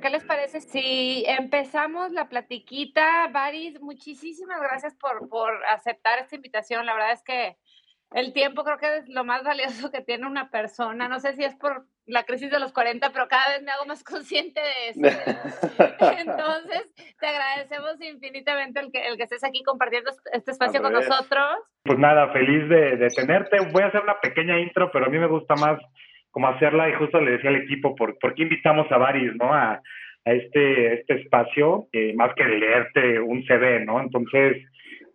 ¿Qué 0.00 0.10
les 0.10 0.24
parece 0.24 0.60
si 0.60 1.24
empezamos 1.26 2.10
la 2.12 2.28
platiquita? 2.28 3.28
Baris, 3.28 3.80
muchísimas 3.80 4.60
gracias 4.60 4.94
por, 4.94 5.28
por 5.28 5.52
aceptar 5.66 6.18
esta 6.18 6.36
invitación. 6.36 6.86
La 6.86 6.94
verdad 6.94 7.12
es 7.12 7.22
que 7.22 7.56
el 8.12 8.32
tiempo 8.32 8.64
creo 8.64 8.78
que 8.78 8.96
es 8.96 9.08
lo 9.08 9.24
más 9.24 9.44
valioso 9.44 9.90
que 9.90 10.00
tiene 10.00 10.26
una 10.26 10.50
persona. 10.50 11.08
No 11.08 11.20
sé 11.20 11.34
si 11.34 11.44
es 11.44 11.54
por 11.54 11.86
la 12.06 12.24
crisis 12.24 12.50
de 12.50 12.58
los 12.58 12.72
40, 12.72 13.10
pero 13.10 13.28
cada 13.28 13.48
vez 13.50 13.62
me 13.62 13.70
hago 13.70 13.86
más 13.86 14.02
consciente 14.02 14.60
de 14.60 14.88
eso. 14.88 15.00
Entonces, 16.18 16.88
te 17.20 17.26
agradecemos 17.26 18.00
infinitamente 18.00 18.80
el 18.80 18.90
que, 18.90 19.06
el 19.06 19.16
que 19.16 19.24
estés 19.24 19.44
aquí 19.44 19.62
compartiendo 19.62 20.10
este 20.32 20.50
espacio 20.50 20.82
con 20.82 20.92
nosotros. 20.92 21.58
Pues 21.84 21.98
nada, 21.98 22.32
feliz 22.32 22.68
de, 22.68 22.96
de 22.96 23.08
tenerte. 23.08 23.58
Voy 23.70 23.82
a 23.82 23.86
hacer 23.86 24.00
una 24.00 24.18
pequeña 24.20 24.58
intro, 24.58 24.90
pero 24.92 25.06
a 25.06 25.08
mí 25.08 25.18
me 25.18 25.28
gusta 25.28 25.54
más 25.54 25.78
como 26.30 26.48
hacerla 26.48 26.88
y 26.88 26.94
justo 26.94 27.20
le 27.20 27.32
decía 27.32 27.50
al 27.50 27.56
equipo, 27.56 27.94
¿por, 27.94 28.18
¿por 28.18 28.34
qué 28.34 28.42
invitamos 28.42 28.90
a 28.90 28.98
Baris, 28.98 29.32
no? 29.36 29.52
A, 29.52 29.80
este, 30.24 30.94
este 30.94 31.14
espacio, 31.14 31.86
más 32.14 32.34
que 32.34 32.44
leerte 32.44 33.18
un 33.20 33.42
CV, 33.44 33.86
¿no? 33.86 34.00
Entonces, 34.00 34.58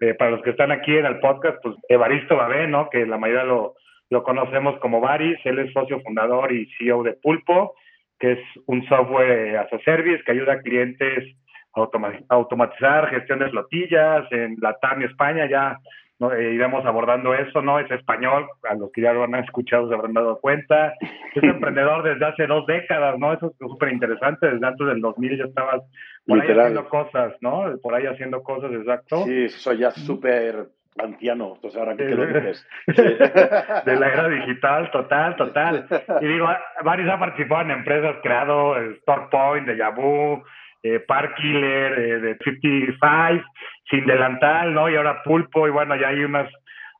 eh, 0.02 0.14
para 0.16 0.32
los 0.32 0.42
que 0.42 0.50
están 0.50 0.72
aquí 0.72 0.98
en 0.98 1.06
el 1.06 1.20
podcast, 1.20 1.58
pues 1.62 1.76
Evaristo 1.88 2.36
Babé, 2.36 2.68
¿no? 2.68 2.90
Que 2.90 3.06
la 3.06 3.18
mayoría 3.18 3.44
lo, 3.44 3.76
lo 4.10 4.24
conocemos 4.24 4.78
como 4.80 5.02
Baris, 5.02 5.38
él 5.46 5.60
es 5.60 5.72
socio 5.74 6.02
fundador 6.02 6.52
y 6.52 6.70
CEO 6.78 7.04
de 7.04 7.14
Pulpo, 7.14 7.76
que 8.20 8.34
es 8.34 8.40
un 8.66 8.86
software 8.88 9.58
as 9.58 9.72
a 9.72 9.80
service 9.80 10.24
que 10.24 10.32
ayuda 10.32 10.54
a 10.54 10.62
clientes 10.62 11.36
a 11.76 11.90
automatizar 12.30 13.10
gestión 13.10 13.40
de 13.40 13.50
flotillas 13.50 14.32
en 14.32 14.56
Latam 14.62 15.02
y 15.02 15.06
España, 15.06 15.46
ya 15.50 15.78
¿no? 16.20 16.32
Eh, 16.34 16.54
iremos 16.54 16.86
abordando 16.86 17.34
eso, 17.34 17.62
¿no? 17.62 17.80
Es 17.80 17.90
español, 17.92 18.48
a 18.64 18.76
los 18.76 18.92
que 18.92 19.02
ya 19.02 19.14
lo 19.14 19.24
han 19.24 19.36
escuchado 19.36 19.88
se 19.88 19.96
habrán 19.96 20.14
dado 20.14 20.40
cuenta. 20.40 20.94
Es 21.34 21.44
emprendedor 21.44 22.04
desde 22.04 22.26
hace 22.26 22.48
dos 22.48 22.66
décadas, 22.66 23.18
¿no? 23.20 23.34
Eso 23.34 23.48
es 23.48 23.58
súper 23.58 23.94
interesante, 23.94 24.50
desde 24.50 24.66
antes 24.66 24.88
del 24.88 25.02
2000 25.02 25.38
ya 25.38 25.44
estabas 25.46 25.82
por 26.26 26.42
ahí 26.42 26.50
haciendo 26.50 26.90
cosas, 26.90 27.34
¿no? 27.42 27.78
Por 27.82 27.94
ahí 27.94 28.06
haciendo 28.06 28.44
cosas, 28.44 28.72
exacto. 28.72 29.26
Sí, 29.26 29.50
soy 29.50 29.80
ya 29.80 29.92
súper 29.92 30.68
anciano, 30.98 31.54
entonces 31.56 31.80
ahora 31.80 31.96
que 31.96 32.06
lo 32.06 32.26
dices. 32.26 32.66
de 32.88 33.96
la 33.96 34.08
era 34.08 34.30
digital, 34.30 34.90
total, 34.92 35.36
total. 35.36 35.88
Y 36.22 36.26
digo, 36.26 36.48
varios 36.84 37.10
han 37.10 37.20
participado 37.20 37.62
en 37.64 37.72
empresas, 37.72 38.16
creado 38.24 38.76
StockPoint, 39.02 39.68
de 39.68 39.78
Yahoo, 39.78 40.44
eh, 40.86 41.00
Park 41.00 41.34
Killer, 41.38 41.98
eh, 41.98 42.20
de 42.20 42.38
55, 42.44 43.44
Sin 43.90 44.06
Delantal, 44.06 44.72
¿no? 44.72 44.88
Y 44.88 44.96
ahora 44.96 45.24
Pulpo, 45.24 45.68
y 45.68 45.72
bueno, 45.72 45.96
ya 45.96 46.10
hay 46.10 46.24
unas 46.24 46.48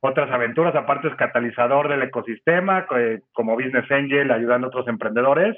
otras 0.02 0.32
aventuras, 0.32 0.76
aparte 0.76 1.08
es 1.08 1.16
catalizador 1.16 1.88
del 1.88 2.02
ecosistema, 2.02 2.88
eh, 2.98 3.20
como 3.32 3.54
Business 3.54 3.90
Angel, 3.92 4.32
ayudando 4.32 4.66
a 4.66 4.70
otros 4.70 4.88
emprendedores. 4.88 5.56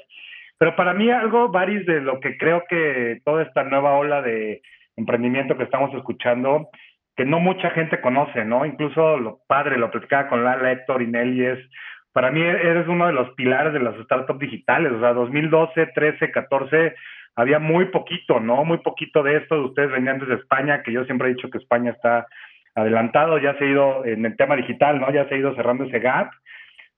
Pero 0.58 0.76
para 0.76 0.92
mí 0.92 1.10
algo, 1.10 1.48
Baris, 1.48 1.86
de 1.86 2.02
lo 2.02 2.20
que 2.20 2.36
creo 2.36 2.64
que 2.68 3.20
toda 3.24 3.44
esta 3.44 3.64
nueva 3.64 3.96
ola 3.96 4.20
de 4.20 4.60
emprendimiento 4.96 5.56
que 5.56 5.64
estamos 5.64 5.94
escuchando, 5.94 6.68
que 7.16 7.24
no 7.24 7.40
mucha 7.40 7.70
gente 7.70 8.02
conoce, 8.02 8.44
¿no? 8.44 8.66
Incluso 8.66 9.16
lo 9.16 9.38
padre, 9.46 9.78
lo 9.78 9.90
platicaba 9.90 10.28
con 10.28 10.44
Lala, 10.44 10.72
Héctor 10.72 11.00
y 11.00 11.06
Nelly, 11.06 11.46
es, 11.46 11.58
para 12.12 12.30
mí 12.30 12.42
eres 12.42 12.86
uno 12.88 13.06
de 13.06 13.14
los 13.14 13.30
pilares 13.36 13.72
de 13.72 13.80
las 13.80 13.96
startups 14.04 14.40
digitales, 14.40 14.92
o 14.92 15.00
sea, 15.00 15.14
2012, 15.14 15.86
13, 15.94 16.30
14, 16.30 16.94
había 17.38 17.60
muy 17.60 17.84
poquito, 17.86 18.40
¿no? 18.40 18.64
Muy 18.64 18.78
poquito 18.78 19.22
de 19.22 19.36
esto. 19.36 19.62
Ustedes 19.62 19.92
venían 19.92 20.18
desde 20.18 20.34
España, 20.34 20.82
que 20.82 20.90
yo 20.90 21.04
siempre 21.04 21.28
he 21.28 21.34
dicho 21.34 21.48
que 21.48 21.58
España 21.58 21.92
está 21.92 22.26
adelantado, 22.74 23.38
ya 23.38 23.56
se 23.56 23.64
ha 23.64 23.68
ido 23.68 24.04
en 24.04 24.26
el 24.26 24.36
tema 24.36 24.56
digital, 24.56 25.00
¿no? 25.00 25.08
Ya 25.12 25.28
se 25.28 25.36
ha 25.36 25.38
ido 25.38 25.54
cerrando 25.54 25.84
ese 25.84 26.00
gap. 26.00 26.30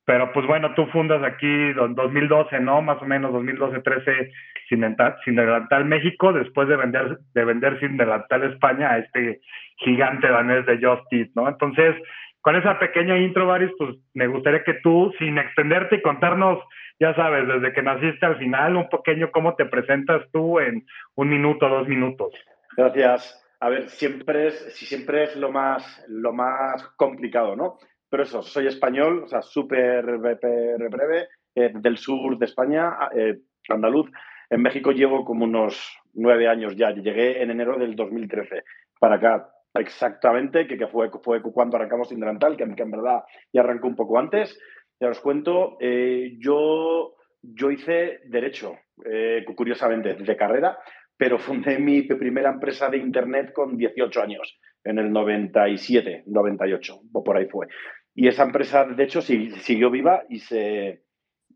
Pero 0.07 0.33
pues 0.33 0.47
bueno, 0.47 0.73
tú 0.75 0.87
fundas 0.87 1.23
aquí 1.23 1.47
en 1.47 1.95
2012, 1.95 2.59
¿no? 2.61 2.81
Más 2.81 3.03
o 3.03 3.05
menos 3.05 3.35
2012, 3.35 3.81
13, 3.81 4.31
sin, 4.67 4.97
sin 5.27 5.37
delantal 5.37 5.85
México, 5.85 6.33
después 6.33 6.69
de 6.69 6.77
vender, 6.77 7.19
de 7.35 7.45
vender 7.45 7.79
sin 7.79 7.99
delantal 7.99 8.43
España 8.45 8.93
a 8.93 8.99
este 8.99 9.41
gigante 9.77 10.27
danés 10.27 10.65
de 10.65 10.79
Justice, 10.79 11.31
¿no? 11.35 11.49
Entonces, 11.49 11.97
con 12.41 12.57
esa 12.57 12.79
pequeña 12.79 13.19
intro, 13.19 13.47
Baris, 13.47 13.73
pues 13.77 13.95
me 14.15 14.27
gustaría 14.27 14.65
que 14.65 14.81
tú, 14.83 15.13
sin 15.19 15.37
extenderte 15.37 15.97
y 15.97 16.03
contarnos, 16.03 16.61
ya 17.01 17.15
sabes, 17.15 17.49
desde 17.49 17.73
que 17.73 17.83
naciste 17.83 18.27
al 18.27 18.37
final, 18.37 18.77
un 18.77 18.89
pequeño 18.89 19.31
cómo 19.33 19.55
te 19.57 19.65
presentas 19.65 20.23
tú 20.33 20.61
en 20.61 20.87
un 21.15 21.31
minuto, 21.31 21.67
dos 21.69 21.89
minutos. 21.89 22.35
Gracias. 22.77 23.43
A 23.59 23.71
ver, 23.71 23.89
siempre 23.89 24.49
es, 24.49 24.75
si 24.75 24.85
siempre 24.85 25.25
es 25.25 25.37
lo 25.37 25.51
más, 25.51 26.05
lo 26.09 26.33
más 26.33 26.83
complicado, 26.97 27.57
¿no? 27.57 27.79
Pero 28.09 28.23
eso, 28.23 28.43
soy 28.43 28.67
español, 28.67 29.23
o 29.25 29.29
sea, 29.29 29.41
súper 29.41 30.19
breve, 30.19 31.29
eh, 31.55 31.71
del 31.75 31.97
sur 31.97 32.39
de 32.39 32.45
España, 32.45 32.97
eh, 33.17 33.39
andaluz. 33.69 34.11
En 34.51 34.61
México 34.63 34.93
llevo 34.93 35.25
como 35.25 35.45
unos 35.45 35.99
nueve 36.15 36.49
años 36.49 36.77
ya. 36.77 36.91
Llegué 36.91 37.43
en 37.43 37.51
enero 37.51 37.79
del 37.79 37.97
2013 37.97 38.63
para 38.99 39.17
acá 39.17 39.51
exactamente, 39.75 40.67
que, 40.67 40.77
que 40.77 40.89
fue, 40.89 41.11
fue 41.23 41.41
cuando 41.43 41.77
arrancamos 41.77 42.13
Indrantal, 42.13 42.57
que, 42.57 42.75
que 42.75 42.83
en 42.83 42.91
verdad 42.91 43.23
ya 43.53 43.61
arrancó 43.61 43.87
un 43.87 43.97
poco 43.97 44.19
antes. 44.19 44.59
Ya 45.01 45.09
os 45.09 45.21
cuento, 45.21 45.79
eh, 45.81 46.37
yo, 46.39 47.15
yo 47.43 47.71
hice 47.71 48.21
Derecho, 48.27 48.75
eh, 49.05 49.45
curiosamente, 49.57 50.15
de 50.15 50.37
carrera, 50.37 50.79
pero 51.17 51.39
fundé 51.39 51.79
mi 51.79 52.03
primera 52.03 52.51
empresa 52.51 52.91
de 52.91 52.99
Internet 52.99 53.53
con 53.55 53.79
18 53.79 54.23
años, 54.23 54.59
en 54.85 54.99
el 54.99 55.11
97, 55.11 56.25
98, 56.27 57.01
o 57.13 57.25
por 57.25 57.37
ahí 57.37 57.47
fue. 57.47 57.67
Y 58.15 58.29
esa 58.29 58.45
empresa, 58.45 58.85
de 58.85 59.05
hecho, 59.05 59.23
siguió 59.23 59.91
viva 59.91 60.25
y 60.29 60.41
se, 60.41 61.05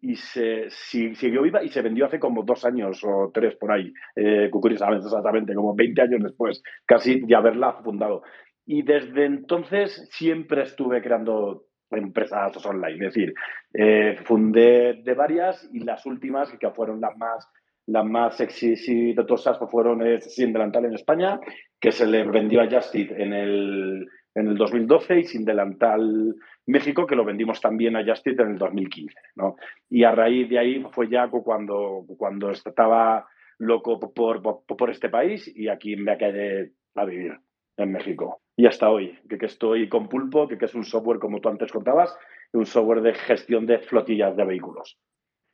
y 0.00 0.16
se 0.16 0.70
siguió 0.70 1.42
viva 1.42 1.62
y 1.62 1.68
se 1.68 1.82
vendió 1.82 2.06
hace 2.06 2.18
como 2.18 2.44
dos 2.44 2.64
años 2.64 3.02
o 3.04 3.30
tres 3.32 3.56
por 3.56 3.72
ahí, 3.72 3.92
eh, 4.16 4.48
curiosamente, 4.50 5.04
exactamente, 5.06 5.54
como 5.54 5.74
20 5.74 6.00
años 6.00 6.22
después, 6.22 6.62
casi 6.86 7.20
de 7.20 7.34
haberla 7.36 7.74
fundado. 7.82 8.22
Y 8.64 8.82
desde 8.82 9.26
entonces 9.26 10.08
siempre 10.12 10.62
estuve 10.62 11.02
creando 11.02 11.64
empresas 11.98 12.64
online, 12.64 13.06
es 13.06 13.14
decir, 13.14 13.34
eh, 13.72 14.16
fundé 14.24 14.94
de 15.02 15.14
varias 15.14 15.68
y 15.72 15.80
las 15.80 16.04
últimas, 16.06 16.50
que 16.58 16.70
fueron 16.70 17.00
las 17.00 17.16
más 17.16 17.48
las 17.86 18.04
más 18.04 18.40
exitosas 18.40 19.58
fueron 19.70 20.06
eh, 20.06 20.20
Sin 20.20 20.52
Delantal 20.52 20.86
en 20.86 20.94
España, 20.94 21.38
que 21.80 21.92
se 21.92 22.06
le 22.06 22.24
vendió 22.24 22.62
a 22.62 22.70
Justit 22.70 23.10
en 23.12 23.32
el, 23.32 24.08
en 24.34 24.48
el 24.48 24.56
2012 24.56 25.20
y 25.20 25.24
Sin 25.24 25.44
Delantal 25.44 26.34
México, 26.66 27.06
que 27.06 27.16
lo 27.16 27.24
vendimos 27.24 27.60
también 27.60 27.96
a 27.96 28.04
Justit 28.04 28.40
en 28.40 28.52
el 28.52 28.58
2015. 28.58 29.14
¿no? 29.36 29.56
Y 29.90 30.04
a 30.04 30.12
raíz 30.12 30.48
de 30.48 30.58
ahí 30.58 30.84
fue 30.92 31.08
ya 31.10 31.28
cuando, 31.28 32.04
cuando 32.16 32.50
estaba 32.50 33.26
loco 33.58 34.00
por, 34.00 34.42
por, 34.42 34.64
por 34.64 34.90
este 34.90 35.10
país 35.10 35.50
y 35.54 35.68
aquí 35.68 35.96
me 35.96 36.16
quedé 36.16 36.72
a 36.94 37.04
vivir 37.04 37.38
en 37.76 37.92
México. 37.92 38.40
Y 38.56 38.66
hasta 38.66 38.88
hoy, 38.90 39.18
que, 39.28 39.38
que 39.38 39.46
estoy 39.46 39.88
con 39.88 40.08
Pulpo, 40.08 40.46
que, 40.48 40.58
que, 40.58 40.66
es 40.66 40.74
un 40.74 40.84
software, 40.84 41.18
como 41.18 41.40
tú 41.40 41.48
antes 41.48 41.72
contabas, 41.72 42.16
un 42.52 42.66
software 42.66 43.02
de 43.02 43.14
gestión 43.14 43.66
de 43.66 43.78
flotillas 43.78 44.36
de 44.36 44.44
vehículos, 44.44 44.98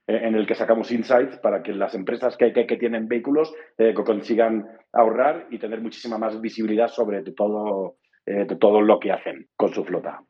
eh, 0.07 0.21
en 0.23 0.35
el 0.35 0.47
que 0.47 0.55
sacamos 0.55 0.91
insights 0.93 1.39
para 1.39 1.63
que 1.63 1.73
las 1.73 1.95
empresas 1.95 2.37
que, 2.37 2.53
que, 2.53 2.77
tienen 2.77 3.09
vehículos 3.09 3.55
eh, 3.79 3.95
consigan 3.95 4.67
ahorrar 4.93 5.47
y 5.51 5.59
tener 5.59 5.81
muchísima 5.81 6.19
más 6.19 6.41
visibilidad 6.41 6.89
sobre 6.89 7.23
todo, 7.23 7.97
eh, 8.27 8.47
todo 8.59 8.83
lo 8.83 8.99
que 8.99 9.13
hacen 9.13 9.47
con 9.57 9.73
su 9.73 9.85
flota. 9.85 10.21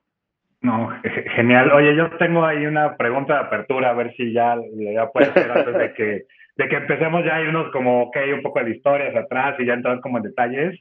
No, 0.62 0.90
genial. 1.34 1.72
Oye, 1.72 1.96
yo 1.96 2.10
tengo 2.18 2.44
ahí 2.44 2.66
una 2.66 2.96
pregunta 2.96 3.34
de 3.34 3.40
apertura, 3.40 3.90
a 3.90 3.94
ver 3.94 4.12
si 4.14 4.32
ya, 4.32 4.56
ya 4.76 5.08
puede 5.08 5.32
ser 5.32 5.50
antes 5.50 5.74
de 5.74 5.94
que, 5.94 6.24
de 6.56 6.68
que 6.68 6.76
empecemos 6.76 7.24
ya 7.24 7.36
a 7.36 7.40
irnos 7.40 7.72
como, 7.72 8.02
ok, 8.02 8.16
un 8.34 8.42
poco 8.42 8.62
de 8.62 8.72
historias 8.72 9.16
atrás 9.16 9.58
y 9.58 9.64
ya 9.64 9.72
entrar 9.72 10.00
como 10.00 10.18
en 10.18 10.24
detalles. 10.24 10.78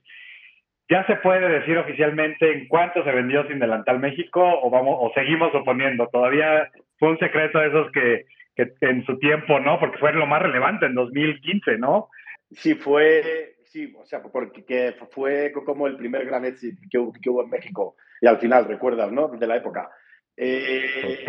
¿Ya 0.89 1.05
se 1.05 1.17
puede 1.17 1.47
decir 1.47 1.77
oficialmente 1.77 2.51
en 2.51 2.67
cuánto 2.67 3.03
se 3.03 3.11
vendió 3.11 3.47
Sin 3.47 3.59
Delantal 3.59 3.99
México 3.99 4.41
o 4.41 4.69
vamos 4.71 4.97
o 4.99 5.11
seguimos 5.13 5.51
suponiendo? 5.51 6.07
Todavía 6.07 6.71
fue 6.97 7.09
un 7.09 7.19
secreto 7.19 7.59
de 7.59 7.67
esos 7.67 7.91
que, 7.91 8.25
que 8.55 8.73
en 8.81 9.05
su 9.05 9.19
tiempo, 9.19 9.59
¿no? 9.59 9.79
Porque 9.79 9.99
fue 9.99 10.13
lo 10.13 10.25
más 10.25 10.41
relevante 10.41 10.87
en 10.87 10.95
2015, 10.95 11.77
¿no? 11.77 12.09
sí, 12.51 12.75
fue, 12.75 13.55
sí, 13.65 13.93
o 13.97 14.05
sea, 14.05 14.21
porque 14.21 14.95
fue 15.11 15.51
como 15.65 15.87
el 15.87 15.97
primer 15.97 16.25
gran 16.25 16.45
exit 16.45 16.79
que, 16.89 16.97
hubo 16.97 17.43
en 17.43 17.49
México. 17.49 17.95
Y 18.21 18.27
al 18.27 18.39
final, 18.39 18.65
recuerdas, 18.65 19.11
¿no? 19.11 19.27
De 19.27 19.47
la 19.47 19.57
época. 19.57 19.89
Eh, 20.35 21.25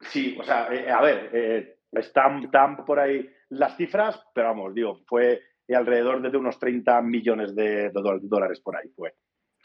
sí, 0.00 0.36
o 0.38 0.44
sea, 0.44 0.68
eh, 0.72 0.90
a 0.90 1.00
ver, 1.00 1.30
eh, 1.32 1.76
están, 1.92 2.44
están 2.44 2.84
por 2.84 3.00
ahí 3.00 3.28
las 3.50 3.76
cifras, 3.76 4.22
pero 4.34 4.48
vamos, 4.48 4.74
digo, 4.74 5.00
fue 5.06 5.40
alrededor 5.74 6.22
de 6.22 6.36
unos 6.36 6.58
30 6.58 7.02
millones 7.02 7.54
de, 7.54 7.90
dólares 7.92 8.60
por 8.60 8.76
ahí 8.76 8.88
fue. 8.94 9.14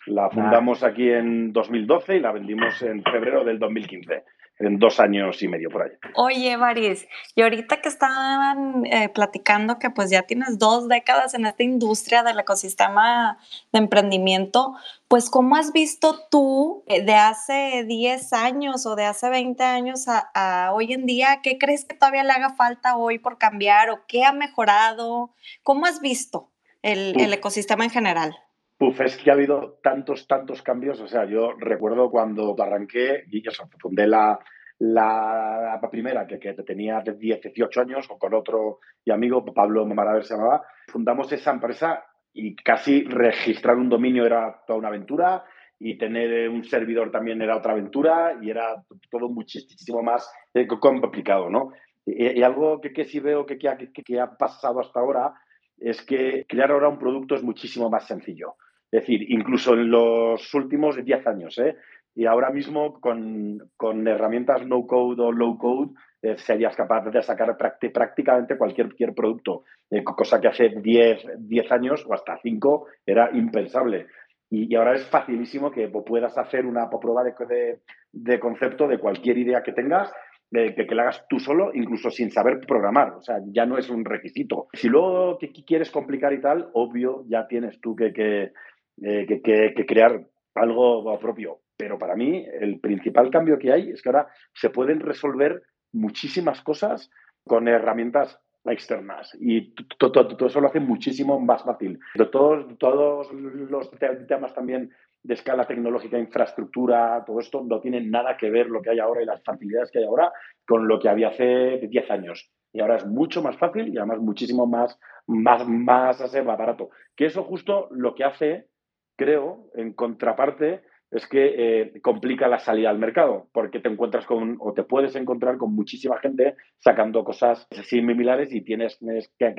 La 0.08 0.30
fundamos 0.30 0.84
aquí 0.84 1.10
en 1.10 1.54
2012 1.54 2.18
y 2.18 2.20
la 2.20 2.32
vendimos 2.32 2.82
en 2.82 3.04
febrero 3.04 3.44
del 3.44 3.60
2015 3.60 4.24
en 4.62 4.80
dos 4.80 5.00
años 5.00 5.42
y 5.42 5.48
medio 5.48 5.70
por 5.70 5.84
ahí. 5.84 5.92
Oye, 6.16 6.58
Maris, 6.58 7.08
y 7.36 7.42
ahorita 7.42 7.82
que 7.82 7.90
estaban 7.90 8.86
eh, 8.86 9.10
platicando 9.10 9.80
que 9.80 9.90
pues 9.90 10.10
ya 10.10 10.24
tienes 10.24 10.60
dos 10.60 10.88
décadas 10.88 11.34
en 11.34 11.46
esta 11.46 11.64
industria 11.64 12.24
del 12.24 12.40
ecosistema 12.40 13.38
de 13.72 13.80
emprendimiento, 13.80 14.76
pues 15.08 15.30
¿cómo 15.30 15.56
has 15.56 15.74
visto 15.74 16.28
tú 16.30 16.84
eh, 16.88 17.04
de 17.04 17.16
hace 17.16 17.84
10 17.88 18.34
años 18.34 18.86
o 18.86 18.96
de 18.96 19.06
hace 19.06 19.30
20 19.30 19.64
años 19.64 20.06
a, 20.08 20.72
hoy 20.74 20.94
en 20.94 21.06
día? 21.06 21.40
¿Qué 21.44 21.58
crees 21.58 21.86
que 21.86 21.96
todavía 21.96 22.24
le 22.24 22.32
haga 22.32 22.52
falta 22.56 22.96
hoy 22.96 23.20
por 23.20 23.38
cambiar 23.38 23.90
o 23.90 24.06
qué 24.08 24.24
ha 24.24 24.32
mejorado? 24.32 25.34
¿Cómo 25.64 25.86
has 25.86 26.00
visto 26.00 26.52
el, 26.82 27.20
el 27.20 27.34
ecosistema 27.34 27.84
en 27.84 27.90
general? 27.90 28.36
Uf, 28.82 29.00
es 29.02 29.16
que 29.16 29.30
ha 29.30 29.36
habido 29.36 29.78
tantos, 29.84 30.26
tantos 30.26 30.64
cambios. 30.64 31.00
O 31.02 31.08
sea, 31.08 31.26
yo 31.26 31.52
recuerdo 31.60 32.10
cuando 32.10 32.56
arranqué 32.58 33.26
y 33.30 33.44
fundé 33.80 34.08
la, 34.08 34.40
la, 34.80 35.80
primera, 35.92 36.26
que, 36.26 36.40
que, 36.40 36.54
tenía 36.64 37.00
10, 37.02 37.20
18 37.20 37.82
años, 37.82 38.08
con 38.08 38.34
otro 38.34 38.80
y 39.06 39.12
amigo, 39.12 39.46
Pablo 39.46 39.86
Maraver 39.86 40.24
se 40.24 40.34
llamaba, 40.34 40.64
fundamos 40.88 41.32
esa 41.32 41.52
empresa 41.52 42.04
y 42.34 42.56
casi 42.56 43.04
registrar 43.04 43.76
un 43.76 43.88
dominio 43.88 44.26
era 44.26 44.64
toda 44.66 44.80
una 44.80 44.88
aventura 44.88 45.44
y 45.78 46.00
tener 46.00 46.50
un 46.50 46.64
servidor 46.64 47.12
también 47.12 47.40
era 47.40 47.58
otra 47.58 47.74
aventura 47.74 48.40
y 48.42 48.50
era 48.50 48.84
todo 49.12 49.30
muchísimo 49.30 50.02
más 50.02 50.28
eh, 50.56 50.66
complicado, 50.66 51.52
¿no? 51.52 51.72
Y, 52.04 52.42
algo 52.42 52.82
que, 52.82 52.92
que, 52.92 53.06
sí 53.06 53.20
veo 53.20 53.46
que, 53.46 53.60
que, 53.60 54.20
ha 54.20 54.36
pasado 54.38 54.80
hasta 54.80 55.00
ahora 55.00 55.36
es 55.78 56.02
que 56.02 56.48
crear 56.50 56.72
ahora 56.72 56.90
un 56.90 56.98
producto 56.98 57.36
es 57.36 57.44
muchísimo 57.44 57.88
más 57.92 58.08
sencillo. 58.08 58.56
Es 58.92 59.02
decir, 59.02 59.32
incluso 59.32 59.74
en 59.74 59.90
los 59.90 60.54
últimos 60.54 61.04
10 61.04 61.28
años, 61.28 61.58
¿eh? 61.60 61.76
Y 62.14 62.26
ahora 62.26 62.50
mismo 62.50 63.00
con, 63.00 63.58
con 63.78 64.06
herramientas 64.06 64.68
no 64.68 64.86
code 64.86 65.22
o 65.22 65.32
low 65.32 65.58
code 65.58 65.92
eh, 66.22 66.38
serías 66.38 66.76
capaz 66.76 67.06
de 67.10 67.22
sacar 67.24 67.56
prácticamente 67.58 68.58
cualquier, 68.58 68.88
cualquier 68.88 69.14
producto, 69.16 69.64
eh, 69.90 70.04
cosa 70.04 70.40
que 70.42 70.50
hace 70.50 70.70
10, 70.70 71.40
10 71.40 71.72
años 71.72 72.06
o 72.08 72.14
hasta 72.14 72.38
5 72.38 72.86
era 73.06 73.32
impensable. 73.34 74.08
Y, 74.50 74.76
ahora 74.76 74.96
es 74.96 75.08
facilísimo 75.08 75.72
que 75.72 75.88
puedas 75.88 76.38
hacer 76.38 76.66
una 76.66 76.90
prueba 76.90 77.24
de, 77.24 77.80
de, 78.12 78.40
concepto 78.40 78.86
de 78.88 79.00
cualquier 79.00 79.38
idea 79.38 79.64
que 79.64 79.72
tengas 79.72 80.12
que, 80.52 80.76
que 80.76 80.96
la 80.96 81.04
hagas 81.04 81.26
tú 81.30 81.40
solo, 81.40 81.72
incluso 81.74 82.10
sin 82.10 82.30
saber 82.30 82.60
programar. 82.68 83.14
O 83.14 83.22
sea, 83.22 83.38
ya 83.48 83.66
no 83.66 83.78
es 83.78 83.90
un 83.90 84.04
requisito. 84.04 84.68
Si 84.74 84.90
luego 84.90 85.40
quieres 85.66 85.90
complicar 85.90 86.34
y 86.34 86.42
tal, 86.42 86.70
obvio, 86.74 87.24
ya 87.28 87.48
tienes 87.48 87.80
tú 87.80 87.96
que, 87.96 88.52
que, 88.98 89.42
eh, 89.44 89.74
que, 89.76 89.86
crear 89.86 90.26
algo 90.56 91.20
propio. 91.20 91.62
Pero 91.78 91.98
para 91.98 92.16
mí 92.16 92.46
el 92.60 92.80
principal 92.80 93.32
cambio 93.32 93.58
que 93.58 93.72
hay 93.72 93.90
es 93.90 94.02
que 94.02 94.10
ahora 94.10 94.28
se 94.54 94.70
pueden 94.70 95.00
resolver 95.00 95.64
muchísimas 95.92 96.62
cosas 96.62 97.10
con 97.44 97.68
herramientas 97.68 98.40
externas 98.66 99.36
y 99.40 99.74
todo, 99.98 100.46
eso 100.46 100.62
lo 100.62 100.68
hace 100.68 100.80
muchísimo 100.80 101.40
más 101.40 101.64
fácil. 101.64 102.00
Todos, 102.32 102.78
todos 102.78 103.32
los 103.34 103.90
temas 104.28 104.54
también 104.54 104.92
de 105.24 105.34
escala 105.34 105.66
tecnológica, 105.66 106.18
infraestructura, 106.18 107.24
todo 107.26 107.40
esto 107.40 107.64
no 107.64 107.80
tiene 107.80 108.02
nada 108.02 108.38
que 108.38 108.50
ver 108.50 108.68
lo 108.68 108.82
que 108.82 108.92
hay 108.92 109.00
ahora 109.00 109.22
y 109.22 109.26
las 109.26 109.44
facilidades 109.44 109.92
que 109.92 110.00
hay 110.00 110.06
ahora 110.06 110.32
con 110.66 110.88
lo 110.88 111.00
que 111.00 111.10
había 111.10 111.30
hace 111.30 111.80
10 111.88 112.12
años. 112.12 112.52
Y 112.74 112.82
ahora 112.82 112.98
es 112.98 113.06
mucho 113.06 113.42
más 113.42 113.58
fácil 113.58 113.94
y 113.94 113.98
además 113.98 114.20
muchísimo 114.20 114.66
más, 114.66 114.98
más, 115.28 115.68
más 115.68 116.46
barato. 116.46 116.90
Que 117.16 117.26
eso 117.26 117.44
justo 117.44 117.88
lo 117.92 118.16
que 118.16 118.24
hace 118.24 118.68
creo, 119.16 119.70
en 119.76 119.94
contraparte, 119.94 120.82
es 121.12 121.28
que 121.28 121.54
eh, 121.58 122.02
complica 122.02 122.48
la 122.48 122.60
salida 122.60 122.90
al 122.90 122.98
mercado, 122.98 123.50
porque 123.52 123.80
te 123.80 123.90
encuentras 123.90 124.26
con, 124.26 124.56
o 124.60 124.74
te 124.74 124.84
puedes 124.84 125.16
encontrar 125.16 125.58
con 125.58 125.76
muchísima 125.76 126.18
gente 126.20 126.56
sacando 126.80 127.24
cosas 127.26 127.68
similares 127.84 128.54
y 128.54 128.62
tienes 128.62 128.98
que, 129.38 129.54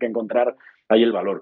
encontrar 0.00 0.54
ahí 0.88 1.02
el 1.02 1.12
valor. 1.12 1.40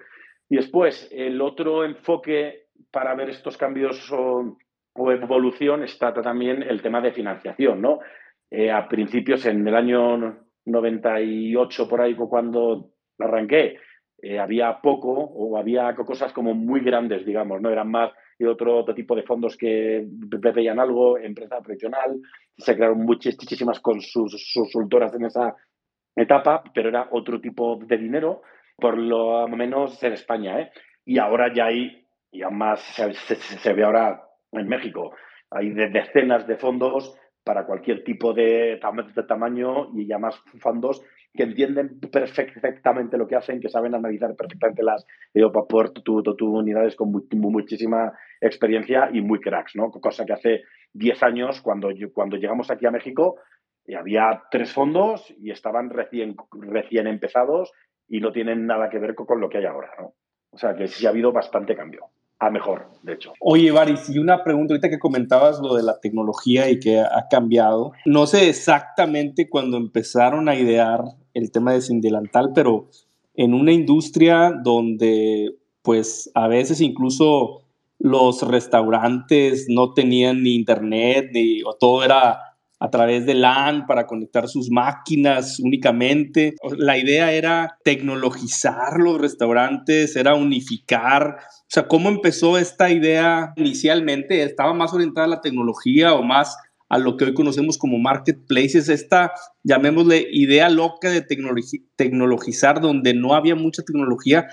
Y 0.48 0.56
después, 0.56 1.08
el 1.10 1.40
otro 1.40 1.84
enfoque 1.84 2.66
para 2.92 3.14
ver 3.16 3.30
estos 3.30 3.56
cambios 3.56 4.10
o, 4.12 4.56
evolución 4.94 5.82
está 5.82 6.14
también 6.14 6.62
el 6.62 6.80
tema 6.80 7.00
de 7.00 7.12
financiación, 7.12 7.82
¿no? 7.82 7.98
Eh, 8.50 8.70
a 8.70 8.88
principios, 8.88 9.44
en 9.44 9.66
el 9.66 9.74
año 9.74 10.38
98, 10.64 11.88
por 11.88 12.00
ahí, 12.00 12.14
cuando 12.14 12.92
arranqué, 13.18 13.78
eh, 14.22 14.38
había 14.38 14.80
poco 14.80 15.12
o 15.12 15.58
había 15.58 15.94
cosas 15.94 16.32
como 16.32 16.54
muy 16.54 16.80
grandes, 16.80 17.24
digamos, 17.26 17.60
¿no? 17.60 17.70
Eran 17.70 17.90
más 17.90 18.12
de 18.38 18.48
otro, 18.48 18.84
tipo 18.94 19.14
de 19.14 19.22
fondos 19.22 19.56
que 19.56 20.06
veían 20.06 20.78
algo, 20.78 21.18
empresa 21.18 21.60
tradicional, 21.60 22.20
se 22.56 22.74
crearon 22.74 23.00
muchísimas 23.04 23.80
consultoras 23.80 25.14
en 25.14 25.24
esa 25.24 25.56
etapa, 26.14 26.62
pero 26.74 26.88
era 26.88 27.08
otro 27.12 27.40
tipo 27.40 27.76
de 27.76 27.96
dinero, 27.96 28.42
por 28.76 28.98
lo 28.98 29.46
menos 29.48 30.02
en 30.02 30.12
España, 30.14 30.60
¿eh? 30.60 30.70
Y 31.04 31.18
ahora 31.18 31.52
ya 31.54 31.66
hay, 31.66 32.06
y 32.30 32.42
además 32.42 32.80
se, 32.94 33.12
se 33.36 33.72
ve 33.72 33.84
ahora 33.84 34.22
en 34.52 34.68
México, 34.68 35.14
hay 35.50 35.70
decenas 35.70 36.46
de 36.46 36.56
fondos 36.56 37.16
para 37.46 37.64
cualquier 37.64 38.02
tipo 38.02 38.32
de, 38.34 38.80
de 39.14 39.22
tamaño 39.22 39.90
y 39.94 40.06
ya 40.06 40.18
más 40.18 40.36
fondos 40.58 41.00
que 41.36 41.44
entienden 41.44 42.00
perfectamente 42.00 43.16
lo 43.16 43.26
que 43.28 43.36
hacen, 43.36 43.60
que 43.60 43.68
saben 43.68 43.94
analizar 43.94 44.34
perfectamente 44.34 44.82
las 44.82 45.06
por 45.68 45.90
tu, 45.90 46.22
tu, 46.22 46.56
unidades 46.56 46.96
con 46.96 47.12
muchísima 47.12 48.12
experiencia 48.40 49.10
y 49.12 49.20
muy 49.20 49.40
cracks, 49.40 49.76
¿no? 49.76 49.90
Cosa 49.90 50.24
que 50.24 50.32
hace 50.32 50.62
10 50.94 51.22
años, 51.22 51.60
cuando, 51.60 51.90
cuando 52.12 52.36
llegamos 52.36 52.70
aquí 52.70 52.86
a 52.86 52.90
México, 52.90 53.36
había 53.94 54.42
tres 54.50 54.72
fondos 54.72 55.32
y 55.38 55.50
estaban 55.50 55.90
recién, 55.90 56.34
recién 56.52 57.06
empezados 57.06 57.72
y 58.08 58.20
no 58.20 58.32
tienen 58.32 58.66
nada 58.66 58.88
que 58.90 58.98
ver 58.98 59.14
con, 59.14 59.40
lo 59.40 59.48
que 59.48 59.58
hay 59.58 59.66
ahora, 59.66 59.90
¿no? 60.00 60.14
O 60.50 60.58
sea 60.58 60.74
que 60.74 60.88
sí 60.88 61.06
ha 61.06 61.10
habido 61.10 61.32
bastante 61.32 61.76
cambio 61.76 62.06
a 62.38 62.50
mejor, 62.50 62.90
de 63.02 63.14
hecho. 63.14 63.32
Oye, 63.40 63.70
Varis, 63.70 64.10
y 64.10 64.18
una 64.18 64.44
pregunta 64.44 64.74
ahorita 64.74 64.90
que 64.90 64.98
comentabas 64.98 65.58
lo 65.60 65.74
de 65.74 65.82
la 65.82 65.98
tecnología 66.00 66.68
y 66.68 66.78
que 66.78 67.00
ha 67.00 67.26
cambiado. 67.30 67.92
No 68.04 68.26
sé 68.26 68.50
exactamente 68.50 69.48
cuando 69.48 69.78
empezaron 69.78 70.48
a 70.48 70.54
idear 70.54 71.00
el 71.36 71.50
tema 71.50 71.72
de 71.72 71.82
sin 71.82 72.00
delantal, 72.00 72.52
pero 72.54 72.88
en 73.34 73.54
una 73.54 73.72
industria 73.72 74.52
donde 74.62 75.54
pues 75.82 76.30
a 76.34 76.48
veces 76.48 76.80
incluso 76.80 77.62
los 77.98 78.42
restaurantes 78.42 79.66
no 79.68 79.92
tenían 79.92 80.42
ni 80.42 80.54
internet, 80.54 81.30
ni 81.32 81.62
o 81.62 81.74
todo 81.74 82.02
era 82.04 82.40
a 82.78 82.90
través 82.90 83.24
de 83.24 83.34
LAN 83.34 83.86
para 83.86 84.06
conectar 84.06 84.48
sus 84.48 84.70
máquinas 84.70 85.60
únicamente. 85.60 86.54
La 86.76 86.98
idea 86.98 87.32
era 87.32 87.78
tecnologizar 87.84 88.98
los 88.98 89.20
restaurantes, 89.20 90.16
era 90.16 90.34
unificar. 90.34 91.36
O 91.38 91.68
sea, 91.68 91.86
¿cómo 91.88 92.08
empezó 92.08 92.58
esta 92.58 92.90
idea 92.90 93.52
inicialmente? 93.56 94.42
¿Estaba 94.42 94.74
más 94.74 94.92
orientada 94.92 95.26
a 95.26 95.30
la 95.30 95.40
tecnología 95.40 96.14
o 96.14 96.22
más 96.22 96.56
a 96.88 96.98
lo 96.98 97.16
que 97.16 97.24
hoy 97.26 97.34
conocemos 97.34 97.78
como 97.78 97.98
marketplaces? 97.98 98.88
Esta, 98.88 99.32
llamémosle, 99.62 100.26
idea 100.30 100.68
loca 100.68 101.10
de 101.10 101.22
tecnologizar 101.96 102.80
donde 102.80 103.14
no 103.14 103.34
había 103.34 103.54
mucha 103.54 103.82
tecnología. 103.82 104.48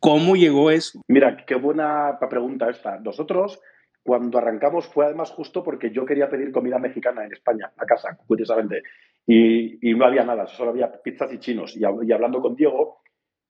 ¿Cómo 0.00 0.36
llegó 0.36 0.70
eso? 0.70 1.00
Mira, 1.08 1.44
qué 1.46 1.54
buena 1.54 2.18
pregunta 2.28 2.68
esta. 2.68 2.98
Nosotros 3.00 3.60
cuando 4.04 4.36
arrancamos 4.36 4.86
fue 4.86 5.06
además 5.06 5.30
justo 5.30 5.64
porque 5.64 5.90
yo 5.90 6.04
quería 6.04 6.28
pedir 6.28 6.52
comida 6.52 6.78
mexicana 6.78 7.24
en 7.24 7.32
España, 7.32 7.72
a 7.76 7.86
casa, 7.86 8.18
curiosamente, 8.26 8.82
y, 9.26 9.94
no 9.94 10.04
había 10.04 10.24
nada, 10.24 10.46
solo 10.46 10.70
había 10.70 10.92
pizzas 11.02 11.32
y 11.32 11.38
chinos. 11.38 11.74
Y, 11.74 11.84
hablando 11.84 12.42
con 12.42 12.54
Diego, 12.54 12.98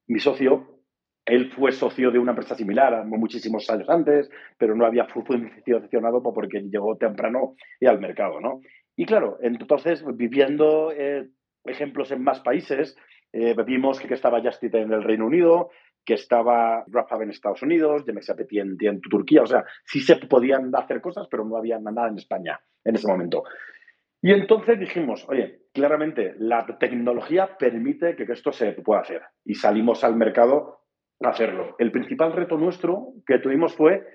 mi 0.07 0.21
socio, 0.21 0.74
él 1.27 1.51
fue 1.53 1.73
socio 1.73 2.11
de 2.11 2.19
una 2.19 2.33
empresa 2.33 2.55
similar 2.55 3.05
muchísimos 3.07 3.69
años 3.71 3.89
antes, 3.89 4.31
pero 4.59 4.75
no 4.75 4.85
había 4.85 5.07
funcionado 5.07 6.23
porque 6.23 6.61
llegó 6.61 6.97
temprano 6.97 7.57
al 7.87 8.01
mercado, 8.01 8.41
¿no? 8.41 8.61
Y 8.97 9.07
claro, 9.07 9.39
entonces, 9.41 10.05
viviendo 10.15 10.93
eh, 10.93 11.29
ejemplos 11.65 12.11
en 12.13 12.23
más 12.23 12.41
países, 12.41 12.97
eh, 13.33 13.55
vimos 13.67 13.99
que, 13.99 14.13
estaba 14.13 14.41
Justit 14.41 14.75
en 14.75 14.93
el 14.93 15.03
Reino 15.03 15.27
Unido, 15.27 15.71
que 16.05 16.15
estaba 16.15 16.85
Rafa 16.87 17.17
en 17.23 17.31
Estados 17.31 17.63
Unidos, 17.63 18.05
Petit 18.05 18.61
en, 18.61 18.77
en 18.81 19.01
Turquía. 19.01 19.43
O 19.43 19.47
sea, 19.47 19.65
sí 19.85 20.01
se 20.01 20.17
podían 20.17 20.71
hacer 20.75 21.01
cosas, 21.01 21.27
pero 21.31 21.45
no 21.45 21.57
había 21.57 21.79
nada 21.79 22.09
en 22.09 22.19
España 22.19 22.61
en 22.85 22.95
ese 22.95 23.09
momento. 23.09 23.43
Y 24.23 24.31
entonces 24.31 24.79
dijimos, 24.79 25.27
oye, 25.29 25.63
claramente 25.73 26.35
la 26.39 26.65
tecnología 26.79 27.59
permite 27.59 28.15
que 28.15 28.25
esto 28.31 28.53
se 28.53 28.73
pueda 28.73 29.01
hacer. 29.01 29.23
Y 29.45 29.55
salimos 29.55 30.05
al 30.05 30.17
mercado 30.17 30.84
hacerlo. 31.21 31.77
El 31.79 31.93
principal 31.93 32.33
reto 32.33 32.57
nuestro 32.57 33.13
que 33.27 33.39
tuvimos 33.39 33.75
fue, 33.75 34.07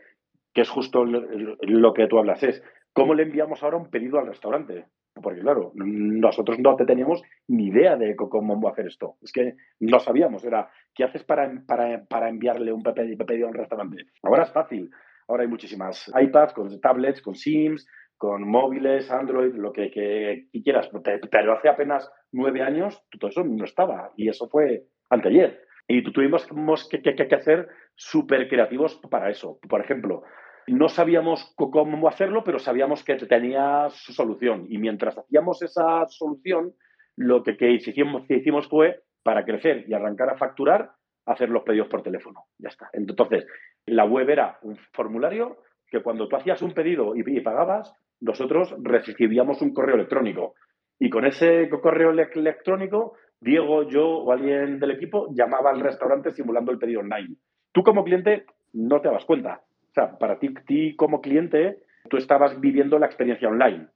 que 0.53 0.61
es 0.61 0.69
justo 0.69 1.05
lo 1.05 1.93
que 1.93 2.07
tú 2.07 2.19
hablas, 2.19 2.43
es 2.43 2.63
cómo 2.93 3.13
le 3.13 3.23
enviamos 3.23 3.63
ahora 3.63 3.77
un 3.77 3.89
pedido 3.89 4.19
al 4.19 4.27
restaurante. 4.27 4.85
Porque 5.21 5.41
claro, 5.41 5.71
nosotros 5.75 6.59
no 6.59 6.75
teníamos 6.75 7.21
ni 7.47 7.67
idea 7.67 7.95
de 7.97 8.15
cómo 8.15 8.67
hacer 8.69 8.87
esto. 8.87 9.15
Es 9.21 9.31
que 9.31 9.55
no 9.79 9.99
sabíamos. 9.99 10.43
Era, 10.45 10.69
¿qué 10.93 11.03
haces 11.03 11.23
para, 11.23 11.51
para, 11.67 12.29
enviarle 12.29 12.71
un 12.71 12.83
pedido 12.83 13.47
a 13.47 13.49
un 13.49 13.55
restaurante? 13.55 14.05
Ahora 14.23 14.43
es 14.43 14.51
fácil. 14.51 14.89
Ahora 15.27 15.43
hay 15.43 15.49
muchísimas 15.49 16.11
iPads, 16.19 16.53
con 16.53 16.79
tablets, 16.79 17.21
con 17.21 17.35
Sims, 17.35 17.87
con 18.17 18.47
móviles, 18.47 19.09
Android, 19.11 19.53
lo 19.55 19.71
que, 19.71 19.89
quieras. 19.91 20.89
Pero 21.31 21.53
hace 21.53 21.69
apenas 21.69 22.11
nueve 22.31 22.61
años 22.61 23.03
todo 23.19 23.29
eso 23.29 23.43
no 23.43 23.63
estaba 23.63 24.11
y 24.15 24.29
eso 24.29 24.47
fue 24.47 24.85
anteayer. 25.09 25.61
Y 25.91 26.03
tuvimos 26.03 26.47
que, 26.87 27.01
que, 27.01 27.35
hacer 27.35 27.67
súper 27.95 28.47
creativos 28.47 29.01
para 29.09 29.31
eso. 29.31 29.57
Por 29.67 29.81
ejemplo, 29.81 30.21
no 30.67 30.87
sabíamos 30.87 31.51
cómo 31.55 32.07
hacerlo, 32.07 32.43
pero 32.43 32.59
sabíamos 32.59 33.03
que 33.03 33.15
tenía 33.15 33.87
su 33.89 34.13
solución. 34.13 34.67
Y 34.69 34.77
mientras 34.77 35.17
hacíamos 35.17 35.63
esa 35.63 36.05
solución, 36.07 36.73
lo 37.15 37.41
que, 37.41 37.71
hicimos, 37.71 38.29
hicimos 38.29 38.69
fue, 38.69 39.01
para 39.23 39.43
crecer 39.43 39.85
y 39.87 39.95
arrancar 39.95 40.29
a 40.29 40.37
facturar, 40.37 40.91
hacer 41.25 41.49
los 41.49 41.63
pedidos 41.63 41.87
por 41.87 42.03
teléfono. 42.03 42.43
Ya 42.59 42.69
está. 42.69 42.91
Entonces, 42.93 43.47
la 43.87 44.05
web 44.05 44.29
era 44.29 44.59
un 44.61 44.77
formulario 44.93 45.57
que 45.87 46.03
cuando 46.03 46.27
tú 46.27 46.35
hacías 46.35 46.61
un 46.61 46.75
pedido 46.75 47.15
y 47.15 47.41
pagabas, 47.41 47.91
nosotros 48.21 48.75
recibíamos 48.83 49.59
un 49.63 49.73
correo 49.73 49.95
electrónico. 49.95 50.53
Y 50.99 51.09
con 51.09 51.25
ese 51.25 51.67
correo 51.67 52.11
electrónico, 52.11 53.15
Diego, 53.41 53.83
yo 53.83 54.07
o 54.07 54.31
alguien 54.31 54.79
del 54.79 54.91
equipo 54.91 55.27
llamaba 55.33 55.69
al 55.69 55.79
restaurante 55.79 56.31
simulando 56.31 56.71
el 56.71 56.77
pedido 56.77 56.99
online. 57.01 57.35
Tú 57.71 57.83
como 57.83 58.03
cliente 58.03 58.45
no 58.73 59.01
te 59.01 59.09
das 59.09 59.25
cuenta. 59.25 59.61
O 59.91 59.93
sea, 59.93 60.17
para 60.17 60.39
ti, 60.39 60.53
ti 60.67 60.95
como 60.95 61.21
cliente, 61.21 61.79
tú 62.09 62.17
estabas 62.17 62.59
viviendo 62.59 62.99
la 62.99 63.05
experiencia 63.05 63.47
online. 63.47 63.87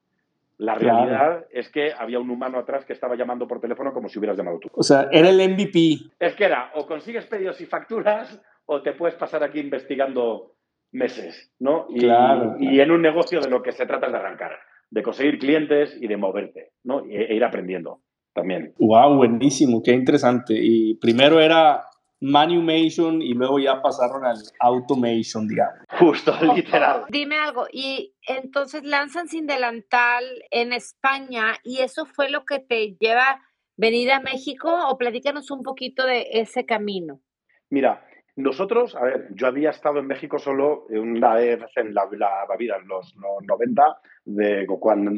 La 0.58 0.76
realidad 0.76 1.46
es 1.52 1.70
que 1.70 1.92
había 1.98 2.20
un 2.20 2.30
humano 2.30 2.60
atrás 2.60 2.86
que 2.86 2.94
estaba 2.94 3.16
llamando 3.16 3.48
por 3.48 3.60
teléfono 3.60 3.92
como 3.92 4.08
si 4.08 4.20
hubieras 4.20 4.38
llamado 4.38 4.60
tú. 4.60 4.70
O 4.74 4.84
sea, 4.84 5.10
era 5.12 5.30
el 5.30 5.38
MVP. 5.38 6.12
Es 6.20 6.36
que 6.36 6.46
era, 6.46 6.72
o 6.76 6.86
consigues 6.86 7.26
pedidos 7.26 7.60
y 7.60 7.66
facturas, 7.66 8.42
o 8.66 8.82
te 8.82 8.94
puedes 8.94 9.16
pasar 9.16 9.44
aquí 9.44 9.60
investigando 9.60 10.54
meses, 10.92 11.52
¿no? 11.60 11.88
Y, 11.90 12.06
y 12.06 12.80
en 12.80 12.92
un 12.92 13.02
negocio 13.02 13.42
de 13.42 13.50
lo 13.50 13.62
que 13.62 13.72
se 13.72 13.86
trata 13.86 14.06
es 14.06 14.14
de 14.14 14.20
arrancar, 14.20 14.52
de 14.90 15.04
conseguir 15.04 15.40
clientes 15.40 15.98
y 16.00 16.08
de 16.08 16.18
moverte, 16.18 16.72
¿no? 16.84 17.04
E, 17.06 17.34
ir 17.34 17.44
aprendiendo 17.44 18.00
también. 18.34 18.74
Wow, 18.78 19.16
buenísimo, 19.16 19.82
qué 19.84 19.92
interesante. 19.92 20.54
Y 20.58 20.96
primero 20.96 21.40
era 21.40 21.86
manumation 22.24 23.22
y 23.22 23.34
luego 23.34 23.60
ya 23.60 23.82
pasaron 23.82 24.25
al 24.25 24.38
automation, 24.60 25.48
digamos. 25.48 25.80
Justo, 26.00 26.34
literal. 26.56 27.04
Dime 27.10 27.38
algo, 27.38 27.66
y 27.72 28.16
entonces 28.28 28.84
lanzan 28.84 29.28
sin 29.28 29.46
delantal 29.46 30.24
en 30.50 30.72
España 30.72 31.56
y 31.63 31.80
eso 31.80 32.06
fue 32.06 32.30
lo 32.30 32.46
que 32.46 32.60
te 32.60 32.96
lleva 33.00 33.24
a 33.24 33.42
venir 33.75 34.12
a 34.12 34.22
México 34.22 34.70
o 34.90 34.98
platícanos 34.98 35.52
un 35.52 35.63
poquito 35.63 36.06
de 36.06 36.28
ese 36.32 36.66
camino. 36.66 37.20
Mira, 37.70 38.06
nosotros, 38.36 38.96
a 38.96 39.04
ver, 39.04 39.28
yo 39.36 39.48
había 39.48 39.70
estado 39.70 40.00
en 40.00 40.08
México 40.08 40.40
solo 40.40 40.86
una 40.90 41.36
vez 41.36 41.60
en 41.75 41.94
la, 41.94 42.06
vida, 42.08 42.78
en 42.82 42.88
los, 42.88 43.16
90, 43.16 43.84
de, 44.25 44.66
cuando, 44.80 45.12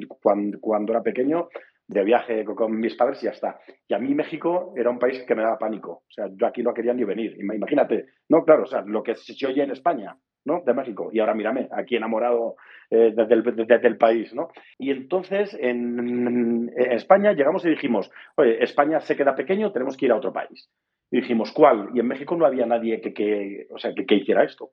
cuando, 0.59 0.91
era 0.91 1.01
pequeño, 1.01 1.47
de 1.87 2.03
viaje 2.03 2.43
con 2.45 2.79
mis 2.79 2.95
padres 2.95 3.21
y 3.21 3.25
ya 3.25 3.31
está. 3.31 3.59
Y 3.87 3.93
a 3.93 3.99
mí 3.99 4.13
México 4.15 4.73
era 4.75 4.89
un 4.89 4.99
país 4.99 5.23
que 5.23 5.35
me 5.35 5.43
daba 5.43 5.57
pánico. 5.57 6.03
O 6.07 6.11
sea, 6.11 6.27
yo 6.33 6.47
aquí 6.47 6.63
no 6.63 6.73
quería 6.73 6.93
ni 6.93 7.03
venir. 7.03 7.37
Imagínate, 7.39 8.07
no, 8.29 8.43
claro, 8.43 8.63
o 8.63 8.67
sea, 8.67 8.81
lo 8.81 9.03
que 9.03 9.15
se 9.15 9.45
oye 9.45 9.63
en 9.63 9.71
España, 9.71 10.17
¿no? 10.45 10.61
De 10.65 10.73
México. 10.73 11.09
Y 11.11 11.19
ahora 11.19 11.35
mírame, 11.35 11.67
aquí 11.71 11.95
enamorado 11.95 12.55
eh, 12.89 13.13
desde, 13.15 13.87
el, 13.87 13.97
país, 13.97 14.33
¿no? 14.33 14.49
Y 14.77 14.91
entonces 14.91 15.55
en, 15.59 16.71
España 16.75 17.33
llegamos 17.33 17.65
y 17.65 17.69
dijimos, 17.69 18.09
oye, 18.35 18.63
España 18.63 18.99
se 19.01 19.15
queda 19.15 19.35
pequeño, 19.35 19.71
tenemos 19.71 19.95
que 19.95 20.05
ir 20.05 20.11
a 20.11 20.17
otro 20.17 20.33
país. 20.33 20.69
Y 21.11 21.21
dijimos, 21.21 21.51
¿cuál? 21.51 21.89
Y 21.93 21.99
en 21.99 22.07
México 22.07 22.35
no 22.35 22.45
había 22.45 22.65
nadie 22.65 22.99
que, 22.99 23.13
que 23.13 23.67
o 23.69 23.77
sea, 23.77 23.93
que, 23.93 24.15
hiciera 24.15 24.43
esto. 24.43 24.71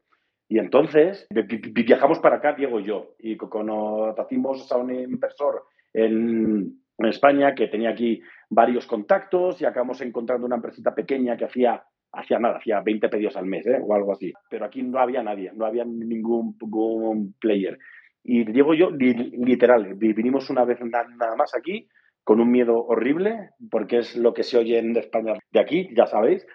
Y 0.48 0.58
entonces 0.58 1.26
viajamos 1.30 2.18
para 2.20 2.36
acá, 2.36 2.54
Diego 2.54 2.80
y 2.80 2.84
yo, 2.84 3.14
y 3.18 3.36
conocimos 3.36 4.70
a 4.70 4.76
un 4.76 4.92
inversor 4.92 5.64
en, 5.94 6.81
en, 6.98 7.06
España 7.06 7.54
que 7.54 7.68
tenía 7.68 7.90
aquí 7.90 8.20
varios 8.48 8.86
contactos 8.86 9.60
y 9.60 9.64
acabamos 9.64 10.00
encontrando 10.00 10.46
una 10.46 10.56
empresita 10.56 10.94
pequeña 10.94 11.36
que 11.36 11.46
hacía, 11.46 11.82
hacía 12.12 12.38
nada, 12.38 12.58
hacía 12.58 12.80
20 12.80 13.08
pedidos 13.08 13.36
al 13.36 13.46
mes 13.46 13.66
¿eh? 13.66 13.78
o 13.82 13.94
algo 13.94 14.12
así. 14.12 14.32
Pero 14.48 14.66
aquí 14.66 14.82
no 14.82 14.98
había 14.98 15.22
nadie, 15.22 15.52
no 15.54 15.66
había 15.66 15.84
ningún, 15.84 16.56
ningún 16.60 17.34
player. 17.40 17.78
Y 18.24 18.44
Diego 18.44 18.74
y 18.74 18.78
yo, 18.78 18.90
literal, 18.90 19.94
vinimos 19.94 20.48
una 20.48 20.64
vez 20.64 20.78
nada 20.80 21.34
más 21.36 21.54
aquí, 21.56 21.88
con 22.24 22.40
un 22.40 22.50
miedo 22.50 22.84
horrible, 22.84 23.50
porque 23.70 23.98
es 23.98 24.16
lo 24.16 24.32
que 24.32 24.44
se 24.44 24.58
oye 24.58 24.78
en 24.78 24.96
España 24.96 25.34
de 25.50 25.60
aquí, 25.60 25.88
ya 25.96 26.06
sabéis. 26.06 26.46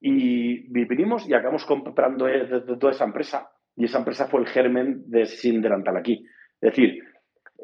Y 0.00 0.68
vinimos 0.70 1.28
y 1.28 1.34
acabamos 1.34 1.66
comprando 1.66 2.28
e, 2.28 2.46
toda 2.78 2.92
esa 2.92 3.04
empresa. 3.04 3.50
Y 3.74 3.86
esa 3.86 3.98
empresa 3.98 4.28
fue 4.28 4.40
el 4.40 4.46
germen 4.46 5.02
de 5.10 5.26
Sin 5.26 5.60
Delantal 5.60 5.96
aquí. 5.96 6.24
Es 6.60 6.70
decir, 6.70 7.02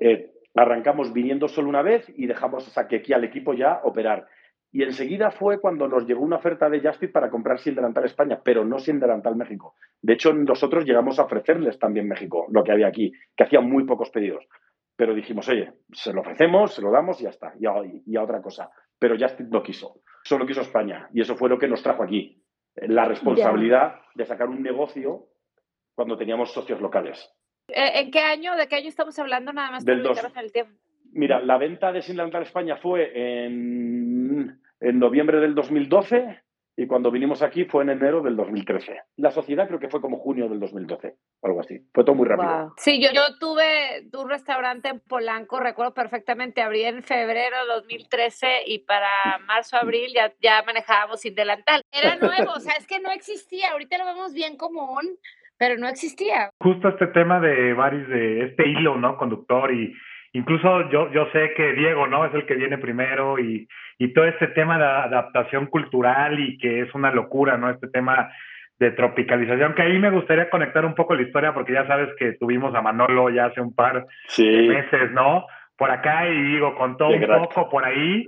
eh, 0.00 0.32
arrancamos 0.54 1.12
viniendo 1.12 1.48
solo 1.48 1.68
una 1.68 1.82
vez 1.82 2.06
y 2.16 2.26
dejamos 2.26 2.76
aquí 2.78 3.12
al 3.12 3.24
equipo 3.24 3.54
ya 3.54 3.80
operar. 3.84 4.26
Y 4.74 4.82
enseguida 4.82 5.30
fue 5.30 5.60
cuando 5.60 5.86
nos 5.86 6.04
llegó 6.04 6.22
una 6.22 6.36
oferta 6.36 6.68
de 6.68 6.80
Justit 6.80 7.12
para 7.12 7.30
comprar 7.30 7.60
Sin 7.60 7.76
Delantal 7.76 8.06
España, 8.06 8.40
pero 8.42 8.64
no 8.64 8.80
Sin 8.80 8.98
Delantal 8.98 9.36
México. 9.36 9.76
De 10.02 10.14
hecho, 10.14 10.32
nosotros 10.32 10.84
llegamos 10.84 11.20
a 11.20 11.24
ofrecerles 11.24 11.78
también 11.78 12.08
México, 12.08 12.46
lo 12.50 12.64
que 12.64 12.72
había 12.72 12.88
aquí, 12.88 13.12
que 13.36 13.44
hacían 13.44 13.70
muy 13.70 13.84
pocos 13.84 14.10
pedidos. 14.10 14.44
Pero 14.96 15.14
dijimos, 15.14 15.48
oye, 15.48 15.74
se 15.92 16.12
lo 16.12 16.22
ofrecemos, 16.22 16.74
se 16.74 16.82
lo 16.82 16.90
damos 16.90 17.20
y 17.20 17.24
ya 17.24 17.30
está, 17.30 17.54
y 17.56 17.66
a, 18.16 18.22
otra 18.22 18.42
cosa. 18.42 18.68
Pero 18.98 19.16
Justin 19.16 19.48
no 19.48 19.62
quiso, 19.62 20.00
solo 20.24 20.44
quiso 20.44 20.62
España. 20.62 21.08
Y 21.12 21.20
eso 21.20 21.36
fue 21.36 21.48
lo 21.48 21.58
que 21.58 21.68
nos 21.68 21.80
trajo 21.80 22.02
aquí. 22.02 22.42
La 22.74 23.04
responsabilidad 23.04 24.00
de 24.16 24.24
sacar 24.24 24.48
un 24.48 24.60
negocio 24.60 25.28
cuando 25.94 26.16
teníamos 26.16 26.52
socios 26.52 26.80
locales. 26.80 27.32
Eh, 27.68 28.00
¿En 28.00 28.10
qué 28.10 28.20
año? 28.20 28.56
¿De 28.56 28.68
qué 28.68 28.76
año 28.76 28.88
estamos 28.88 29.18
hablando 29.18 29.52
nada 29.52 29.70
más? 29.70 29.84
Del 29.84 30.02
dos. 30.02 30.18
El 30.36 30.52
tiempo? 30.52 30.78
Mira, 31.12 31.40
la 31.40 31.58
venta 31.58 31.92
de 31.92 32.02
Sin 32.02 32.18
España 32.20 32.76
fue 32.76 33.12
en, 33.14 34.60
en 34.80 34.98
noviembre 34.98 35.38
del 35.38 35.54
2012 35.54 36.42
y 36.76 36.88
cuando 36.88 37.12
vinimos 37.12 37.40
aquí 37.42 37.66
fue 37.66 37.84
en 37.84 37.90
enero 37.90 38.20
del 38.20 38.34
2013. 38.36 39.00
La 39.16 39.30
sociedad 39.30 39.68
creo 39.68 39.78
que 39.78 39.88
fue 39.88 40.00
como 40.00 40.18
junio 40.18 40.48
del 40.48 40.58
2012, 40.58 41.14
algo 41.42 41.60
así. 41.60 41.78
Fue 41.94 42.04
todo 42.04 42.16
muy 42.16 42.26
rápido. 42.26 42.74
Sí, 42.78 43.00
yo, 43.00 43.10
yo 43.12 43.38
tuve 43.38 44.08
un 44.12 44.28
restaurante 44.28 44.88
en 44.88 44.98
Polanco, 44.98 45.60
recuerdo 45.60 45.94
perfectamente, 45.94 46.62
abrí 46.62 46.82
en 46.82 47.04
febrero 47.04 47.58
del 47.58 47.68
2013 47.68 48.64
y 48.66 48.80
para 48.80 49.38
marzo, 49.46 49.76
abril 49.76 50.12
ya, 50.12 50.34
ya 50.42 50.64
manejábamos 50.64 51.20
sin 51.20 51.36
delantal. 51.36 51.82
Era 51.92 52.16
nuevo, 52.16 52.52
o 52.56 52.60
sea, 52.60 52.74
es 52.74 52.88
que 52.88 52.98
no 52.98 53.12
existía. 53.12 53.70
Ahorita 53.70 53.96
lo 53.96 54.06
vemos 54.06 54.34
bien 54.34 54.56
común, 54.56 55.16
pero 55.58 55.76
no 55.78 55.88
existía. 55.88 56.50
Justo 56.60 56.88
este 56.88 57.08
tema 57.08 57.40
de 57.40 57.72
varios, 57.74 58.08
de 58.08 58.44
este 58.46 58.68
hilo, 58.68 58.96
¿no? 58.96 59.16
Conductor 59.16 59.72
y 59.72 59.94
incluso 60.32 60.90
yo, 60.90 61.10
yo 61.12 61.26
sé 61.32 61.52
que 61.56 61.72
Diego, 61.72 62.06
¿no? 62.06 62.24
Es 62.24 62.34
el 62.34 62.46
que 62.46 62.54
viene 62.54 62.78
primero 62.78 63.38
y, 63.38 63.66
y 63.98 64.12
todo 64.12 64.26
este 64.26 64.48
tema 64.48 64.78
de 64.78 64.84
adaptación 64.84 65.66
cultural 65.66 66.38
y 66.40 66.58
que 66.58 66.80
es 66.80 66.94
una 66.94 67.10
locura, 67.12 67.56
¿no? 67.56 67.70
Este 67.70 67.88
tema 67.88 68.30
de 68.78 68.90
tropicalización, 68.90 69.74
que 69.74 69.82
ahí 69.82 69.98
me 69.98 70.10
gustaría 70.10 70.50
conectar 70.50 70.84
un 70.84 70.94
poco 70.94 71.14
la 71.14 71.22
historia 71.22 71.54
porque 71.54 71.72
ya 71.72 71.86
sabes 71.86 72.08
que 72.18 72.32
tuvimos 72.32 72.74
a 72.74 72.82
Manolo 72.82 73.30
ya 73.30 73.46
hace 73.46 73.60
un 73.60 73.72
par 73.72 74.06
de 74.36 74.68
meses, 74.68 75.12
¿no? 75.12 75.46
Por 75.76 75.90
acá 75.90 76.28
y 76.28 76.42
digo, 76.42 76.74
contó 76.76 77.08
un 77.08 77.20
poco 77.26 77.68
por 77.68 77.84
ahí, 77.84 78.26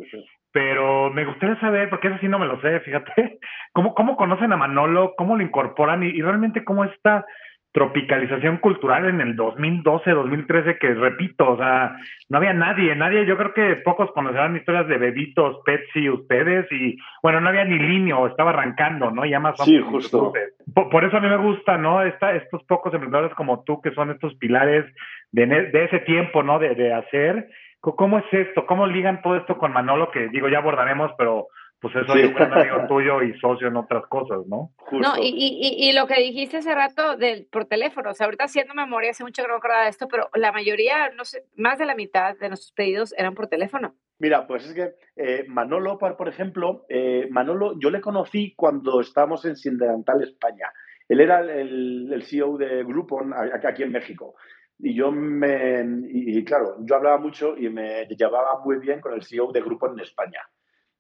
pero 0.57 1.11
me 1.11 1.27
gustaría 1.27 1.61
saber, 1.61 1.91
porque 1.91 2.09
eso 2.09 2.17
sí 2.19 2.29
no 2.29 2.39
me 2.39 2.47
lo 2.47 2.59
sé, 2.63 2.81
fíjate, 2.81 3.13
cómo, 3.75 3.95
cómo 3.95 4.17
conocen 4.17 4.55
a 4.55 4.57
Manolo, 4.57 5.13
cómo 5.15 5.37
lo 5.37 5.43
incorporan 5.43 6.03
y, 6.03 6.07
y 6.07 6.23
realmente 6.23 6.65
cómo 6.65 6.85
está 6.85 7.27
tropicalización 7.73 8.57
cultural 8.57 9.05
en 9.05 9.21
el 9.21 9.37
2012, 9.37 10.11
2013, 10.11 10.79
que 10.79 10.95
repito, 10.95 11.51
o 11.51 11.59
sea, 11.59 11.95
no 12.31 12.39
había 12.39 12.55
nadie, 12.55 12.97
nadie, 12.97 13.27
yo 13.27 13.37
creo 13.37 13.53
que 13.53 13.77
pocos 13.85 14.11
conocerán 14.13 14.57
historias 14.57 14.89
de 14.89 14.97
bebitos, 14.97 15.59
Pepsi, 15.67 16.09
ustedes, 16.09 16.67
y 16.73 16.97
bueno, 17.23 17.43
no 17.43 17.51
había 17.51 17.67
ni 17.67 17.79
líneo, 17.79 18.27
estaba 18.27 18.49
arrancando, 18.49 19.11
¿no? 19.11 19.27
Ya 19.27 19.41
más 19.41 19.63
Sí, 19.63 19.79
justo. 19.79 20.33
Por, 20.73 21.05
eso 21.05 21.19
a 21.19 21.21
mí 21.21 21.29
me 21.29 21.37
gusta, 21.37 21.77
¿no? 21.77 22.01
Esta, 22.01 22.35
estos 22.35 22.65
pocos 22.65 22.95
emprendedores 22.95 23.35
como 23.35 23.63
tú, 23.63 23.83
que 23.83 23.91
son 23.91 24.11
estos 24.11 24.35
pilares 24.37 24.87
de, 25.33 25.45
de 25.45 25.85
ese 25.85 25.99
tiempo, 25.99 26.43
¿no? 26.43 26.59
De, 26.59 26.75
de 26.75 26.95
hacer. 26.95 27.47
¿Cómo 27.95 28.19
es 28.19 28.25
esto? 28.33 28.66
¿Cómo 28.66 28.87
ligan 28.87 29.23
todo 29.23 29.37
esto 29.37 29.57
con 29.59 29.73
Manolo? 29.73 30.11
Que 30.11 30.28
digo, 30.28 30.49
ya 30.49 30.59
abordaremos, 30.59 31.12
pero 31.16 31.49
pues 31.81 31.95
eso 31.95 32.12
sí. 32.14 32.25
un 32.25 32.35
gran 32.35 32.52
amigo 32.52 32.76
tuyo 32.88 33.23
y 33.23 33.38
socio 33.38 33.69
en 33.69 33.76
otras 33.76 34.07
cosas, 34.09 34.38
¿no? 34.49 34.71
No, 34.90 35.16
y, 35.19 35.28
y, 35.28 35.88
y, 35.88 35.93
lo 35.93 36.07
que 36.07 36.21
dijiste 36.21 36.57
hace 36.57 36.75
rato 36.75 37.16
del, 37.16 37.47
por 37.50 37.66
teléfono, 37.66 38.11
o 38.11 38.14
sea, 38.14 38.25
ahorita 38.26 38.45
haciendo 38.45 38.75
memoria, 38.75 39.11
hace 39.11 39.25
mucho 39.25 39.43
que 39.43 39.49
no 39.49 39.55
me 39.55 39.59
acordaba 39.59 39.85
de 39.85 39.90
esto, 39.90 40.09
pero 40.09 40.28
la 40.35 40.52
mayoría, 40.52 41.11
no 41.16 41.25
sé, 41.25 41.45
más 41.57 41.78
de 41.78 41.87
la 41.87 41.95
mitad 41.95 42.37
de 42.37 42.49
nuestros 42.49 42.73
pedidos 42.73 43.14
eran 43.16 43.35
por 43.35 43.49
teléfono. 43.49 43.95
Mira, 44.19 44.47
pues 44.47 44.66
es 44.66 44.75
que 44.75 44.95
eh, 45.16 45.45
Manolo, 45.47 45.99
por 45.99 46.28
ejemplo, 46.28 46.87
eh, 46.88 47.28
Manolo, 47.31 47.78
yo 47.78 47.90
le 47.90 48.00
conocí 48.00 48.55
cuando 48.57 49.00
estábamos 49.00 49.45
en 49.45 49.57
Sindelantal 49.57 50.23
España. 50.23 50.71
Él 51.09 51.21
era 51.21 51.40
el, 51.40 52.11
el 52.12 52.23
CEO 52.25 52.57
de 52.57 52.83
Groupon 52.83 53.33
aquí 53.35 53.83
en 53.83 53.93
México. 53.93 54.35
Y 54.78 54.95
yo 54.95 55.11
me, 55.11 55.85
y, 56.09 56.45
claro, 56.45 56.76
yo 56.80 56.97
hablaba 56.97 57.18
mucho 57.18 57.56
y 57.56 57.71
me 57.71 58.06
llevaba 58.06 58.61
muy 58.64 58.78
bien 58.78 59.00
con 59.00 59.14
el 59.14 59.25
CEO 59.25 59.52
de 59.52 59.62
Groupon 59.62 59.92
en 59.92 60.00
España. 60.00 60.40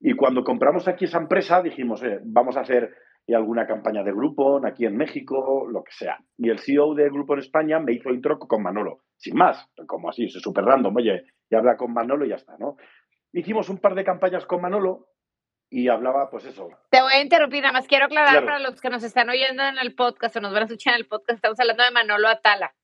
Y 0.00 0.14
cuando 0.14 0.44
compramos 0.44 0.88
aquí 0.88 1.04
esa 1.04 1.18
empresa, 1.18 1.62
dijimos, 1.62 2.02
vamos 2.24 2.56
a 2.56 2.60
hacer 2.60 2.94
alguna 3.34 3.66
campaña 3.66 4.02
de 4.02 4.12
Groupon 4.12 4.66
aquí 4.66 4.86
en 4.86 4.96
México, 4.96 5.66
lo 5.70 5.82
que 5.82 5.92
sea. 5.92 6.18
Y 6.38 6.48
el 6.48 6.58
CEO 6.58 6.94
de 6.94 7.10
Groupon 7.10 7.38
España 7.38 7.80
me 7.80 7.92
hizo 7.92 8.10
intro 8.10 8.38
con 8.38 8.62
Manolo, 8.62 9.00
sin 9.16 9.36
más, 9.36 9.68
como 9.86 10.10
así, 10.10 10.26
es 10.26 10.32
súper 10.34 10.64
random, 10.64 10.94
oye, 10.96 11.24
y 11.50 11.54
habla 11.54 11.76
con 11.76 11.92
Manolo 11.92 12.24
y 12.24 12.30
ya 12.30 12.36
está, 12.36 12.56
¿no? 12.58 12.76
Hicimos 13.32 13.68
un 13.68 13.78
par 13.78 13.94
de 13.94 14.04
campañas 14.04 14.46
con 14.46 14.60
Manolo 14.62 15.08
y 15.68 15.88
hablaba, 15.88 16.30
pues 16.30 16.44
eso. 16.44 16.68
Te 16.90 17.02
voy 17.02 17.12
a 17.12 17.20
interrumpir, 17.20 17.62
nada 17.62 17.72
más 17.72 17.88
quiero 17.88 18.04
aclarar 18.04 18.44
para 18.44 18.60
los 18.60 18.80
que 18.80 18.90
nos 18.90 19.02
están 19.02 19.28
oyendo 19.28 19.64
en 19.64 19.78
el 19.78 19.94
podcast 19.94 20.36
o 20.36 20.40
nos 20.40 20.52
van 20.52 20.62
a 20.62 20.66
escuchar 20.66 20.94
en 20.94 21.00
el 21.00 21.08
podcast, 21.08 21.38
estamos 21.38 21.58
hablando 21.58 21.82
de 21.82 21.90
Manolo 21.90 22.28
Atala. 22.28 22.74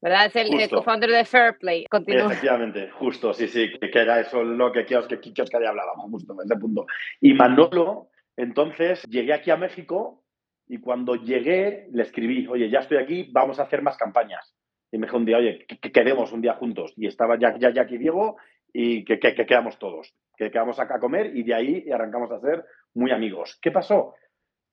¿Verdad? 0.00 0.26
Es 0.26 0.36
el, 0.36 0.68
co-founder 0.68 1.10
de 1.10 1.24
Fairplay. 1.24 1.86
Continúa. 1.86 2.26
Efectivamente, 2.26 2.90
justo, 2.90 3.32
sí, 3.32 3.48
sí, 3.48 3.70
que, 3.78 3.98
era 3.98 4.20
eso 4.20 4.42
lo 4.42 4.72
que 4.72 4.84
Kios 4.84 5.06
que, 5.06 5.20
que, 5.20 5.32
que 5.32 5.56
hablábamos, 5.56 6.10
justo 6.10 6.34
en 6.34 6.40
ese 6.44 6.60
punto. 6.60 6.86
Y 7.20 7.34
Manolo, 7.34 8.08
entonces, 8.36 9.02
llegué 9.04 9.32
aquí 9.32 9.50
a 9.50 9.56
México 9.56 10.22
y 10.68 10.78
cuando 10.78 11.14
llegué 11.14 11.88
le 11.92 12.02
escribí, 12.02 12.46
oye, 12.46 12.68
ya 12.68 12.80
estoy 12.80 12.98
aquí, 12.98 13.28
vamos 13.32 13.58
a 13.58 13.62
hacer 13.62 13.82
más 13.82 13.96
campañas. 13.96 14.54
Y 14.92 14.98
me 14.98 15.06
dijo 15.06 15.16
un 15.16 15.24
día, 15.24 15.38
oye, 15.38 15.66
que, 15.66 15.92
quedemos 15.92 16.32
un 16.32 16.42
día 16.42 16.54
juntos. 16.54 16.92
Y 16.96 17.06
estaba 17.06 17.38
ya, 17.38 17.56
ya, 17.58 17.70
ya 17.70 17.82
aquí 17.82 17.98
Diego 17.98 18.36
y 18.72 19.04
que, 19.04 19.18
que, 19.18 19.34
quedamos 19.34 19.78
todos, 19.78 20.14
que 20.36 20.50
quedamos 20.50 20.78
acá 20.78 20.96
a 20.96 21.00
comer 21.00 21.34
y 21.34 21.42
de 21.44 21.54
ahí 21.54 21.90
arrancamos 21.90 22.30
a 22.30 22.40
ser 22.40 22.64
muy 22.94 23.10
amigos. 23.10 23.58
¿Qué 23.62 23.70
pasó? 23.70 24.14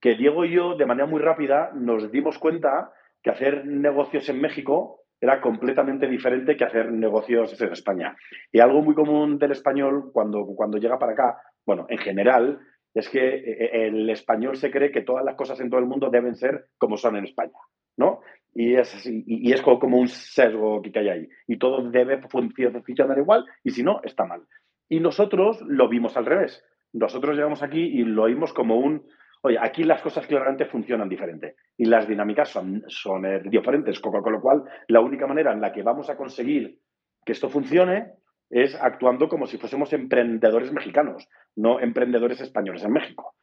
Que 0.02 0.16
Diego 0.16 0.44
y 0.44 0.52
yo, 0.52 0.76
de 0.76 0.86
manera 0.86 1.08
muy 1.08 1.22
rápida, 1.22 1.72
nos 1.74 2.12
dimos 2.12 2.38
cuenta 2.38 2.92
que 3.22 3.30
hacer 3.30 3.66
negocios 3.66 4.28
en 4.28 4.42
México 4.42 5.03
era 5.24 5.40
completamente 5.40 6.06
diferente 6.06 6.58
que 6.58 6.66
hacer 6.66 6.92
negocios 6.92 7.60
en 7.62 7.72
España. 7.72 8.14
Y 8.52 8.60
algo 8.60 8.82
muy 8.82 8.94
común 8.94 9.40
del 9.40 9.52
español 9.52 10.12
cuando, 10.12 10.46
cuando 10.48 10.78
llega 10.78 11.00
para 11.00 11.14
acá, 11.14 11.38
bueno, 11.66 11.86
en 11.88 11.98
general, 11.98 12.60
es 12.94 13.08
que 13.08 13.36
eh, 13.36 13.44
eh, 13.46 13.88
el 13.88 14.10
español 14.10 14.58
se 14.58 14.70
cree 14.70 14.92
que 14.92 15.02
todas 15.02 15.24
las 15.24 15.36
cosas 15.36 15.62
en 15.62 15.70
todo 15.70 15.80
el 15.80 15.86
mundo 15.86 16.10
deben 16.10 16.36
ser 16.36 16.66
como 16.78 16.98
son 16.98 17.16
en 17.16 17.24
España, 17.24 17.54
¿no? 17.96 18.20
Y 18.54 18.76
es, 18.76 19.02
y 19.06 19.54
es 19.54 19.62
como 19.62 19.98
un 19.98 20.10
sesgo 20.10 20.82
que 20.82 21.00
hay 21.00 21.08
ahí. 21.08 21.30
Y 21.48 21.58
todo 21.58 21.90
debe 21.90 22.22
funcionar 22.28 23.18
igual, 23.18 23.46
y 23.64 23.72
si 23.72 23.82
no, 23.82 24.02
está 24.04 24.26
mal. 24.26 24.42
Y 24.90 25.00
nosotros 25.00 25.62
lo 25.62 25.88
vimos 25.88 26.18
al 26.18 26.26
revés. 26.26 26.62
Nosotros 26.92 27.38
llegamos 27.38 27.64
aquí 27.64 27.80
y 27.80 28.04
lo 28.04 28.24
oímos 28.24 28.52
como 28.52 28.76
un, 28.76 29.08
Oye, 29.46 29.58
aquí 29.60 29.84
las 29.84 30.02
cosas 30.02 30.26
claramente 30.26 30.64
funcionan 30.66 31.10
diferente 31.10 31.58
y 31.76 31.84
las 31.84 32.08
dinámicas 32.08 32.48
son, 32.48 32.82
son 32.88 33.26
eh, 33.26 33.42
diferentes, 33.44 34.00
con, 34.00 34.14
lo 34.14 34.40
cual 34.42 34.64
la 34.88 35.02
única 35.02 35.28
manera 35.28 35.52
en 35.52 35.60
la 35.60 35.74
que 35.74 35.84
vamos 35.84 36.10
a 36.10 36.16
conseguir 36.16 36.80
que 37.26 37.34
esto 37.34 37.50
funcione 37.50 38.14
es 38.50 38.74
actuando 38.82 39.28
como 39.28 39.46
si 39.46 39.58
fuésemos 39.58 39.92
emprendedores 39.92 40.72
mexicanos, 40.72 41.28
no 41.58 41.82
emprendedores 41.82 42.40
españoles 42.40 42.86
en 42.86 42.94
México. 42.94 43.36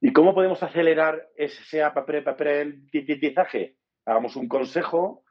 ¿Y 0.00 0.12
cómo 0.12 0.32
podemos 0.32 0.62
acelerar 0.62 1.26
ese 1.34 1.82
aprendizaje? 1.82 3.74
Hagamos 4.06 4.36
un 4.36 4.46
consejo 4.46 5.24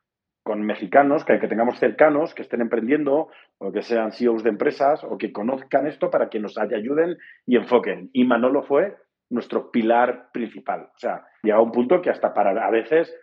con 0.44 0.62
mexicanos 0.62 1.24
que, 1.24 1.40
que, 1.40 1.48
tengamos 1.48 1.80
cercanos, 1.80 2.34
que 2.34 2.42
estén 2.42 2.60
emprendiendo 2.60 3.30
o 3.60 3.72
que 3.72 3.82
sean 3.82 4.12
CEOs 4.12 4.44
de 4.44 4.50
empresas 4.50 5.06
o 5.06 5.18
que 5.18 5.32
conozcan 5.32 5.88
esto 5.88 6.10
para 6.10 6.30
que 6.30 6.40
nos 6.40 6.58
ayuden 6.58 7.18
y 7.46 7.56
enfoquen. 7.56 8.10
Y 8.12 8.26
Manolo 8.26 8.64
fue 8.64 8.98
nuestro 9.32 9.72
pilar 9.72 10.30
principal. 10.32 10.90
O 10.94 11.00
sea, 11.00 11.26
llegaba 11.42 11.64
un 11.64 11.72
punto 11.72 12.02
que 12.02 12.10
hasta 12.10 12.34
para 12.34 12.52
a 12.66 12.70
veces 12.70 13.16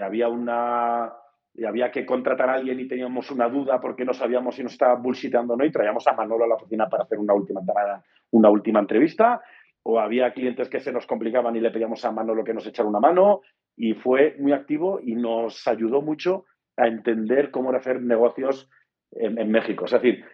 había 0.00 0.28
una 0.28 1.12
había 1.66 1.90
que 1.90 2.04
contratar 2.04 2.50
a 2.50 2.54
alguien 2.54 2.78
y 2.80 2.88
teníamos 2.88 3.30
una 3.30 3.48
duda 3.48 3.80
porque 3.80 4.04
no 4.04 4.12
sabíamos 4.12 4.56
si 4.56 4.62
nos 4.62 4.72
estaba 4.72 4.94
bullshitando 4.94 5.54
o 5.54 5.56
no 5.56 5.64
y 5.64 5.72
traíamos 5.72 6.06
a 6.06 6.12
Manolo 6.12 6.44
a 6.44 6.48
la 6.48 6.56
oficina 6.56 6.88
para 6.88 7.04
hacer 7.04 7.18
una 7.18 7.32
última, 7.32 7.62
una 8.30 8.50
última 8.50 8.80
entrevista 8.80 9.40
o 9.82 9.98
había 9.98 10.32
clientes 10.32 10.68
que 10.68 10.80
se 10.80 10.92
nos 10.92 11.06
complicaban 11.06 11.56
y 11.56 11.60
le 11.60 11.70
pedíamos 11.70 12.04
a 12.04 12.12
Manolo 12.12 12.44
que 12.44 12.52
nos 12.52 12.66
echara 12.66 12.88
una 12.88 13.00
mano 13.00 13.40
y 13.74 13.94
fue 13.94 14.36
muy 14.38 14.52
activo 14.52 15.00
y 15.02 15.14
nos 15.14 15.66
ayudó 15.66 16.02
mucho 16.02 16.44
a 16.76 16.88
entender 16.88 17.50
cómo 17.50 17.70
era 17.70 17.78
hacer 17.78 18.02
negocios 18.02 18.68
en, 19.12 19.38
en 19.38 19.50
México. 19.50 19.86
Es 19.86 19.92
decir, 19.92 20.24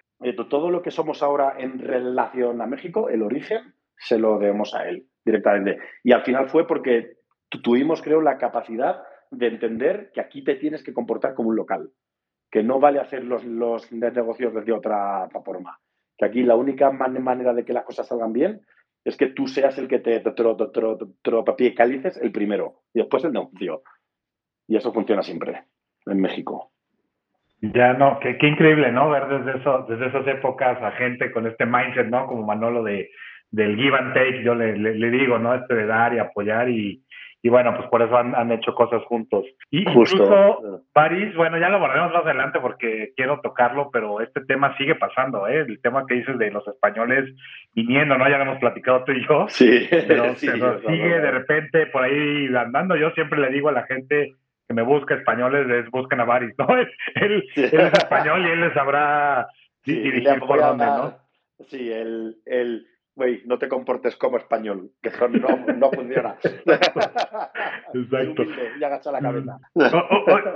todo 0.51 0.71
lo 0.71 0.83
que 0.83 0.91
somos 0.91 1.23
ahora 1.23 1.55
en 1.59 1.79
relación 1.79 2.61
a 2.61 2.67
México, 2.67 3.09
el 3.09 3.23
origen, 3.23 3.75
se 3.97 4.19
lo 4.19 4.39
debemos 4.39 4.75
a 4.75 4.89
él 4.89 5.07
directamente. 5.25 5.79
Y 6.03 6.13
al 6.13 6.23
final 6.23 6.49
fue 6.49 6.67
porque 6.67 7.17
tuvimos, 7.63 8.03
creo, 8.03 8.21
la 8.21 8.39
capacidad 8.39 9.03
de 9.31 9.47
entender 9.47 10.11
que 10.13 10.21
aquí 10.21 10.45
te 10.45 10.57
tienes 10.57 10.83
que 10.83 10.93
comportar 10.93 11.35
como 11.35 11.51
un 11.51 11.57
local, 11.57 11.91
que 12.51 12.63
no 12.63 12.81
vale 12.81 13.01
hacer 13.01 13.25
los, 13.25 13.45
los 13.45 13.91
negocios 13.93 14.53
de 14.65 14.73
otra 14.73 15.29
forma, 15.45 15.79
que 16.17 16.27
aquí 16.27 16.43
la 16.43 16.57
única 16.57 16.91
manera 16.91 17.55
de 17.55 17.65
que 17.65 17.73
las 17.73 17.85
cosas 17.85 18.07
salgan 18.07 18.33
bien 18.33 18.61
es 19.05 19.17
que 19.17 19.27
tú 19.27 19.49
seas 19.49 19.79
el 19.79 19.89
que 19.89 19.99
te 19.99 20.23
tropicalices 21.23 22.17
el 22.19 22.31
primero 22.31 22.83
y 22.95 23.01
después 23.01 23.25
el 23.25 23.33
negocio. 23.33 23.83
Y 24.69 24.77
eso 24.77 24.93
funciona 24.93 25.23
siempre 25.23 25.65
en 26.07 26.21
México. 26.21 26.71
Ya 27.61 27.93
no, 27.95 28.19
qué, 28.21 28.39
qué 28.39 28.49
increíble, 28.49 28.91
¿no? 28.93 29.11
Ver 29.11 29.29
desde, 29.29 29.59
eso, 29.59 29.87
desde 29.89 30.07
esas 30.07 30.27
épocas 30.27 30.81
a 30.83 30.93
gente 30.93 31.31
con 31.31 31.47
este 31.47 31.65
mindset, 31.65 32.09
¿no? 32.09 32.27
Como 32.27 32.45
Manolo 32.45 32.83
de 32.83 33.11
del 33.53 33.77
give 33.77 33.97
and 33.97 34.15
take, 34.15 34.43
yo 34.43 34.55
le, 34.55 34.77
le, 34.77 35.11
digo, 35.11 35.39
¿no? 35.39 35.55
Este 35.55 35.75
de 35.75 35.87
dar 35.87 36.15
y 36.15 36.19
apoyar 36.19 36.71
y, 36.71 37.03
y 37.43 37.49
bueno, 37.51 37.77
pues 37.77 37.87
por 37.91 38.01
eso 38.01 38.17
han, 38.17 38.35
han 38.35 38.51
hecho 38.51 38.75
cosas 38.75 39.03
juntos. 39.05 39.45
Y 39.71 39.81
incluso 39.81 40.83
París, 40.95 41.35
bueno, 41.37 41.59
ya 41.59 41.69
lo 41.69 41.79
volvemos 41.79 42.13
más 42.13 42.25
adelante 42.25 42.61
porque 42.61 43.13
quiero 43.15 43.41
tocarlo, 43.41 43.91
pero 43.93 44.23
este 44.23 44.41
tema 44.47 44.75
sigue 44.79 44.95
pasando, 44.95 45.47
¿eh? 45.47 45.67
El 45.69 45.81
tema 45.83 46.07
que 46.07 46.15
dices 46.15 46.39
de 46.39 46.51
los 46.51 46.67
españoles 46.67 47.31
viniendo, 47.75 48.17
¿no? 48.17 48.29
Ya 48.29 48.39
lo 48.39 48.45
hemos 48.45 48.59
platicado 48.59 49.05
tú 49.05 49.13
y 49.13 49.27
yo. 49.27 49.47
Sí. 49.49 49.87
Pero, 49.91 50.35
sí, 50.37 50.49
sigue 50.49 51.21
de 51.21 51.31
repente 51.31 51.87
por 51.89 52.05
ahí 52.05 52.49
andando. 52.57 52.97
Yo 52.97 53.11
siempre 53.11 53.39
le 53.39 53.51
digo 53.51 53.69
a 53.69 53.73
la 53.73 53.83
gente 53.85 54.35
que 54.67 54.75
me 54.75 54.83
busca 54.83 55.15
españoles, 55.15 55.69
es 55.69 55.91
busquen 55.91 56.21
a 56.21 56.25
Baris, 56.25 56.55
¿no? 56.57 56.67
Él, 56.79 56.89
él, 57.17 57.45
es 57.55 57.93
español 57.93 58.47
y 58.47 58.51
él 58.51 58.61
les 58.63 58.73
sabrá 58.73 59.47
dirigir 59.85 60.41
por 60.41 60.59
dónde, 60.59 60.87
¿no? 60.87 61.19
Sí, 61.69 61.93
el, 61.93 62.37
el 62.47 62.87
güey, 63.15 63.43
no 63.45 63.59
te 63.59 63.69
comportes 63.69 64.17
como 64.17 64.39
español, 64.39 64.91
que 65.03 65.11
eso 65.11 65.29
no, 65.29 65.49
no 65.77 65.91
funciona. 65.91 66.37
Exacto. 67.95 68.45
Y 68.79 68.85
agacha 68.85 69.13
la 69.13 69.21
cabeza. 69.21 69.59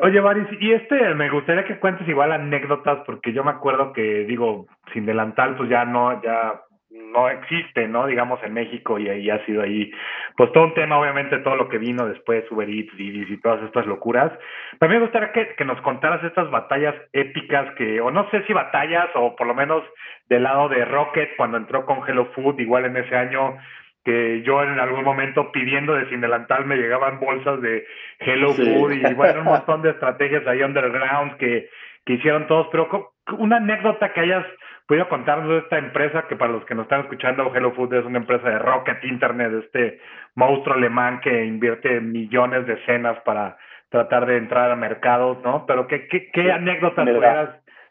oye, 0.02 0.20
Baris, 0.20 0.48
y 0.60 0.72
este, 0.72 1.14
me 1.14 1.30
gustaría 1.30 1.64
que 1.64 1.78
cuentes 1.78 2.08
igual 2.08 2.32
anécdotas, 2.32 3.00
porque 3.06 3.32
yo 3.32 3.44
me 3.44 3.50
acuerdo 3.50 3.92
que, 3.92 4.24
digo, 4.24 4.66
sin 4.92 5.06
delantal, 5.06 5.56
pues 5.56 5.68
ya 5.68 5.84
no, 5.84 6.22
ya 6.22 6.62
no 6.96 7.28
existe, 7.28 7.88
¿no? 7.88 8.06
Digamos 8.06 8.42
en 8.42 8.54
México 8.54 8.98
y 8.98 9.08
ahí 9.08 9.30
ha 9.30 9.44
sido 9.46 9.62
ahí, 9.62 9.90
pues 10.36 10.52
todo 10.52 10.64
un 10.64 10.74
tema, 10.74 10.98
obviamente, 10.98 11.38
todo 11.38 11.56
lo 11.56 11.68
que 11.68 11.78
vino 11.78 12.06
después, 12.06 12.44
Uber 12.50 12.68
Eats, 12.68 12.92
y 12.98 13.40
todas 13.40 13.62
estas 13.62 13.86
locuras. 13.86 14.32
Pero 14.78 14.92
me 14.92 15.00
gustaría 15.00 15.32
que, 15.32 15.54
que, 15.54 15.64
nos 15.64 15.80
contaras 15.80 16.22
estas 16.24 16.50
batallas 16.50 16.94
épicas 17.12 17.74
que, 17.76 18.00
o 18.00 18.10
no 18.10 18.28
sé 18.30 18.42
si 18.46 18.52
batallas, 18.52 19.08
o 19.14 19.36
por 19.36 19.46
lo 19.46 19.54
menos 19.54 19.82
del 20.28 20.42
lado 20.42 20.68
de 20.68 20.84
Rocket, 20.84 21.36
cuando 21.36 21.56
entró 21.56 21.86
con 21.86 22.06
Hello 22.06 22.26
Food, 22.34 22.60
igual 22.60 22.84
en 22.84 22.96
ese 22.96 23.16
año, 23.16 23.56
que 24.04 24.42
yo 24.42 24.62
en 24.62 24.78
algún 24.78 25.02
momento 25.02 25.50
pidiendo 25.50 25.94
de 25.94 26.08
sin 26.08 26.20
delantal 26.20 26.64
me 26.64 26.76
llegaban 26.76 27.18
bolsas 27.18 27.60
de 27.60 27.84
Hello 28.20 28.52
Food 28.52 28.92
y 28.92 29.14
bueno, 29.14 29.40
un 29.40 29.46
montón 29.46 29.82
de 29.82 29.90
estrategias 29.90 30.46
ahí 30.46 30.62
underground 30.62 31.36
que, 31.38 31.68
que 32.04 32.12
hicieron 32.12 32.46
todos, 32.46 32.68
pero 32.70 33.12
una 33.38 33.56
anécdota 33.56 34.12
que 34.12 34.20
hayas 34.20 34.46
podido 34.86 35.08
contarnos 35.08 35.48
de 35.48 35.58
esta 35.58 35.78
empresa 35.78 36.26
que 36.28 36.36
para 36.36 36.52
los 36.52 36.64
que 36.64 36.74
nos 36.74 36.84
están 36.84 37.02
escuchando, 37.02 37.52
Hello 37.54 37.72
Food 37.72 37.94
es 37.94 38.04
una 38.04 38.18
empresa 38.18 38.48
de 38.48 38.58
Rocket 38.58 39.04
Internet, 39.04 39.52
este 39.64 40.00
monstruo 40.34 40.76
alemán 40.76 41.20
que 41.22 41.44
invierte 41.44 42.00
millones 42.00 42.66
de 42.66 42.84
cenas 42.86 43.18
para 43.24 43.58
tratar 43.88 44.26
de 44.26 44.36
entrar 44.36 44.70
a 44.70 44.76
mercados, 44.76 45.38
¿no? 45.42 45.66
Pero 45.66 45.86
¿qué, 45.86 46.06
qué, 46.08 46.30
qué 46.32 46.52
anécdotas 46.52 47.06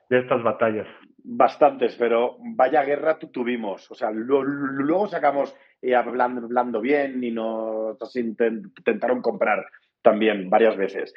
de 0.10 0.20
estas 0.20 0.44
batallas? 0.44 0.88
Bastantes, 1.24 1.96
pero 1.98 2.38
vaya 2.56 2.84
guerra 2.84 3.18
tuvimos. 3.18 3.90
O 3.92 3.96
sea, 3.96 4.12
luego 4.12 5.08
sacamos 5.08 5.58
eh, 5.82 5.96
hablando, 5.96 6.46
hablando 6.46 6.82
bien 6.82 7.24
y 7.24 7.32
nos 7.32 8.16
intentaron 8.16 9.22
comprar 9.22 9.66
también 10.02 10.50
varias 10.50 10.78
veces. 10.78 11.14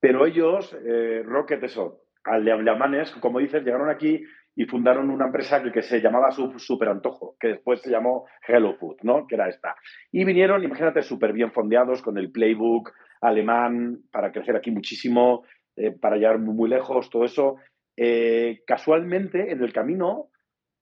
Pero 0.00 0.26
ellos, 0.26 0.76
eh, 0.84 1.22
Rocket, 1.24 1.62
eso, 1.62 2.00
alemanes, 2.24 3.12
como 3.12 3.38
dices, 3.38 3.64
llegaron 3.64 3.88
aquí 3.88 4.24
y 4.54 4.66
fundaron 4.66 5.10
una 5.10 5.26
empresa 5.26 5.62
que, 5.62 5.82
se 5.82 6.00
llamaba 6.00 6.30
Super 6.30 6.88
Antojo, 6.88 7.36
que 7.40 7.48
después 7.48 7.80
se 7.80 7.90
llamó 7.90 8.26
Hello 8.46 8.74
Food, 8.74 8.98
¿no? 9.02 9.26
Que 9.26 9.36
era 9.36 9.48
esta. 9.48 9.76
Y 10.10 10.24
vinieron, 10.24 10.62
imagínate, 10.62 11.02
súper 11.02 11.32
bien 11.32 11.52
fondeados 11.52 12.02
con 12.02 12.18
el 12.18 12.30
playbook 12.30 12.92
alemán 13.20 14.02
para 14.10 14.30
crecer 14.30 14.56
aquí 14.56 14.70
muchísimo, 14.70 15.44
eh, 15.76 15.92
para 15.92 16.16
llegar 16.16 16.38
muy, 16.38 16.68
lejos, 16.68 17.08
todo 17.08 17.24
eso. 17.24 17.56
Eh, 17.96 18.62
casualmente, 18.66 19.52
en 19.52 19.62
el 19.62 19.72
camino, 19.72 20.28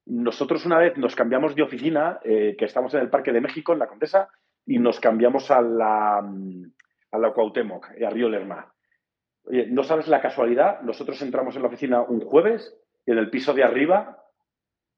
nosotros 0.06 0.66
una 0.66 0.78
vez 0.78 0.96
nos 0.96 1.14
cambiamos 1.14 1.54
de 1.54 1.62
oficina, 1.62 2.18
eh, 2.24 2.56
que 2.58 2.64
estamos 2.64 2.92
en 2.94 3.00
el 3.00 3.10
Parque 3.10 3.32
de 3.32 3.40
México, 3.40 3.72
en 3.72 3.78
la 3.78 3.86
Condesa, 3.86 4.30
y 4.66 4.78
nos 4.78 4.98
cambiamos 4.98 5.50
a 5.50 5.60
la, 5.60 6.18
a 6.18 7.18
la 7.18 7.32
Cuauhtémoc, 7.32 7.90
a 8.04 8.10
Río 8.10 8.28
Lerma. 8.28 8.72
Oye, 9.44 9.66
no 9.68 9.84
sabes 9.84 10.08
la 10.08 10.20
casualidad, 10.20 10.80
nosotros 10.82 11.22
entramos 11.22 11.54
en 11.54 11.62
la 11.62 11.68
oficina 11.68 12.02
un 12.02 12.20
jueves 12.20 12.76
y 13.06 13.12
en 13.12 13.18
el 13.18 13.30
piso 13.30 13.54
de 13.54 13.64
arriba 13.64 14.24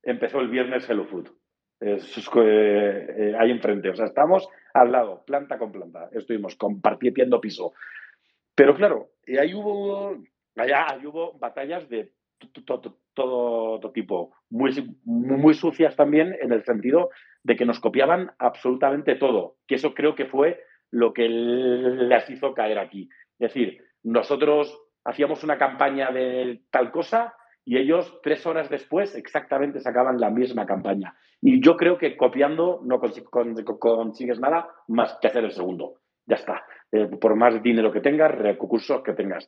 empezó 0.03 0.41
el 0.41 0.49
viernes 0.49 0.89
Hello 0.89 1.05
Food. 1.05 1.29
Es, 1.81 2.17
eh, 2.37 3.35
ahí 3.39 3.51
enfrente. 3.51 3.91
O 3.91 3.95
sea, 3.95 4.07
estamos 4.07 4.49
al 4.75 4.93
lado, 4.93 5.25
planta 5.25 5.59
con 5.59 5.73
planta. 5.73 6.09
Estuvimos 6.13 6.57
compartiendo 6.57 7.41
piso. 7.41 7.73
Pero 8.55 8.75
claro, 8.77 9.11
ahí 9.41 9.55
hubo, 9.55 10.17
allá, 10.57 10.87
ahí 10.91 11.07
hubo 11.07 11.39
batallas 11.39 11.89
de 11.89 12.13
todo, 13.15 13.81
tipo, 13.93 14.35
muy, 14.51 14.97
muy 15.05 15.55
sucias 15.55 15.97
también 15.97 16.37
en 16.41 16.53
el 16.53 16.65
sentido 16.65 17.11
de 17.43 17.57
que 17.57 17.65
nos 17.65 17.81
copiaban 17.81 18.33
absolutamente 18.39 19.15
todo, 19.17 19.57
que 19.67 19.77
eso 19.77 19.95
creo 19.95 20.15
que 20.15 20.27
fue 20.27 20.61
lo 20.91 21.13
que 21.13 21.29
les 21.29 22.31
hizo 22.31 22.55
caer 22.55 22.79
aquí. 22.79 23.09
Es 23.39 23.53
decir, 23.53 23.85
nosotros 24.03 24.81
hacíamos 25.05 25.43
una 25.45 25.59
campaña 25.59 26.11
de 26.11 26.63
tal 26.71 26.91
cosa 26.91 27.35
y 27.65 27.79
ellos 27.79 28.21
tres 28.23 28.45
horas 28.47 28.69
después 28.69 29.15
exactamente 29.15 29.81
sacaban 29.81 30.21
la 30.21 30.31
misma 30.31 30.67
campaña. 30.67 31.15
Y 31.41 31.61
yo 31.61 31.77
creo 31.77 31.99
que 31.99 32.17
copiando 32.17 32.81
no 32.85 33.01
consigues 33.01 34.41
nada 34.41 34.69
más 34.89 35.19
que 35.21 35.29
hacer 35.29 35.45
el 35.45 35.53
segundo. 35.53 35.95
Ya 36.27 36.37
está. 36.37 36.65
Eh, 36.91 37.09
por 37.21 37.35
más 37.35 37.63
dinero 37.63 37.91
que 37.93 38.01
tengas, 38.01 38.33
recursos 38.33 39.03
que 39.03 39.13
tengas. 39.13 39.47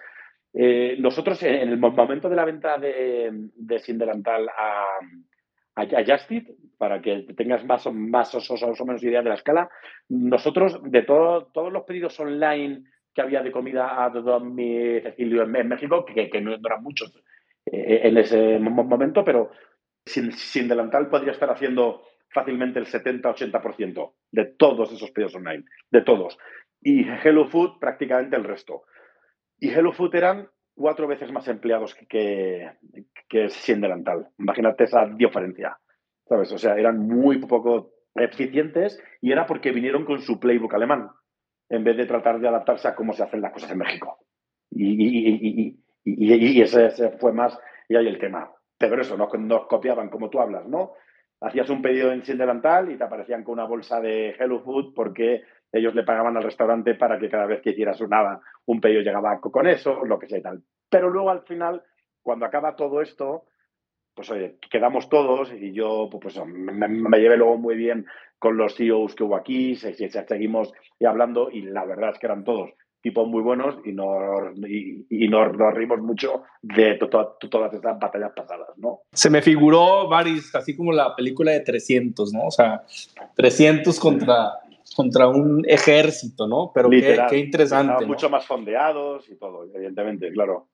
Eh, 0.53 0.97
nosotros 0.99 1.43
en 1.43 1.69
el 1.69 1.79
momento 1.79 2.29
de 2.29 2.37
la 2.37 2.45
venta 2.45 2.79
de, 2.79 3.31
de 3.55 3.79
Sindelantal 3.81 4.49
a, 4.49 4.99
a, 5.75 6.05
Justit, 6.07 6.49
para 6.79 7.01
que 7.01 7.27
tengas 7.37 7.65
más, 7.65 7.87
más 7.93 8.35
o, 8.35 8.85
menos 8.87 9.03
idea 9.03 9.23
de 9.23 9.29
la 9.29 9.35
escala, 9.35 9.69
nosotros 10.09 10.81
de 10.85 11.03
todo, 11.03 11.47
todos 11.53 11.73
los 11.73 11.83
pedidos 11.85 12.19
online 12.21 12.85
que 13.13 13.23
había 13.23 13.43
de 13.43 13.53
comida 13.53 14.05
a 14.05 14.11
domicilio 14.11 15.43
en 15.43 15.69
México, 15.69 16.05
que, 16.05 16.29
que, 16.29 16.41
no 16.41 16.53
eran 16.53 16.83
muchos 16.83 17.13
eh, 17.67 18.01
en 18.05 18.19
ese 18.19 18.59
momento, 18.59 19.25
pero 19.25 19.51
sin, 20.05 20.33
sin 20.33 20.69
delantal 20.69 21.09
podría 21.09 21.33
estar 21.33 21.51
haciendo 21.51 22.03
fácilmente 22.35 22.79
el 22.79 22.87
70-80% 22.87 24.13
de 24.33 24.45
todos 24.45 24.93
esos 24.93 25.11
pedidos 25.13 25.37
online, 25.37 25.65
de 25.91 26.03
todos. 26.03 26.37
Y 26.81 27.07
Hello 27.09 27.47
Food 27.47 27.79
prácticamente 27.79 28.37
el 28.37 28.45
resto. 28.45 28.83
Y 29.59 29.71
Hello 29.71 29.93
Food 29.93 30.15
eran 30.17 30.49
cuatro 30.75 31.07
veces 31.07 31.33
más 31.33 31.47
empleados 31.49 31.95
que, 31.95 32.71
que, 33.29 33.49
sin 33.49 33.81
delantal. 33.81 34.29
Imagínate 34.39 34.85
esa 34.85 35.07
diferencia, 35.07 35.79
¿sabes? 36.29 36.53
O 36.53 36.59
sea, 36.59 36.77
eran 36.77 36.99
muy 36.99 37.39
poco 37.47 37.93
eficientes 38.15 39.01
y 39.21 39.33
era 39.33 39.47
porque 39.47 39.73
vinieron 39.73 40.05
con 40.05 40.21
su 40.21 40.39
playbook 40.39 40.75
alemán, 40.75 41.09
en 41.69 41.85
vez 41.85 41.97
de 41.97 42.07
tratar 42.07 42.41
de 42.41 42.49
adaptarse 42.49 42.89
a 42.89 42.95
cómo 42.95 43.13
se 43.13 43.23
hacen 43.23 43.41
las 43.41 43.53
cosas 43.53 43.71
en 43.71 43.79
México. 43.79 44.19
Y, 44.71 45.69
y, 45.71 45.84
ese, 46.05 47.11
fue 47.19 47.33
más, 47.33 47.59
y 47.89 47.97
ahí 47.97 48.07
el 48.07 48.19
tema. 48.19 48.51
Pero 48.79 49.01
eso, 49.01 49.17
nos, 49.17 49.33
nos 49.39 49.67
copiaban 49.67 50.09
como 50.09 50.31
tú 50.31 50.41
hablas, 50.41 50.67
¿no? 50.67 50.93
Hacías 51.41 51.69
un 51.71 51.83
pedido 51.83 52.13
en 52.13 52.25
Sin 52.25 52.39
Delantal 52.39 52.91
y 52.91 52.97
te 52.97 53.05
aparecían 53.05 53.45
con 53.45 53.55
una 53.55 53.67
bolsa 53.67 54.01
de 54.01 54.31
Hello 54.39 54.61
Food 54.61 54.95
porque 54.95 55.43
ellos 55.73 55.95
le 55.95 56.05
pagaban 56.05 56.37
al 56.37 56.43
restaurante 56.43 56.95
para 56.95 57.19
que 57.19 57.29
cada 57.29 57.47
vez 57.47 57.61
que 57.61 57.71
hicieras 57.71 58.01
una, 58.01 58.41
un 58.67 58.81
pedido 58.81 59.03
llegaba 59.03 59.41
con 59.41 59.67
eso, 59.67 60.05
lo 60.05 60.19
que 60.19 60.29
sea 60.29 60.39
y 60.39 60.43
tal. 60.43 60.63
Pero 60.89 61.11
luego 61.11 61.31
al 61.31 61.43
final, 61.43 61.83
cuando 62.23 62.47
acaba 62.47 62.77
todo 62.77 63.03
esto, 63.03 63.45
pues 64.15 64.31
oye, 64.31 64.59
quedamos 64.71 65.09
todos 65.09 65.53
y 65.53 65.73
yo 65.73 66.09
pues, 66.11 66.41
me, 66.47 66.89
me, 66.89 67.19
llevé 67.19 67.37
luego 67.37 67.59
muy 67.59 67.75
bien 67.75 68.07
con 68.39 68.57
los 68.57 68.77
CEOs 68.77 69.15
que 69.15 69.25
hubo 69.25 69.37
aquí, 69.37 69.75
seguimos 69.75 70.73
y 70.99 71.05
hablando 71.05 71.51
y 71.51 71.63
la 71.63 71.85
verdad 71.85 72.11
es 72.11 72.19
que 72.19 72.27
eran 72.27 72.45
todos 72.45 72.71
tipos 73.05 73.29
muy 73.29 73.43
buenos 73.43 73.77
y 73.85 73.93
nos, 73.93 74.57
y, 74.67 75.29
nos, 75.29 75.75
rimos 75.75 76.01
mucho 76.01 76.45
de 76.63 76.95
todas 76.97 77.75
esas 77.75 77.99
batallas 77.99 78.33
pasadas, 78.35 78.71
¿no? 78.79 79.01
Se 79.13 79.29
me 79.29 79.43
figuró, 79.43 80.09
Baris, 80.09 80.55
así 80.55 80.75
como 80.75 80.91
la 80.91 81.15
película 81.15 81.53
de 81.53 81.61
300, 81.61 82.33
¿no? 82.33 82.47
O 82.47 82.51
sea, 82.51 82.83
300 83.37 84.01
contra, 84.01 84.55
contra 84.97 85.29
un 85.29 85.67
ejército, 85.69 86.49
¿no? 86.49 86.73
Pero 86.75 86.89
qué, 86.89 87.19
qué, 87.29 87.37
interesante. 87.37 88.07
Mucho 88.07 88.31
más 88.31 88.47
fondeados 88.47 89.29
y 89.29 89.37
todo, 89.37 89.65
evidentemente, 89.75 90.33
claro. 90.33 90.69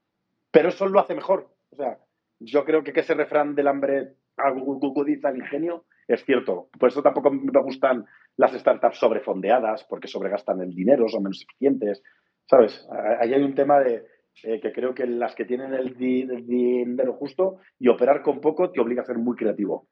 Pero 0.53 0.69
eso 0.69 0.87
lo 0.87 1.01
hace 1.01 1.17
mejor. 1.17 1.49
O 1.71 1.77
sea, 1.77 1.99
yo 2.39 2.65
creo 2.65 2.85
que, 2.85 2.93
que 2.93 3.01
ese 3.01 3.15
refrán 3.15 3.57
del 3.57 3.67
hambre 3.67 4.15
agudiza 4.37 5.31
el 5.31 5.39
ingenio 5.39 5.85
es 6.07 6.25
cierto. 6.25 6.69
Por 6.79 6.91
eso 6.91 7.03
tampoco 7.03 7.33
me 7.33 7.61
gustan 7.63 8.07
las 8.37 8.53
startups 8.53 8.99
sobrefondeadas, 8.99 9.85
porque 9.85 10.09
sobregastan 10.09 10.61
el 10.61 10.75
dinero, 10.75 11.09
son 11.09 11.25
menos 11.25 11.43
eficientes. 11.43 12.03
¿Sabes? 12.51 12.85
Ahí 13.21 13.33
hay 13.33 13.43
un 13.43 13.55
tema 13.55 13.79
de 13.79 14.05
eh, 14.43 14.61
que 14.61 14.73
creo 14.73 14.93
que 14.93 15.07
las 15.07 15.37
que 15.37 15.45
tienen 15.45 15.73
el, 15.73 15.97
dinero 15.97 17.13
justo 17.13 17.61
y 17.79 17.87
operar 17.87 18.23
con 18.23 18.41
poco 18.41 18.73
te 18.73 18.81
obliga 18.81 19.03
a 19.03 19.07
ser 19.07 19.19
muy 19.19 19.37
creativo 19.37 19.87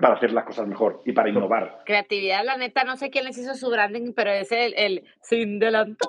para 0.00 0.14
hacer 0.14 0.32
las 0.32 0.44
cosas 0.44 0.68
mejor 0.68 1.02
y 1.04 1.12
para 1.12 1.28
innovar. 1.28 1.82
Creatividad, 1.84 2.44
la 2.44 2.56
neta, 2.56 2.84
no 2.84 2.96
sé 2.96 3.10
quién 3.10 3.24
les 3.24 3.36
hizo 3.36 3.54
su 3.54 3.68
branding, 3.68 4.12
pero 4.14 4.30
es 4.30 4.52
el, 4.52 4.74
el 4.76 5.04
sin 5.22 5.58
delantal. 5.58 6.08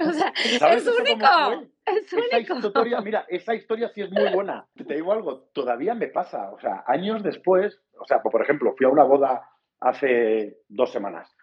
O 0.00 0.12
sea, 0.12 0.34
es 0.74 0.86
único. 0.86 1.26
Es 1.86 2.12
único. 2.12 2.58
historia, 2.58 3.00
mira, 3.00 3.24
esa 3.28 3.54
historia 3.54 3.88
sí 3.88 4.02
es 4.02 4.10
muy 4.10 4.30
buena. 4.34 4.66
Te 4.74 4.96
digo 4.96 5.12
algo, 5.12 5.48
todavía 5.54 5.94
me 5.94 6.08
pasa. 6.08 6.50
O 6.52 6.60
sea, 6.60 6.84
años 6.86 7.22
después, 7.22 7.80
o 7.98 8.04
sea, 8.04 8.20
por 8.20 8.42
ejemplo, 8.42 8.74
fui 8.76 8.84
a 8.84 8.90
una 8.90 9.04
boda 9.04 9.48
hace 9.80 10.58
dos 10.68 10.92
semanas 10.92 11.35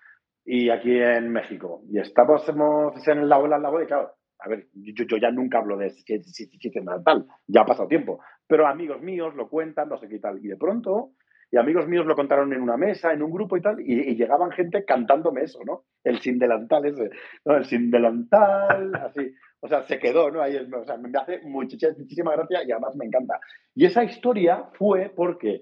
y 0.46 0.70
aquí 0.70 0.98
en 1.00 1.30
México. 1.32 1.82
Y 1.90 2.00
estamos 2.00 2.44
en 3.08 3.30
la 3.30 3.38
ola, 3.38 3.58
en 3.58 3.64
la 3.64 3.70
boda 3.70 3.84
y 3.84 3.88
claro, 3.88 4.12
a 4.40 4.50
ver, 4.50 4.68
yo, 4.74 5.06
yo 5.06 5.18
ya 5.18 5.32
nunca 5.32 5.60
hablo 5.60 5.78
de 5.78 5.92
chiste 5.94 6.22
tal, 7.06 7.26
ya 7.48 7.62
ha 7.62 7.66
pasado 7.66 7.88
tiempo, 7.88 8.20
pero 8.46 8.68
amigos 8.68 9.02
míos 9.02 9.34
lo 9.36 9.48
cuentan, 9.48 9.90
no 9.90 9.98
sé 9.98 10.10
qué 10.10 10.20
tal, 10.20 10.44
y 10.44 10.50
de 10.50 10.58
pronto, 10.58 11.12
y 11.50 11.58
amigos 11.58 11.88
míos 11.88 12.06
lo 12.06 12.16
contaron 12.16 12.52
en 12.52 12.62
una 12.62 12.76
mesa, 12.76 13.14
en 13.14 13.24
un 13.24 13.32
grupo 13.32 13.56
y 13.56 13.62
tal, 13.62 13.80
y, 13.80 14.16
llegaban 14.16 14.52
gente 14.52 14.84
cantándome 14.84 15.44
eso, 15.44 15.60
¿no? 15.66 15.84
El 16.04 16.20
sin 16.20 16.40
delantal 16.40 16.86
ese, 16.86 17.10
¿no? 17.46 17.56
El 17.56 17.66
sin 17.66 17.90
delantal, 17.90 18.94
así, 19.02 19.34
o 19.62 19.68
sea, 19.70 19.84
se 19.84 19.98
quedó, 19.98 20.30
¿no? 20.30 20.42
Ahí, 20.42 20.58
o 20.58 20.84
sea, 20.84 20.98
me 20.98 21.10
hace 21.18 21.40
muchísima, 21.44 21.94
muchísima 21.98 22.36
gracia 22.36 22.64
y 22.68 22.72
además 22.72 22.96
me 22.98 23.06
encanta. 23.06 23.40
Y 23.74 23.86
esa 23.86 24.04
historia 24.04 24.66
fue 24.74 25.10
porque 25.16 25.62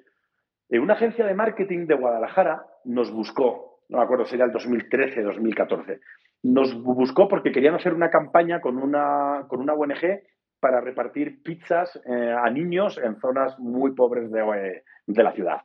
una 0.69 0.93
agencia 0.93 1.25
de 1.25 1.35
marketing 1.35 1.85
de 1.85 1.95
Guadalajara 1.95 2.65
nos 2.85 3.11
buscó 3.11 3.70
no 3.91 3.97
me 3.97 4.03
acuerdo, 4.05 4.25
sería 4.25 4.45
el 4.45 4.53
2013, 4.53 5.21
2014. 5.21 5.99
Nos 6.43 6.81
buscó 6.81 7.27
porque 7.27 7.51
querían 7.51 7.75
hacer 7.75 7.93
una 7.93 8.09
campaña 8.09 8.61
con 8.61 8.77
una, 8.77 9.45
con 9.49 9.59
una 9.59 9.73
ONG 9.73 10.21
para 10.61 10.79
repartir 10.79 11.43
pizzas 11.43 11.99
eh, 12.05 12.33
a 12.41 12.49
niños 12.49 12.97
en 12.97 13.19
zonas 13.19 13.59
muy 13.59 13.93
pobres 13.93 14.31
de, 14.31 14.39
eh, 14.39 14.83
de, 15.07 15.23
la 15.23 15.33
ciudad. 15.33 15.57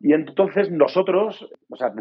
Y 0.00 0.14
entonces 0.14 0.70
nosotros, 0.70 1.46
o 1.68 1.76
sea, 1.76 1.92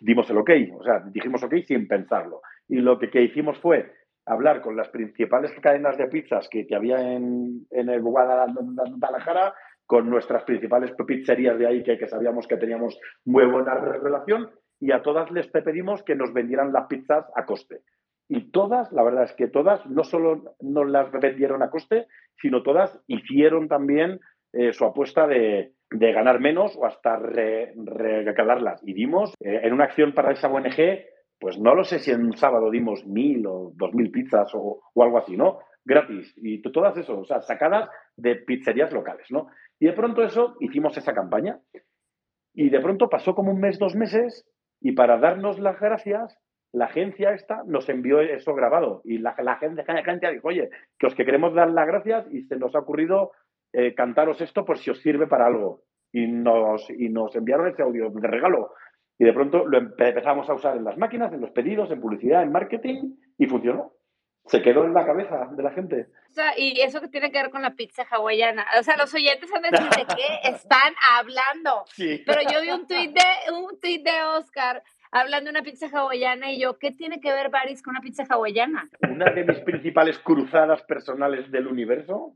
dimos 0.00 0.28
el 0.30 0.38
ok, 0.38 0.50
o 0.80 0.82
sea, 0.82 1.00
dijimos 1.12 1.44
ok 1.44 1.54
sin 1.64 1.86
pensarlo. 1.86 2.40
Y 2.68 2.76
lo 2.76 2.98
que, 2.98 3.08
que 3.08 3.22
hicimos 3.22 3.56
fue 3.60 3.92
hablar 4.26 4.60
con 4.62 4.76
las 4.76 4.88
principales 4.88 5.52
cadenas 5.62 5.96
de 5.96 6.08
pizzas 6.08 6.48
que, 6.48 6.66
que 6.66 6.74
había 6.74 7.00
en, 7.12 7.66
en 7.70 7.88
el 7.88 8.02
Guadalajara, 8.02 9.54
con 9.86 10.10
nuestras 10.10 10.42
principales 10.42 10.92
pizzerías 11.06 11.58
de 11.58 11.66
ahí 11.66 11.82
que, 11.82 11.96
que 11.96 12.08
sabíamos 12.08 12.46
que 12.46 12.56
teníamos 12.56 12.98
muy 13.24 13.46
buena 13.46 13.74
relación 13.74 14.50
y 14.80 14.92
a 14.92 15.02
todas 15.02 15.30
les 15.30 15.48
pedimos 15.48 16.02
que 16.02 16.14
nos 16.14 16.32
vendieran 16.32 16.72
las 16.72 16.86
pizzas 16.86 17.26
a 17.34 17.44
coste. 17.44 17.80
Y 18.28 18.50
todas, 18.50 18.92
la 18.92 19.02
verdad 19.02 19.24
es 19.24 19.32
que 19.32 19.48
todas, 19.48 19.84
no 19.86 20.04
solo 20.04 20.54
nos 20.60 20.88
las 20.88 21.10
vendieron 21.10 21.62
a 21.62 21.70
coste, 21.70 22.06
sino 22.36 22.62
todas 22.62 23.00
hicieron 23.06 23.68
también 23.68 24.20
eh, 24.52 24.72
su 24.72 24.84
apuesta 24.84 25.26
de, 25.26 25.72
ganar 25.90 26.38
menos 26.38 26.76
o 26.76 26.84
hasta 26.84 27.16
regalarlas. 27.16 28.82
y 28.84 28.92
dimos 28.92 29.32
eh, 29.40 29.60
en 29.62 29.72
una 29.72 29.84
acción 29.84 30.12
para 30.12 30.32
esa 30.32 30.48
ONG, 30.48 31.04
pues 31.40 31.58
no 31.58 31.74
lo 31.74 31.84
sé 31.84 32.00
si 32.00 32.10
en 32.10 32.26
un 32.26 32.36
sábado 32.36 32.70
dimos 32.70 33.06
mil 33.06 33.46
o 33.46 33.72
dos 33.74 33.94
mil 33.94 34.10
pizzas 34.10 34.54
o, 34.54 34.80
o 34.92 35.02
algo 35.02 35.18
así, 35.18 35.36
¿no? 35.36 35.60
Gratis. 35.84 36.34
Y 36.36 36.60
todas 36.60 36.96
eso, 36.98 37.20
o 37.20 37.24
sea, 37.24 37.40
sacadas 37.40 37.88
de 38.16 38.36
pizzerías 38.36 38.92
locales, 38.92 39.26
¿no? 39.30 39.48
Y 39.80 39.86
de 39.86 39.92
pronto 39.92 40.22
eso, 40.22 40.56
hicimos 40.60 40.96
esa 40.98 41.14
campaña. 41.14 41.60
Y 42.52 42.68
de 42.68 42.80
pronto 42.80 43.08
pasó 43.08 43.34
como 43.34 43.52
un 43.52 43.60
mes, 43.60 43.78
dos 43.78 43.94
meses, 43.94 44.44
y 44.80 44.92
para 44.92 45.18
darnos 45.18 45.58
las 45.58 45.78
gracias, 45.80 46.38
la 46.72 46.86
agencia 46.86 47.32
esta 47.32 47.62
nos 47.66 47.88
envió 47.88 48.20
eso 48.20 48.54
grabado. 48.54 49.00
Y 49.04 49.18
la, 49.18 49.34
la, 49.38 49.56
gente, 49.56 49.84
la 49.86 50.30
dijo, 50.30 50.48
oye, 50.48 50.70
que 50.98 51.06
os 51.06 51.14
que 51.14 51.24
queremos 51.24 51.54
dar 51.54 51.70
las 51.70 51.86
gracias 51.86 52.26
y 52.30 52.42
se 52.42 52.56
nos 52.56 52.74
ha 52.74 52.80
ocurrido 52.80 53.32
eh, 53.72 53.94
cantaros 53.94 54.40
esto 54.40 54.64
por 54.64 54.78
si 54.78 54.90
os 54.90 55.00
sirve 55.00 55.26
para 55.26 55.46
algo. 55.46 55.82
Y 56.12 56.26
nos, 56.26 56.88
y 56.90 57.08
nos 57.08 57.34
enviaron 57.36 57.68
ese 57.68 57.82
audio 57.82 58.10
de 58.10 58.28
regalo. 58.28 58.70
Y 59.18 59.24
de 59.24 59.32
pronto 59.32 59.66
lo 59.66 59.78
empezamos 59.78 60.48
a 60.48 60.54
usar 60.54 60.76
en 60.76 60.84
las 60.84 60.96
máquinas, 60.96 61.32
en 61.32 61.40
los 61.40 61.50
pedidos, 61.50 61.90
en 61.90 62.00
publicidad, 62.00 62.42
en 62.42 62.52
marketing 62.52 63.14
y 63.36 63.46
funcionó. 63.46 63.92
Se 64.48 64.62
quedó 64.62 64.84
en 64.84 64.94
la 64.94 65.04
cabeza 65.04 65.48
de 65.52 65.62
la 65.62 65.70
gente. 65.70 66.06
O 66.30 66.32
sea, 66.32 66.52
y 66.56 66.80
eso 66.80 67.00
que 67.00 67.08
tiene 67.08 67.30
que 67.30 67.40
ver 67.40 67.50
con 67.50 67.62
la 67.62 67.74
pizza 67.74 68.02
hawaiana. 68.10 68.64
O 68.78 68.82
sea, 68.82 68.96
los 68.96 69.12
oyentes 69.14 69.52
han 69.54 69.62
de 69.62 69.70
decir 69.70 69.90
de 69.90 70.06
qué 70.06 70.48
están 70.48 70.94
hablando. 71.16 71.84
Sí. 71.86 72.22
Pero 72.26 72.40
yo 72.50 72.60
vi 72.62 72.70
un 72.70 72.86
tuit 72.86 73.12
de, 73.12 73.52
un 73.52 73.78
tuit 73.80 74.02
de 74.02 74.22
Oscar 74.38 74.82
hablando 75.10 75.50
de 75.50 75.58
una 75.58 75.62
pizza 75.62 75.86
hawaiana 75.86 76.50
y 76.52 76.60
yo, 76.60 76.78
¿qué 76.78 76.90
tiene 76.92 77.20
que 77.20 77.32
ver 77.32 77.50
Baris 77.50 77.82
con 77.82 77.92
una 77.92 78.00
pizza 78.00 78.24
hawaiana? 78.28 78.88
Una 79.08 79.32
de 79.32 79.44
mis 79.44 79.60
principales 79.60 80.18
cruzadas 80.18 80.82
personales 80.82 81.50
del 81.50 81.66
universo 81.66 82.34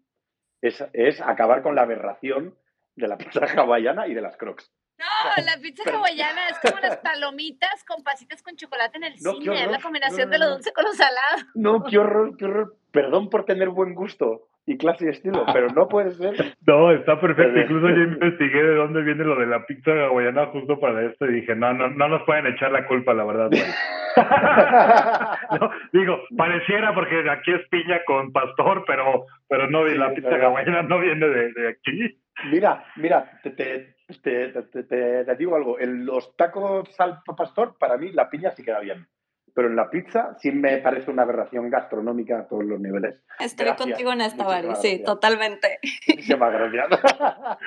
es, 0.61 0.85
es 0.93 1.21
acabar 1.21 1.63
con 1.63 1.75
la 1.75 1.83
aberración 1.83 2.55
de 2.97 3.09
la 3.09 3.17
pizza 3.17 3.41
hawaiana 3.57 4.07
y 4.07 4.15
de 4.15 4.21
las 4.21 4.37
crocs. 4.37 4.71
No, 5.03 5.45
la 5.45 5.61
pizza 5.61 5.83
hawaiana 5.91 6.49
es 6.49 6.59
como 6.61 6.81
las 6.81 6.97
palomitas 6.99 7.85
con 7.85 8.03
pasitas 8.05 8.43
con 8.43 8.57
chocolate 8.57 8.99
en 8.99 9.05
el 9.05 9.15
No, 9.23 9.33
cine, 9.35 9.65
es 9.65 9.71
la 9.71 9.81
combinación 9.81 10.21
No, 10.21 10.27
no, 10.27 10.33
de 10.33 10.39
lo 10.39 10.51
dulce 10.55 10.73
con 10.73 10.85
lo 10.85 10.93
salado. 10.93 11.43
No, 11.55 11.85
qué 11.85 11.99
horror, 11.99 12.37
qué 12.37 12.45
horror. 12.45 12.77
Perdón 12.93 13.31
por 13.31 13.45
tener 13.45 13.71
buen 13.71 13.95
gusto 13.95 14.43
y 14.65 14.77
clase 14.77 15.07
y 15.07 15.09
estilo, 15.09 15.45
pero 15.53 15.69
no 15.69 15.89
puede 15.89 16.13
ser. 16.13 16.35
No, 16.67 16.93
está 16.93 17.21
perfecto. 17.21 17.59
Incluso 17.59 17.89
yo 17.89 18.03
investigué 18.03 18.63
de 18.63 18.75
dónde 18.77 19.03
viene 19.03 19.25
lo 19.25 19.35
de 19.37 19.47
la 19.47 19.67
pizza 19.67 19.91
hawaiana 19.91 20.47
justo 20.47 20.79
para 20.79 21.05
esto 21.05 21.27
y 21.27 21.41
dije, 21.41 21.57
no, 21.57 21.73
no, 21.73 21.89
no 21.91 22.09
nos 22.09 22.23
pueden 22.23 22.47
echar 22.47 22.71
la 22.71 22.87
culpa, 22.87 23.13
la 23.15 23.25
verdad. 23.25 23.51
No, 25.59 25.71
digo, 25.93 26.19
pareciera 26.37 26.95
porque 26.95 27.29
aquí 27.31 27.51
es 27.51 27.67
piña 27.71 28.03
con 28.05 28.31
pastor, 28.31 28.85
pero, 28.87 29.25
pero 29.49 29.71
no, 29.71 29.89
Sí, 29.89 29.97
la 29.97 30.13
pizza 30.13 30.37
hawaiana 30.37 30.83
no 30.83 30.99
viene 30.99 31.27
de, 31.27 31.53
de 31.53 31.69
aquí. 31.69 32.19
Mira, 32.51 32.85
mira, 32.97 33.41
te, 33.43 33.51
te, 33.51 33.97
te, 34.23 34.49
te- 34.49 34.83
te- 34.85 35.25
te 35.25 35.37
digo 35.37 35.57
algo. 35.57 35.79
En 35.79 36.05
los 36.07 36.37
tacos 36.37 36.89
al 37.01 37.23
pastor, 37.37 37.77
para 37.79 37.97
mí 37.97 38.11
la 38.13 38.29
piña 38.31 38.51
sí 38.53 38.63
queda 38.65 38.81
bien. 38.81 39.07
Pero 39.55 39.69
en 39.69 39.77
la 39.77 39.91
pizza 39.91 40.35
sí 40.39 40.51
me 40.51 40.79
parece 40.79 41.11
una 41.11 41.25
aberración 41.25 41.69
gastronómica 41.69 42.39
a 42.39 42.49
todos 42.49 42.65
los 42.65 42.81
niveles. 42.81 43.23
Estoy 43.39 43.67
Gracias, 43.67 43.87
contigo 43.87 44.13
en 44.13 44.21
esta, 44.23 44.45
Bari. 44.47 44.75
Sí, 44.77 45.03
totalmente. 45.05 45.79
Muchísimas 46.09 46.53
gracias. 46.53 46.89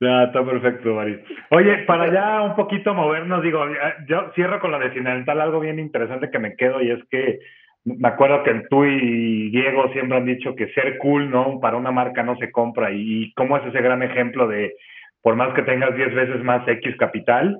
Ya, 0.00 0.24
está 0.24 0.44
perfecto, 0.44 0.94
Mari. 0.94 1.24
Oye, 1.50 1.78
para 1.86 2.12
ya 2.12 2.42
un 2.42 2.54
poquito 2.54 2.92
movernos, 2.92 3.42
digo, 3.42 3.66
ya- 3.68 3.96
yo 4.06 4.30
cierro 4.34 4.60
con 4.60 4.70
la 4.70 4.78
de 4.78 4.90
Cidental, 4.92 5.40
algo 5.40 5.58
bien 5.60 5.78
interesante 5.78 6.30
que 6.30 6.38
me 6.38 6.54
quedo 6.54 6.82
y 6.82 6.90
es 6.90 7.02
que 7.10 7.40
me 7.86 8.08
acuerdo 8.08 8.42
que 8.42 8.52
tú 8.68 8.84
y 8.84 9.48
Diego 9.50 9.90
siempre 9.92 10.18
han 10.18 10.26
dicho 10.26 10.56
que 10.56 10.72
ser 10.72 10.98
cool, 10.98 11.30
¿no? 11.30 11.60
Para 11.60 11.76
una 11.76 11.92
marca 11.92 12.24
no 12.24 12.36
se 12.36 12.50
compra 12.50 12.90
y, 12.90 13.32
cómo 13.34 13.56
es 13.56 13.64
ese 13.64 13.80
gran 13.80 14.02
ejemplo 14.02 14.48
de, 14.48 14.74
por 15.22 15.36
más 15.36 15.54
que 15.54 15.62
tengas 15.62 15.94
10 15.94 16.14
veces 16.14 16.42
más 16.42 16.66
X 16.66 16.96
capital, 16.96 17.56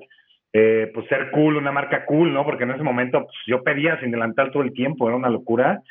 eh, 0.51 0.91
pues 0.93 1.07
ser 1.07 1.31
cool, 1.31 1.55
una 1.55 1.71
marca 1.71 2.03
cool, 2.05 2.33
¿no? 2.33 2.43
Porque 2.43 2.65
en 2.65 2.71
ese 2.71 2.83
momento 2.83 3.21
pues, 3.21 3.37
yo 3.47 3.63
pedía 3.63 3.99
sin 4.01 4.11
delantal 4.11 4.51
todo 4.51 4.63
el 4.63 4.73
tiempo, 4.73 5.07
era 5.07 5.15
una 5.15 5.29
locura, 5.29 5.81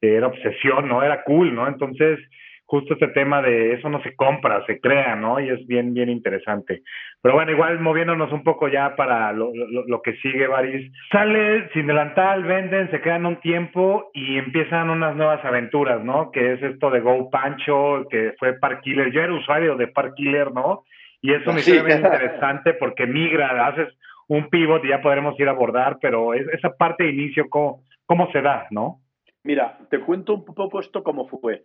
era 0.00 0.26
obsesión, 0.26 0.88
¿no? 0.88 1.02
Era 1.02 1.22
cool, 1.24 1.54
¿no? 1.54 1.66
Entonces, 1.66 2.18
justo 2.66 2.94
este 2.94 3.08
tema 3.08 3.40
de 3.42 3.74
eso 3.74 3.88
no 3.88 4.02
se 4.02 4.14
compra, 4.16 4.64
se 4.66 4.80
crea, 4.80 5.14
¿no? 5.16 5.38
Y 5.40 5.48
es 5.48 5.64
bien, 5.66 5.94
bien 5.94 6.08
interesante. 6.08 6.82
Pero 7.22 7.34
bueno, 7.36 7.52
igual 7.52 7.78
moviéndonos 7.80 8.32
un 8.32 8.42
poco 8.42 8.68
ya 8.68 8.96
para 8.96 9.32
lo, 9.32 9.52
lo, 9.54 9.86
lo 9.86 10.02
que 10.02 10.16
sigue, 10.16 10.46
Baris. 10.48 10.90
Sale 11.12 11.68
sin 11.72 11.86
delantal, 11.86 12.42
venden, 12.42 12.90
se 12.90 13.00
quedan 13.00 13.24
un 13.24 13.36
tiempo 13.36 14.10
y 14.12 14.36
empiezan 14.38 14.90
unas 14.90 15.14
nuevas 15.16 15.44
aventuras, 15.44 16.02
¿no? 16.04 16.30
Que 16.32 16.54
es 16.54 16.62
esto 16.62 16.90
de 16.90 17.00
Go 17.00 17.30
Pancho, 17.30 18.06
que 18.10 18.34
fue 18.38 18.54
Park 18.58 18.80
Killer. 18.82 19.12
Yo 19.12 19.22
era 19.22 19.32
usuario 19.32 19.76
de 19.76 19.86
Park 19.88 20.14
Killer, 20.16 20.52
¿no? 20.52 20.82
Y 21.22 21.32
eso 21.32 21.52
me 21.52 21.60
Sí. 21.60 21.72
bien 21.72 22.04
interesante 22.04 22.74
porque 22.74 23.06
migra, 23.06 23.66
haces 23.68 23.88
un 24.28 24.48
pivot 24.50 24.84
y 24.84 24.88
ya 24.88 25.00
podremos 25.00 25.38
ir 25.38 25.46
a 25.48 25.52
abordar, 25.52 25.98
pero 26.00 26.34
es- 26.34 26.48
esa 26.48 26.76
parte 26.76 27.04
de 27.04 27.10
inicio, 27.10 27.48
¿cómo, 27.48 27.82
cómo 28.06 28.30
se 28.32 28.42
da, 28.42 28.66
no? 28.72 28.98
Mira, 29.44 29.78
te 29.88 30.00
cuento 30.00 30.34
un 30.34 30.44
poco 30.44 30.80
esto 30.80 31.04
cómo 31.04 31.28
fue. 31.28 31.62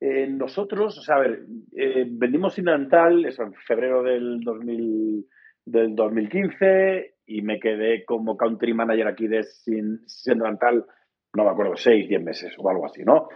Eh, 0.00 0.26
nosotros, 0.28 0.96
o 0.98 1.02
sea, 1.02 1.16
a 1.16 1.20
ver, 1.20 1.44
eh, 1.76 2.06
vendimos 2.08 2.54
Sinantal 2.54 3.26
eso, 3.26 3.42
en 3.42 3.52
febrero 3.52 4.02
del, 4.02 4.40
2000, 4.40 5.26
del 5.66 5.94
2015 5.94 7.16
y 7.26 7.42
me 7.42 7.60
quedé 7.60 8.04
como 8.06 8.36
country 8.36 8.72
manager 8.72 9.08
aquí 9.08 9.28
de 9.28 9.42
Sin, 9.42 10.00
Sinantal, 10.08 10.86
no 11.34 11.44
me 11.44 11.50
acuerdo, 11.50 11.76
seis, 11.76 12.08
diez 12.08 12.22
meses 12.22 12.54
o 12.58 12.70
algo 12.70 12.86
así, 12.86 13.02
¿no? 13.04 13.28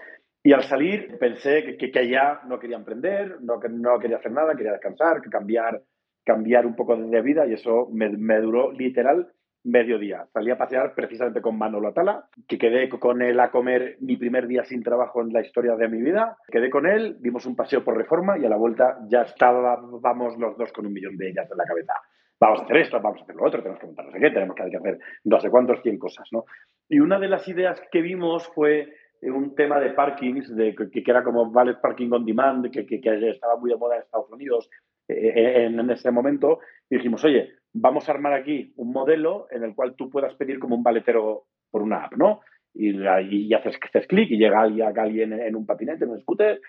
Y 0.42 0.52
al 0.52 0.62
salir 0.64 1.18
pensé 1.18 1.76
que, 1.76 1.90
que, 1.90 2.08
ya 2.08 2.40
no 2.46 2.58
quería 2.58 2.76
emprender, 2.76 3.40
no, 3.42 3.60
que 3.60 3.68
no 3.68 3.98
quería 3.98 4.16
hacer 4.16 4.32
nada, 4.32 4.56
quería 4.56 4.72
descansar, 4.72 5.20
cambiar, 5.30 5.82
cambiar 6.24 6.66
un 6.66 6.74
poco 6.74 6.96
de 6.96 7.22
vida 7.22 7.46
y 7.46 7.52
eso 7.52 7.88
me, 7.92 8.08
me 8.08 8.40
duró 8.40 8.72
literal 8.72 9.28
medio 9.64 9.98
día. 9.98 10.26
Salí 10.32 10.50
a 10.50 10.58
pasear 10.58 10.94
precisamente 10.94 11.40
con 11.40 11.58
Manolo 11.58 11.88
Atala, 11.88 12.26
que 12.46 12.58
quedé 12.58 12.88
con 12.88 13.22
él 13.22 13.40
a 13.40 13.50
comer 13.50 13.96
mi 14.00 14.16
primer 14.16 14.46
día 14.46 14.62
sin 14.64 14.82
trabajo 14.82 15.22
en 15.22 15.32
la 15.32 15.40
historia 15.40 15.74
de 15.74 15.88
mi 15.88 16.02
vida. 16.02 16.36
Quedé 16.48 16.70
con 16.70 16.86
él, 16.86 17.16
dimos 17.20 17.46
un 17.46 17.56
paseo 17.56 17.82
por 17.82 17.96
reforma 17.96 18.38
y 18.38 18.44
a 18.44 18.48
la 18.48 18.56
vuelta 18.56 18.98
ya 19.08 19.22
estábamos 19.22 20.38
los 20.38 20.56
dos 20.56 20.72
con 20.72 20.86
un 20.86 20.92
millón 20.92 21.16
de 21.16 21.30
ellas 21.30 21.50
en 21.50 21.56
la 21.56 21.64
cabeza. 21.64 21.94
Vamos 22.38 22.60
a 22.60 22.64
hacer 22.64 22.76
esto, 22.76 23.00
vamos 23.00 23.20
a 23.20 23.24
hacer 23.24 23.36
lo 23.36 23.46
otro, 23.46 23.62
tenemos 23.62 23.80
que 23.80 23.86
montar 23.86 24.06
no 24.06 24.12
qué, 24.12 24.30
tenemos 24.30 24.54
que 24.54 24.62
hacer 24.64 24.98
no 25.24 25.40
sé 25.40 25.50
cuántos, 25.50 25.80
cien 25.82 25.98
cosas, 25.98 26.28
¿no? 26.30 26.44
Y 26.88 27.00
una 27.00 27.18
de 27.18 27.28
las 27.28 27.48
ideas 27.48 27.80
que 27.90 28.02
vimos 28.02 28.46
fue 28.54 28.92
un 29.22 29.54
tema 29.54 29.80
de 29.80 29.90
parkings, 29.90 30.54
de, 30.54 30.74
que, 30.74 31.02
que 31.02 31.10
era 31.10 31.24
como 31.24 31.50
Valet 31.50 31.80
Parking 31.80 32.10
on 32.12 32.26
Demand, 32.26 32.70
que, 32.70 32.84
que, 32.84 33.00
que 33.00 33.30
estaba 33.30 33.56
muy 33.56 33.70
de 33.70 33.76
moda 33.76 33.96
en 33.96 34.02
Estados 34.02 34.30
Unidos 34.30 34.68
en, 35.08 35.78
en 35.80 35.90
ese 35.90 36.10
momento, 36.10 36.60
dijimos, 36.88 37.24
oye, 37.24 37.54
vamos 37.72 38.08
a 38.08 38.12
armar 38.12 38.32
aquí 38.32 38.72
un 38.76 38.92
modelo 38.92 39.46
en 39.50 39.64
el 39.64 39.74
cual 39.74 39.94
tú 39.96 40.08
puedas 40.08 40.34
pedir 40.34 40.58
como 40.58 40.76
un 40.76 40.82
valetero 40.82 41.44
por 41.70 41.82
una 41.82 42.04
app, 42.04 42.14
¿no? 42.14 42.40
Y, 42.72 42.96
y 43.00 43.54
haces, 43.54 43.78
haces 43.82 44.06
clic 44.06 44.30
y 44.30 44.38
llega 44.38 44.60
alguien 44.60 45.32
en 45.32 45.56
un 45.56 45.66
patinete, 45.66 46.04
en 46.04 46.10
un 46.10 46.20
scooter, 46.20 46.60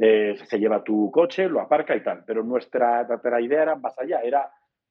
eh, 0.00 0.36
se 0.44 0.58
lleva 0.58 0.84
tu 0.84 1.10
coche, 1.10 1.48
lo 1.48 1.60
aparca 1.60 1.96
y 1.96 2.02
tal. 2.02 2.24
Pero 2.26 2.42
nuestra, 2.42 3.04
nuestra 3.04 3.40
idea 3.40 3.62
era 3.62 3.76
más 3.76 3.98
allá, 3.98 4.20
era, 4.20 4.50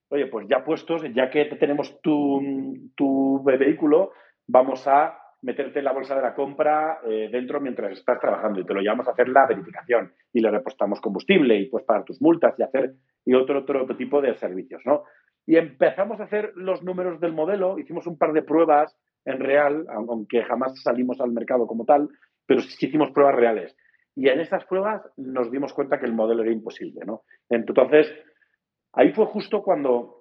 oye, 0.09 0.27
pues 0.27 0.47
ya 0.49 0.63
puestos, 0.63 1.03
ya 1.13 1.29
que 1.29 1.45
tenemos 1.45 2.01
tu, 2.01 2.41
tu 2.95 3.43
vehículo, 3.43 4.11
vamos 4.47 4.87
a 4.87 5.17
meterte 5.41 5.79
en 5.79 5.85
la 5.85 5.93
bolsa 5.93 6.15
de 6.15 6.21
la 6.21 6.33
compra 6.33 6.99
eh, 7.05 7.29
dentro 7.31 7.61
mientras 7.61 7.91
estás 7.91 8.19
trabajando 8.19 8.59
y 8.59 8.65
te 8.65 8.73
lo 8.73 8.81
llevamos 8.81 9.07
a 9.07 9.11
hacer 9.11 9.29
la 9.29 9.45
verificación 9.45 10.11
y 10.33 10.41
le 10.41 10.49
repostamos 10.49 10.99
combustible 10.99 11.55
y 11.57 11.69
pues 11.69 11.83
pagar 11.85 12.03
tus 12.03 12.21
multas 12.21 12.55
y 12.57 12.63
hacer 12.63 12.93
y 13.25 13.33
otro, 13.33 13.59
otro, 13.59 13.83
otro 13.83 13.95
tipo 13.95 14.21
de 14.21 14.35
servicios, 14.37 14.81
¿no? 14.85 15.03
Y 15.45 15.55
empezamos 15.55 16.19
a 16.19 16.23
hacer 16.23 16.51
los 16.55 16.83
números 16.83 17.19
del 17.21 17.33
modelo, 17.33 17.79
hicimos 17.79 18.05
un 18.07 18.17
par 18.17 18.33
de 18.33 18.41
pruebas 18.41 18.97
en 19.25 19.39
real, 19.39 19.85
aunque 19.89 20.43
jamás 20.43 20.81
salimos 20.81 21.21
al 21.21 21.31
mercado 21.31 21.67
como 21.67 21.85
tal, 21.85 22.09
pero 22.45 22.61
sí 22.61 22.85
hicimos 22.85 23.11
pruebas 23.11 23.35
reales. 23.35 23.75
Y 24.15 24.29
en 24.29 24.39
esas 24.39 24.65
pruebas 24.65 25.03
nos 25.15 25.51
dimos 25.51 25.73
cuenta 25.73 25.99
que 25.99 26.05
el 26.05 26.13
modelo 26.13 26.41
era 26.41 26.51
imposible, 26.51 27.01
¿no? 27.05 27.21
Entonces, 27.49 28.07
ahí 28.93 29.11
fue 29.13 29.25
justo 29.27 29.61
cuando, 29.61 30.16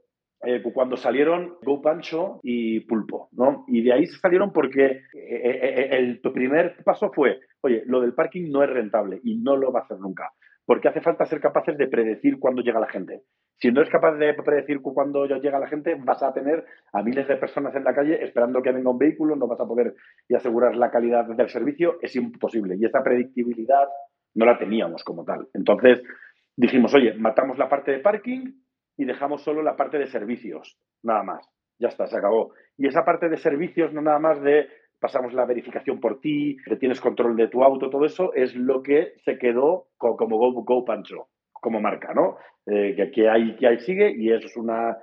eh, 0.47 0.63
cuando 0.73 0.97
salieron 0.97 1.57
Go 1.63 1.83
Pancho 1.83 2.41
y 2.43 2.81
Pulpo, 2.81 3.29
¿no? 3.33 3.65
Y 3.67 3.83
de 3.83 3.93
ahí 3.93 4.07
salieron 4.07 4.53
porque 4.53 5.03
eh, 5.13 5.89
el 5.91 6.21
primer 6.21 6.77
paso 6.85 7.11
fue, 7.13 7.41
oye, 7.63 7.83
lo 7.87 8.01
del 8.01 8.15
parking 8.15 8.51
no 8.51 8.63
es 8.63 8.71
rentable 8.71 9.21
y 9.25 9.37
no 9.37 9.57
lo 9.57 9.73
va 9.73 9.81
a 9.81 9.83
hacer 9.83 9.99
nunca, 9.99 10.31
porque 10.65 10.89
hace 10.89 11.01
falta 11.01 11.27
ser 11.27 11.41
capaces 11.41 11.77
de 11.77 11.89
predecir 11.89 12.39
cuándo 12.39 12.63
llega 12.63 12.79
la 12.79 12.89
gente. 12.89 13.23
Si 13.59 13.73
no 13.73 13.81
eres 13.81 13.91
capaz 13.91 14.17
de 14.17 14.35
predecir 14.35 14.81
cuándo 14.83 15.27
llega 15.27 15.59
la 15.59 15.67
gente, 15.67 15.97
vas 15.99 16.23
a 16.23 16.33
tener 16.33 16.65
a 16.93 17.03
miles 17.03 17.27
de 17.27 17.37
personas 17.37 17.75
en 17.75 17.85
la 17.85 17.95
calle 17.95 18.23
esperando 18.23 18.63
que 18.63 18.71
venga 18.71 18.91
un 18.91 18.99
vehículo, 18.99 19.35
no 19.35 19.47
vas 19.47 19.61
a 19.61 19.67
poder 19.67 19.95
y 20.29 20.35
asegurar 20.35 20.77
la 20.77 20.91
calidad 20.91 21.25
del 21.25 21.49
servicio, 21.49 21.97
es 22.03 22.15
imposible. 22.15 22.77
Y 22.79 22.85
esa 22.85 23.03
predictibilidad 23.03 23.89
no 24.35 24.45
la 24.45 24.59
teníamos 24.59 25.03
como 25.03 25.25
tal. 25.25 25.49
Entonces 25.55 26.03
dijimos, 26.55 26.95
oye, 26.95 27.15
matamos 27.15 27.59
la 27.59 27.69
parte 27.69 27.93
de 27.93 28.01
parking 28.01 28.53
y 28.97 29.05
dejamos 29.05 29.43
solo 29.43 29.63
la 29.63 29.77
parte 29.77 29.99
de 29.99 30.07
servicios, 30.07 30.79
nada 31.03 31.23
más. 31.23 31.49
Ya 31.79 31.89
está, 31.89 32.07
se 32.07 32.17
acabó. 32.17 32.53
Y 32.79 32.87
esa 32.87 33.05
parte 33.05 33.29
de 33.29 33.37
servicios, 33.37 33.93
no 33.93 34.01
nada 34.01 34.19
más 34.19 34.41
de 34.43 34.69
pasamos 34.99 35.35
la 35.35 35.45
verificación 35.45 36.01
por 36.01 36.21
ti, 36.21 36.57
que 36.65 36.77
tienes 36.77 37.01
control 37.01 37.37
de 37.37 37.49
tu 37.49 37.63
auto, 37.63 37.91
todo 37.91 38.07
eso, 38.07 38.33
es 38.35 38.55
lo 38.55 38.83
que 38.83 39.13
se 39.25 39.39
quedó 39.39 39.89
como 39.99 40.39
Go, 40.39 40.53
Go 40.63 40.85
Pancho 40.85 41.29
como 41.53 41.81
marca, 41.81 42.15
¿no? 42.15 42.37
Eh, 42.67 42.95
que, 42.97 43.11
que, 43.11 43.29
ahí, 43.29 43.57
que 43.57 43.67
ahí 43.67 43.79
sigue 43.81 44.13
y 44.17 44.33
es 44.33 44.57
una 44.57 44.97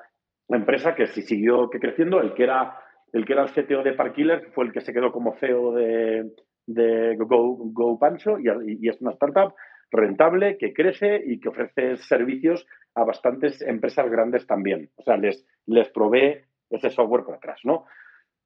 empresa 0.49 0.95
que 0.95 1.08
sí 1.08 1.21
siguió 1.21 1.69
que 1.69 1.79
creciendo. 1.79 2.21
El 2.21 2.34
que 2.34 2.43
era 2.43 2.77
el 3.12 3.25
que 3.25 3.34
era 3.34 3.43
el 3.43 3.51
CTO 3.51 3.84
de 3.84 3.93
Parkiller 3.93 4.51
fue 4.53 4.65
el 4.65 4.71
que 4.73 4.82
se 4.82 4.91
quedó 4.91 5.12
como 5.12 5.36
CEO 5.36 5.73
de, 5.73 6.32
de 6.65 7.15
Go, 7.17 7.58
Go 7.71 7.99
Pancho 7.99 8.39
y, 8.39 8.47
y, 8.82 8.89
es 8.89 8.99
una 9.01 9.12
startup 9.12 9.53
rentable 9.91 10.58
que 10.58 10.73
crece 10.73 11.21
y 11.23 11.39
que 11.39 11.49
ofrece 11.49 11.97
servicios 11.97 12.65
a 12.95 13.03
bastantes 13.03 13.62
empresas 13.62 14.10
grandes 14.10 14.45
también. 14.47 14.89
O 14.95 15.03
sea, 15.03 15.17
les, 15.17 15.45
les 15.65 15.89
provee 15.89 16.41
ese 16.69 16.89
software 16.89 17.23
por 17.23 17.36
atrás, 17.36 17.60
¿no? 17.63 17.86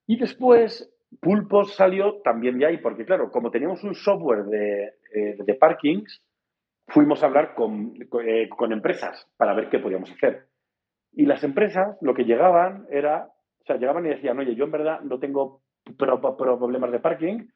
Y 0.05 0.17
después 0.17 0.91
Pulpos 1.21 1.75
salió 1.75 2.21
también 2.21 2.57
de 2.59 2.65
ahí, 2.65 2.77
porque 2.77 3.05
claro, 3.05 3.31
como 3.31 3.51
teníamos 3.51 3.83
un 3.83 3.95
software 3.95 4.43
de, 4.45 4.93
eh, 5.13 5.37
de 5.39 5.53
parkings, 5.55 6.21
fuimos 6.87 7.23
a 7.23 7.27
hablar 7.27 7.53
con, 7.55 7.93
eh, 8.25 8.49
con, 8.49 8.71
empresas 8.71 9.27
para 9.37 9.53
ver 9.53 9.69
qué 9.69 9.79
podíamos 9.79 10.11
hacer. 10.11 10.47
Y 11.13 11.25
las 11.25 11.43
empresas 11.43 11.97
lo 12.01 12.13
que 12.13 12.25
llegaban 12.25 12.85
era, 12.89 13.29
o 13.61 13.65
sea, 13.65 13.77
llegaban 13.77 14.05
y 14.05 14.09
decían, 14.09 14.39
oye, 14.39 14.55
yo 14.55 14.65
en 14.65 14.71
verdad 14.71 15.01
no 15.01 15.19
tengo 15.19 15.61
problemas 15.97 16.91
de 16.91 16.99
parking, 16.99 17.47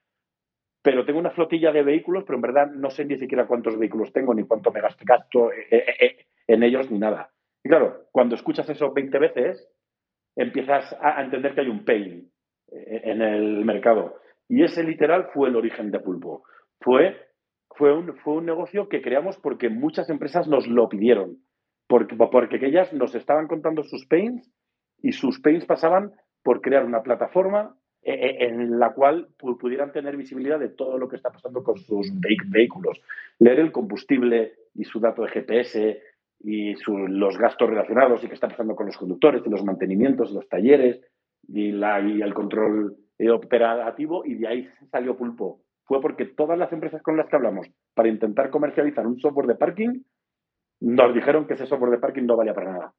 pero 0.81 1.05
tengo 1.05 1.19
una 1.19 1.31
flotilla 1.31 1.71
de 1.71 1.83
vehículos, 1.83 2.23
pero 2.25 2.37
en 2.37 2.41
verdad 2.41 2.71
no 2.71 2.89
sé 2.89 3.05
ni 3.05 3.17
siquiera 3.17 3.47
cuántos 3.47 3.77
vehículos 3.77 4.11
tengo, 4.11 4.33
ni 4.33 4.43
cuánto 4.43 4.71
me 4.71 4.81
gasto 4.81 5.51
eh, 5.51 5.67
eh, 5.69 6.25
en 6.53 6.63
ellos, 6.63 6.89
ni 6.91 6.99
nada. 6.99 7.31
Y 7.63 7.69
claro, 7.69 8.07
cuando 8.11 8.35
escuchas 8.35 8.69
eso 8.69 8.93
20 8.93 9.19
veces, 9.19 9.69
empiezas 10.35 10.95
a 11.01 11.21
entender 11.23 11.53
que 11.53 11.61
hay 11.61 11.67
un 11.67 11.85
pain 11.85 12.31
en 12.71 13.21
el 13.21 13.65
mercado. 13.65 14.15
Y 14.47 14.63
ese 14.63 14.83
literal 14.83 15.29
fue 15.33 15.49
el 15.49 15.55
origen 15.55 15.91
de 15.91 15.99
Pulpo. 15.99 16.43
Fue, 16.81 17.15
fue, 17.77 17.95
un, 17.95 18.17
fue 18.17 18.35
un 18.35 18.45
negocio 18.45 18.89
que 18.89 19.01
creamos 19.01 19.37
porque 19.37 19.69
muchas 19.69 20.09
empresas 20.09 20.47
nos 20.47 20.67
lo 20.67 20.89
pidieron, 20.89 21.37
porque, 21.87 22.15
porque 22.15 22.59
ellas 22.65 22.91
nos 22.91 23.15
estaban 23.15 23.47
contando 23.47 23.83
sus 23.83 24.05
pains 24.07 24.51
y 25.01 25.13
sus 25.13 25.39
pains 25.39 25.65
pasaban 25.65 26.11
por 26.43 26.61
crear 26.61 26.85
una 26.85 27.01
plataforma 27.01 27.75
eh, 28.03 28.13
eh, 28.13 28.47
en 28.47 28.79
la 28.79 28.93
cual 28.93 29.29
pudieran 29.37 29.91
tener 29.91 30.17
visibilidad 30.17 30.59
de 30.59 30.69
todo 30.69 30.97
lo 30.97 31.07
que 31.07 31.15
está 31.15 31.29
pasando 31.29 31.63
con 31.63 31.77
sus 31.77 32.11
vehículos, 32.49 32.99
leer 33.39 33.59
el 33.59 33.71
combustible 33.71 34.55
y 34.73 34.83
su 34.83 34.99
dato 34.99 35.21
de 35.21 35.29
GPS 35.29 36.01
y 36.43 36.73
los 36.87 37.37
gastos 37.37 37.69
relacionados 37.69 38.23
y 38.23 38.27
qué 38.27 38.33
está 38.33 38.47
pasando 38.47 38.75
con 38.75 38.87
los 38.87 38.97
conductores 38.97 39.43
y 39.45 39.49
los 39.49 39.63
mantenimientos, 39.63 40.31
los 40.31 40.47
talleres 40.47 41.01
y, 41.47 41.69
y 41.69 42.21
el 42.21 42.33
control 42.33 42.95
operativo 43.29 44.23
y 44.25 44.35
de 44.35 44.47
ahí 44.47 44.69
salió 44.91 45.15
Pulpo. 45.15 45.61
Fue 45.85 46.01
porque 46.01 46.25
todas 46.25 46.57
las 46.57 46.71
empresas 46.71 47.01
con 47.01 47.17
las 47.17 47.27
que 47.27 47.35
hablamos 47.35 47.67
para 47.93 48.09
intentar 48.09 48.49
comercializar 48.49 49.05
un 49.05 49.19
software 49.19 49.47
de 49.47 49.55
parking 49.55 50.01
nos 50.79 51.13
dijeron 51.13 51.45
que 51.45 51.53
ese 51.53 51.67
software 51.67 51.91
de 51.91 51.99
parking 51.99 52.23
no 52.23 52.37
valía 52.37 52.53
para 52.53 52.71
nada, 52.71 52.93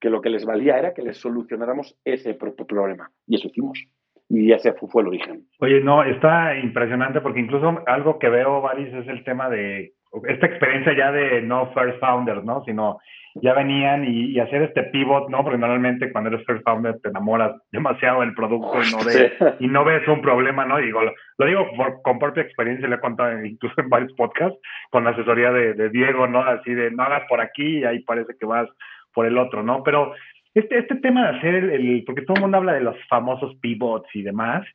que 0.00 0.10
lo 0.10 0.20
que 0.20 0.28
les 0.28 0.44
valía 0.44 0.78
era 0.78 0.92
que 0.92 1.02
les 1.02 1.16
solucionáramos 1.16 1.96
ese 2.04 2.34
problema 2.34 3.10
y 3.26 3.36
eso 3.36 3.48
hicimos. 3.48 3.82
Y 4.28 4.50
ese 4.52 4.72
fue 4.72 5.02
el 5.02 5.08
origen. 5.08 5.46
Oye, 5.60 5.80
no, 5.82 6.04
está 6.04 6.58
impresionante 6.58 7.20
porque 7.20 7.40
incluso 7.40 7.82
algo 7.86 8.18
que 8.18 8.30
veo, 8.30 8.62
Varis, 8.62 8.92
es 8.92 9.06
el 9.08 9.24
tema 9.24 9.50
de 9.50 9.92
esta 10.28 10.46
experiencia 10.46 10.94
ya 10.96 11.12
de 11.12 11.42
no 11.42 11.72
first 11.72 11.98
founders, 12.00 12.44
¿no? 12.44 12.62
Sino 12.64 12.98
ya 13.36 13.54
venían 13.54 14.04
y, 14.04 14.38
hacer 14.40 14.62
este 14.62 14.82
pivot, 14.84 15.30
¿no? 15.30 15.42
Porque 15.42 15.58
normalmente 15.58 16.12
cuando 16.12 16.30
eres 16.30 16.44
first 16.46 16.62
founder 16.64 17.00
te 17.00 17.08
enamoras 17.08 17.52
demasiado 17.70 18.20
del 18.20 18.34
producto 18.34 18.74
y 18.82 18.90
no 18.90 19.04
ves, 19.04 19.32
y 19.60 19.68
no 19.68 19.84
ves 19.84 20.06
un 20.06 20.20
problema, 20.20 20.66
¿no? 20.66 20.78
Y 20.80 20.86
digo, 20.86 21.00
lo, 21.02 21.46
digo 21.46 21.66
por, 21.76 22.02
con 22.02 22.18
propia 22.18 22.42
experiencia, 22.42 22.88
le 22.88 22.96
he 22.96 23.00
contado 23.00 23.44
incluso 23.44 23.80
en 23.80 23.88
varios 23.88 24.12
podcasts 24.14 24.58
con 24.90 25.04
la 25.04 25.10
asesoría 25.10 25.50
de, 25.50 25.88
Diego, 25.90 26.26
¿no? 26.26 26.40
Así 26.40 26.74
de 26.74 26.90
no 26.90 27.02
hagas 27.02 27.22
por 27.28 27.40
aquí 27.40 27.78
y 27.78 27.84
ahí 27.84 28.00
parece 28.00 28.34
que 28.38 28.46
vas 28.46 28.68
por 29.14 29.26
el 29.26 29.38
otro, 29.38 29.62
¿no? 29.62 29.82
Pero 29.82 30.14
este, 30.54 30.78
este 30.78 30.96
tema 30.96 31.30
de 31.30 31.38
hacer 31.38 31.54
el, 31.54 32.04
porque 32.04 32.22
todo 32.22 32.34
el 32.36 32.42
mundo 32.42 32.58
habla 32.58 32.74
de 32.74 32.82
los 32.82 32.96
famosos 33.08 33.54
pivots 33.60 34.08
y 34.14 34.22
demás, 34.22 34.66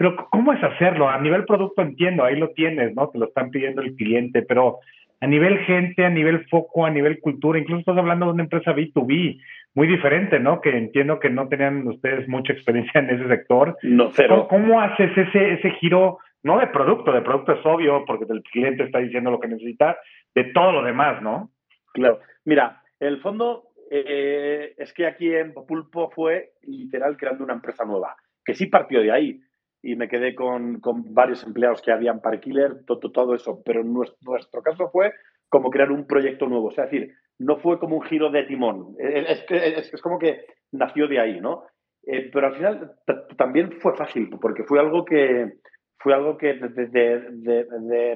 pero 0.00 0.16
¿cómo 0.30 0.54
es 0.54 0.64
hacerlo? 0.64 1.10
A 1.10 1.18
nivel 1.18 1.44
producto 1.44 1.82
entiendo, 1.82 2.24
ahí 2.24 2.34
lo 2.34 2.52
tienes, 2.52 2.94
¿no? 2.94 3.10
Te 3.10 3.18
lo 3.18 3.26
están 3.26 3.50
pidiendo 3.50 3.82
el 3.82 3.94
cliente, 3.96 4.40
pero 4.40 4.78
a 5.20 5.26
nivel 5.26 5.58
gente, 5.66 6.06
a 6.06 6.08
nivel 6.08 6.46
foco, 6.48 6.86
a 6.86 6.90
nivel 6.90 7.20
cultura, 7.20 7.58
incluso 7.58 7.80
estás 7.80 7.98
hablando 7.98 8.24
de 8.24 8.32
una 8.32 8.44
empresa 8.44 8.72
B2B 8.72 9.38
muy 9.74 9.86
diferente, 9.86 10.40
¿no? 10.40 10.62
Que 10.62 10.70
entiendo 10.70 11.20
que 11.20 11.28
no 11.28 11.48
tenían 11.48 11.86
ustedes 11.86 12.26
mucha 12.30 12.54
experiencia 12.54 12.98
en 12.98 13.10
ese 13.10 13.28
sector. 13.28 13.76
No, 13.82 14.10
cero. 14.14 14.46
¿Cómo, 14.48 14.80
haces 14.80 15.10
ese, 15.18 15.52
ese 15.52 15.70
giro, 15.72 16.16
no 16.44 16.58
de 16.60 16.68
producto, 16.68 17.12
de 17.12 17.20
producto 17.20 17.52
es 17.52 17.66
obvio, 17.66 18.02
porque 18.06 18.24
el 18.30 18.42
cliente 18.42 18.84
está 18.84 19.00
diciendo 19.00 19.30
lo 19.30 19.38
que 19.38 19.48
necesita, 19.48 19.98
de 20.34 20.44
todo 20.44 20.72
lo 20.72 20.82
demás, 20.82 21.20
¿no? 21.20 21.50
Claro. 21.92 22.20
Mira, 22.46 22.80
en 23.00 23.08
el 23.08 23.20
fondo 23.20 23.64
eh, 23.90 24.72
es 24.78 24.94
que 24.94 25.06
aquí 25.06 25.30
en 25.30 25.52
Pulpo 25.52 26.10
fue 26.10 26.52
literal 26.62 27.18
creando 27.18 27.44
una 27.44 27.52
empresa 27.52 27.84
nueva, 27.84 28.16
que 28.42 28.54
sí 28.54 28.64
partió 28.64 29.02
de 29.02 29.12
ahí 29.12 29.42
y 29.82 29.96
me 29.96 30.08
quedé 30.08 30.34
con, 30.34 30.80
con 30.80 31.14
varios 31.14 31.42
empleados 31.44 31.82
que 31.82 31.92
habían 31.92 32.20
para 32.20 32.40
Killer, 32.40 32.84
todo, 32.86 33.10
todo 33.10 33.34
eso. 33.34 33.62
Pero 33.64 33.82
nuestro, 33.82 34.18
nuestro 34.22 34.62
caso 34.62 34.88
fue 34.90 35.12
como 35.48 35.70
crear 35.70 35.90
un 35.90 36.06
proyecto 36.06 36.46
nuevo. 36.46 36.66
O 36.66 36.70
sea, 36.70 36.84
es 36.84 36.90
decir, 36.90 37.14
no 37.38 37.56
fue 37.56 37.78
como 37.78 37.96
un 37.96 38.02
giro 38.02 38.30
de 38.30 38.44
timón. 38.44 38.94
Es, 38.98 39.44
es, 39.48 39.94
es 39.94 40.02
como 40.02 40.18
que 40.18 40.44
nació 40.72 41.08
de 41.08 41.20
ahí, 41.20 41.40
¿no? 41.40 41.64
Eh, 42.06 42.30
pero 42.32 42.46
al 42.46 42.54
final 42.54 42.92
también 43.36 43.72
fue 43.80 43.96
fácil, 43.96 44.30
porque 44.40 44.64
fue 44.64 44.80
algo 44.80 45.04
que 45.04 45.58
fue 45.98 46.14
algo 46.14 46.38
que 46.38 46.54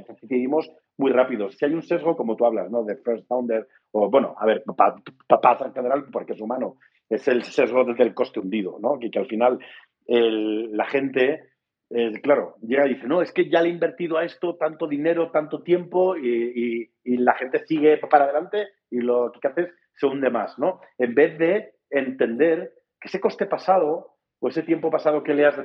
decidimos 0.09 0.71
muy 0.97 1.13
rápido. 1.13 1.51
Si 1.51 1.65
hay 1.67 1.75
un 1.75 1.83
sesgo, 1.83 2.17
como 2.17 2.35
tú 2.35 2.47
hablas, 2.47 2.71
¿no? 2.71 2.83
De 2.83 2.97
first 2.97 3.27
founder, 3.29 3.67
o 3.93 4.09
bueno, 4.11 4.35
a 4.39 4.47
ver, 4.47 4.65
papá 4.65 5.59
en 5.67 5.75
general, 5.75 6.07
porque 6.11 6.33
es 6.33 6.41
humano, 6.41 6.77
es 7.11 7.29
el 7.29 7.43
sesgo 7.43 7.85
del 7.85 8.15
coste 8.15 8.41
hundido, 8.41 8.79
¿no? 8.81 8.99
Que, 8.99 9.11
que 9.11 9.19
al 9.19 9.27
final 9.27 9.59
el, 10.07 10.75
la 10.75 10.87
gente 10.87 11.51
eh, 11.97 12.21
claro, 12.21 12.57
llega 12.61 12.87
y 12.87 12.95
dice, 12.95 13.07
no, 13.07 13.23
es 13.23 13.31
que 13.31 13.49
ya 13.49 13.63
le 13.63 13.69
he 13.69 13.73
invertido 13.73 14.19
a 14.19 14.25
esto 14.25 14.57
tanto 14.57 14.89
dinero, 14.89 15.31
tanto 15.31 15.63
tiempo 15.63 16.17
y, 16.17 16.91
la 17.05 17.35
gente 17.35 17.65
sigue 17.67 17.99
para 17.99 18.25
adelante 18.25 18.67
y 18.91 19.01
lo 19.01 19.31
que 19.31 19.47
hace 19.47 19.61
es 19.63 19.75
se 19.95 20.07
hunde 20.07 20.29
más, 20.29 20.59
¿no? 20.59 20.81
En 20.99 21.15
vez 21.15 21.39
de 21.39 21.75
entender 21.91 22.73
que 23.01 23.07
ese 23.07 23.21
coste 23.21 23.47
pasado 23.47 24.17
o 24.41 24.49
ese 24.49 24.65
tiempo 24.65 24.91
pasado 24.91 25.23
que 25.23 25.35
le 25.35 25.47
has 25.47 25.57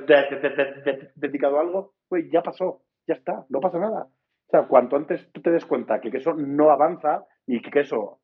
dedicado 1.16 1.58
a 1.58 1.62
algo, 1.62 1.94
pues 2.08 2.30
ya 2.30 2.42
pasó, 2.42 2.82
ya 3.08 3.14
está, 3.14 3.44
no 3.48 3.58
pasa 3.58 3.80
nada. 3.80 4.04
O 4.04 4.50
sea, 4.50 4.68
cuanto 4.68 4.94
antes 4.94 5.28
tú 5.32 5.42
te 5.42 5.50
des 5.50 5.66
cuenta 5.66 6.00
que 6.00 6.16
eso 6.16 6.34
no 6.34 6.70
avanza 6.70 7.26
y 7.44 7.60
que 7.60 7.80
eso, 7.80 8.20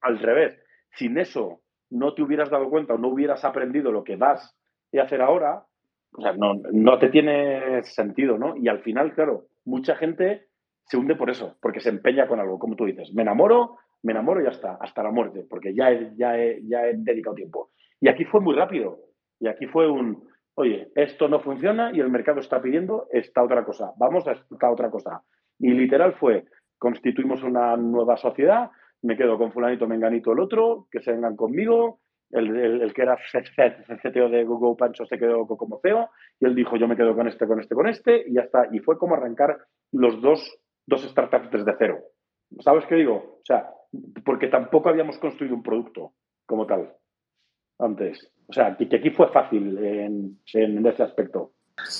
al 0.00 0.20
revés, 0.20 0.56
sin 0.92 1.18
eso 1.18 1.62
no 1.90 2.14
te 2.14 2.22
hubieras 2.22 2.50
dado 2.50 2.70
cuenta 2.70 2.94
o 2.94 2.98
no 2.98 3.08
hubieras 3.08 3.44
aprendido 3.44 3.90
lo 3.90 4.04
que 4.04 4.14
vas 4.14 4.56
a 4.96 5.02
hacer 5.02 5.20
ahora, 5.20 5.64
o 6.12 6.22
sea, 6.22 6.32
no, 6.32 6.54
no 6.72 6.98
te 6.98 7.08
tiene 7.08 7.82
sentido, 7.84 8.38
¿no? 8.38 8.56
Y 8.56 8.68
al 8.68 8.80
final, 8.80 9.14
claro, 9.14 9.46
mucha 9.64 9.94
gente 9.96 10.46
se 10.84 10.96
hunde 10.96 11.16
por 11.16 11.30
eso, 11.30 11.56
porque 11.60 11.80
se 11.80 11.90
empeña 11.90 12.26
con 12.26 12.40
algo, 12.40 12.58
como 12.58 12.76
tú 12.76 12.86
dices. 12.86 13.12
Me 13.14 13.22
enamoro, 13.22 13.76
me 14.02 14.12
enamoro 14.12 14.40
y 14.40 14.44
ya 14.44 14.50
está, 14.50 14.78
hasta 14.80 15.02
la 15.02 15.10
muerte, 15.10 15.46
porque 15.48 15.74
ya 15.74 15.90
he, 15.90 16.12
ya 16.16 16.38
he, 16.38 16.60
ya 16.66 16.86
he 16.86 16.94
dedicado 16.96 17.36
tiempo. 17.36 17.70
Y 18.00 18.08
aquí 18.08 18.24
fue 18.24 18.40
muy 18.40 18.54
rápido. 18.54 18.98
Y 19.40 19.48
aquí 19.48 19.66
fue 19.66 19.90
un, 19.90 20.24
oye, 20.54 20.90
esto 20.94 21.28
no 21.28 21.40
funciona 21.40 21.92
y 21.92 22.00
el 22.00 22.10
mercado 22.10 22.40
está 22.40 22.60
pidiendo 22.60 23.06
esta 23.12 23.42
otra 23.42 23.64
cosa. 23.64 23.92
Vamos 23.98 24.26
a 24.26 24.32
esta 24.32 24.70
otra 24.70 24.90
cosa. 24.90 25.22
Y 25.58 25.70
literal 25.70 26.14
fue, 26.14 26.44
constituimos 26.78 27.42
una 27.42 27.76
nueva 27.76 28.16
sociedad, 28.16 28.70
me 29.02 29.16
quedo 29.16 29.38
con 29.38 29.52
fulanito, 29.52 29.86
menganito 29.86 30.32
el 30.32 30.40
otro, 30.40 30.86
que 30.90 31.00
se 31.00 31.12
vengan 31.12 31.36
conmigo, 31.36 32.00
el, 32.30 32.92
que 32.94 33.02
era 33.02 33.16
CTO 33.16 34.28
de 34.28 34.44
Google 34.44 34.76
Pancho 34.78 35.06
se 35.06 35.18
quedó 35.18 35.46
como 35.46 35.80
CEO 35.80 36.10
y 36.40 36.46
él 36.46 36.54
dijo 36.54 36.76
yo 36.76 36.86
me 36.86 36.96
quedo 36.96 37.14
con 37.14 37.26
este, 37.26 37.46
con 37.46 37.60
este, 37.60 37.74
con 37.74 37.88
este 37.88 38.24
y 38.28 38.34
ya 38.34 38.42
está. 38.42 38.68
Y 38.72 38.80
fue 38.80 38.98
como 38.98 39.14
arrancar 39.14 39.58
los 39.92 40.20
dos, 40.20 40.58
dos 40.86 41.02
startups 41.02 41.50
desde 41.50 41.74
cero. 41.78 42.00
¿Sabes 42.60 42.84
qué 42.86 42.96
digo? 42.96 43.14
O 43.14 43.44
sea, 43.44 43.70
porque 44.24 44.48
tampoco 44.48 44.88
habíamos 44.88 45.18
construido 45.18 45.54
un 45.54 45.62
producto 45.62 46.12
como 46.46 46.66
tal 46.66 46.94
antes. 47.78 48.30
O 48.48 48.52
sea, 48.52 48.76
que 48.76 48.96
aquí 48.96 49.10
fue 49.10 49.28
fácil 49.28 49.78
en, 49.78 50.38
en 50.54 50.86
ese 50.86 51.02
aspecto. 51.02 51.52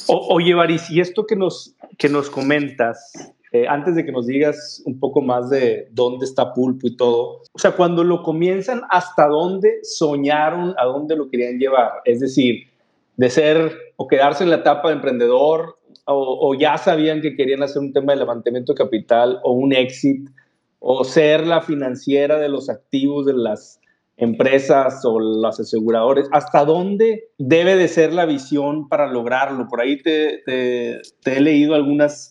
oye, 0.08 0.54
Baris, 0.54 0.90
y 0.90 1.00
esto 1.00 1.26
que 1.26 1.36
nos, 1.36 1.76
que 1.98 2.08
nos 2.08 2.30
comentas, 2.30 3.36
eh, 3.52 3.66
antes 3.66 3.94
de 3.94 4.04
que 4.04 4.12
nos 4.12 4.26
digas 4.26 4.82
un 4.84 5.00
poco 5.00 5.22
más 5.22 5.48
de 5.48 5.88
dónde 5.92 6.26
está 6.26 6.52
Pulpo 6.52 6.86
y 6.86 6.96
todo, 6.96 7.42
o 7.52 7.58
sea, 7.58 7.72
cuando 7.72 8.04
lo 8.04 8.22
comienzan, 8.22 8.82
¿hasta 8.90 9.26
dónde 9.26 9.78
soñaron, 9.82 10.74
a 10.78 10.84
dónde 10.84 11.16
lo 11.16 11.30
querían 11.30 11.58
llevar? 11.58 11.92
Es 12.04 12.20
decir, 12.20 12.68
de 13.16 13.30
ser 13.30 13.72
o 13.96 14.06
quedarse 14.06 14.44
en 14.44 14.50
la 14.50 14.56
etapa 14.56 14.88
de 14.88 14.94
emprendedor 14.94 15.78
o, 16.10 16.54
ya 16.54 16.78
sabían 16.78 17.20
que 17.20 17.36
querían 17.36 17.62
hacer 17.62 17.82
un 17.82 17.92
tema 17.92 18.14
de 18.14 18.20
levantamiento 18.20 18.72
de 18.72 18.78
capital 18.78 19.40
o 19.42 19.52
un 19.52 19.74
exit 19.74 20.30
o 20.78 21.04
ser 21.04 21.46
la 21.46 21.60
financiera 21.60 22.38
de 22.38 22.48
los 22.48 22.70
activos 22.70 23.26
de 23.26 23.34
las 23.34 23.78
empresas 24.16 25.04
o 25.04 25.20
las 25.20 25.60
aseguradores, 25.60 26.28
¿hasta 26.32 26.64
dónde 26.64 27.28
debe 27.38 27.76
de 27.76 27.88
ser 27.88 28.12
la 28.12 28.24
visión 28.24 28.88
para 28.88 29.06
lograrlo? 29.06 29.68
Por 29.68 29.80
ahí 29.80 30.00
te, 30.02 30.42
te 30.46 31.36
he 31.36 31.40
leído 31.40 31.74
algunas 31.74 32.30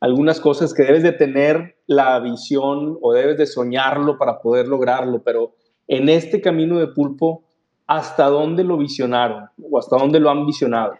algunas 0.00 0.40
cosas 0.40 0.74
que 0.74 0.82
debes 0.82 1.02
de 1.02 1.12
tener 1.12 1.76
la 1.86 2.18
visión 2.20 2.98
o 3.00 3.12
debes 3.12 3.38
de 3.38 3.46
soñarlo 3.46 4.18
para 4.18 4.40
poder 4.40 4.68
lograrlo, 4.68 5.22
pero 5.22 5.54
en 5.88 6.08
este 6.08 6.40
camino 6.40 6.78
de 6.78 6.88
pulpo, 6.88 7.44
¿hasta 7.86 8.26
dónde 8.26 8.64
lo 8.64 8.76
visionaron 8.76 9.48
o 9.62 9.78
hasta 9.78 9.96
dónde 9.96 10.20
lo 10.20 10.30
han 10.30 10.44
visionado? 10.44 10.98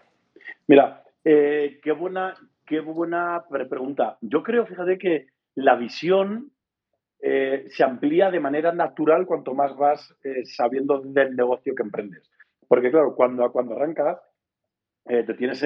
Mira, 0.67 1.05
eh, 1.25 1.81
qué, 1.83 1.93
buena, 1.93 2.35
qué 2.65 2.81
buena 2.81 3.45
pregunta. 3.69 4.17
Yo 4.21 4.43
creo, 4.43 4.67
fíjate, 4.67 4.99
que 4.99 5.27
la 5.55 5.75
visión 5.75 6.53
eh, 7.21 7.67
se 7.69 7.85
amplía 7.85 8.31
de 8.31 8.41
manera 8.41 8.73
natural 8.73 9.27
cuanto 9.27 9.55
más 9.55 9.77
vas 9.77 10.15
eh, 10.23 10.45
sabiendo 10.45 11.01
del 11.01 11.37
negocio 11.37 11.75
que 11.75 11.83
emprendes. 11.83 12.31
Porque 12.69 12.91
claro, 12.91 13.15
cuando, 13.15 13.51
cuando 13.53 13.75
arrancas, 13.75 14.19
te 15.05 15.35
tienes 15.35 15.65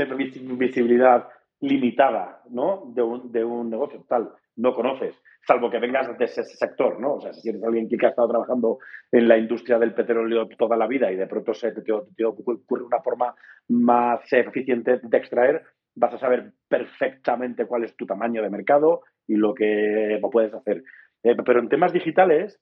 visibilidad 0.59 1.27
limitada, 1.61 2.43
¿no? 2.51 2.93
De 2.95 3.03
un, 3.03 3.31
de 3.31 3.45
un 3.45 3.71
negocio 3.71 4.05
tal, 4.09 4.31
no 4.57 4.75
conoces, 4.75 5.15
salvo 5.47 5.71
que 5.71 5.79
vengas 5.79 6.17
de 6.19 6.25
ese 6.25 6.45
sector, 6.45 7.01
¿no? 7.01 7.15
O 7.15 7.21
sea, 7.21 7.33
si 7.33 7.49
eres 7.49 7.63
alguien 7.63 7.89
que 7.89 8.05
ha 8.05 8.11
estado 8.11 8.29
trabajando 8.29 8.79
en 9.11 9.29
la 9.29 9.39
industria 9.39 9.79
del 9.79 9.95
petróleo 9.95 10.49
toda 10.59 10.77
la 10.77 10.87
vida 10.87 11.11
y 11.11 11.17
de 11.17 11.27
pronto 11.27 11.55
se 11.55 11.73
te, 11.73 11.93
ocurre 12.25 12.85
una 12.85 13.01
forma 13.01 13.35
más 13.69 14.21
eficiente 14.33 15.01
de 15.03 15.19
extraer, 15.19 15.63
vas 15.95 16.15
a 16.15 16.19
saber 16.19 16.53
perfectamente 16.69 17.67
cuál 17.67 17.85
es 17.85 17.97
tu 17.97 18.07
tamaño 18.07 18.43
de 18.43 18.51
mercado 18.51 19.03
y 19.27 19.37
lo 19.37 19.55
que 19.55 20.19
puedes 20.31 20.55
hacer. 20.55 20.83
Eh, 21.23 21.37
pero 21.45 21.61
en 21.61 21.69
temas 21.69 21.93
digitales 21.93 22.61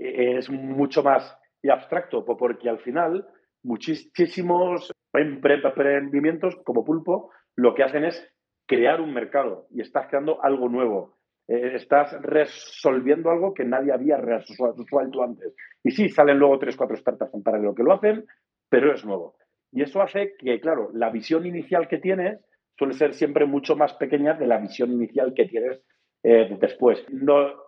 eh, 0.00 0.38
es 0.38 0.50
mucho 0.50 1.02
más 1.02 1.38
abstracto, 1.70 2.24
porque 2.24 2.68
al 2.68 2.78
final 2.78 3.26
muchísimos 3.68 4.92
emprendimientos 5.12 6.56
como 6.64 6.84
Pulpo 6.84 7.30
lo 7.54 7.74
que 7.74 7.82
hacen 7.82 8.04
es 8.04 8.26
crear 8.66 9.00
un 9.00 9.12
mercado 9.12 9.66
y 9.70 9.82
estás 9.82 10.08
creando 10.08 10.42
algo 10.42 10.68
nuevo. 10.68 11.18
Eh, 11.48 11.72
estás 11.74 12.12
resolviendo 12.22 13.30
algo 13.30 13.54
que 13.54 13.64
nadie 13.64 13.92
había 13.92 14.16
resuelto 14.16 15.22
antes. 15.22 15.54
Y 15.82 15.90
sí, 15.90 16.08
salen 16.08 16.38
luego 16.38 16.58
tres, 16.58 16.76
cuatro 16.76 16.96
startups 16.96 17.34
en 17.34 17.42
paralelo 17.42 17.74
que 17.74 17.82
lo 17.82 17.94
hacen, 17.94 18.26
pero 18.68 18.92
es 18.92 19.04
nuevo. 19.04 19.36
Y 19.72 19.82
eso 19.82 20.02
hace 20.02 20.34
que, 20.38 20.60
claro, 20.60 20.90
la 20.92 21.10
visión 21.10 21.46
inicial 21.46 21.88
que 21.88 21.98
tienes 21.98 22.40
suele 22.78 22.94
ser 22.94 23.14
siempre 23.14 23.46
mucho 23.46 23.76
más 23.76 23.94
pequeña 23.94 24.34
de 24.34 24.46
la 24.46 24.58
visión 24.58 24.92
inicial 24.92 25.34
que 25.34 25.46
tienes 25.46 25.82
eh, 26.22 26.56
después. 26.60 27.04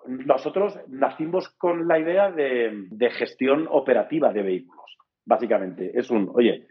nosotros 0.06 0.78
nacimos 0.88 1.48
con 1.50 1.86
la 1.86 1.98
idea 1.98 2.30
de, 2.30 2.86
de, 2.90 3.10
gestión 3.10 3.68
operativa 3.70 4.32
de 4.32 4.42
vehículos, 4.42 4.98
básicamente. 5.24 5.98
Es 5.98 6.10
un, 6.10 6.30
oye, 6.34 6.66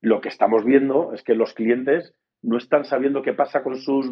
lo 0.00 0.20
que 0.20 0.28
estamos 0.28 0.64
viendo 0.64 1.12
es 1.12 1.22
que 1.22 1.34
los 1.34 1.54
clientes 1.54 2.14
no 2.42 2.56
están 2.56 2.84
sabiendo 2.84 3.22
qué 3.22 3.34
pasa 3.34 3.62
con 3.62 3.76
sus 3.76 4.10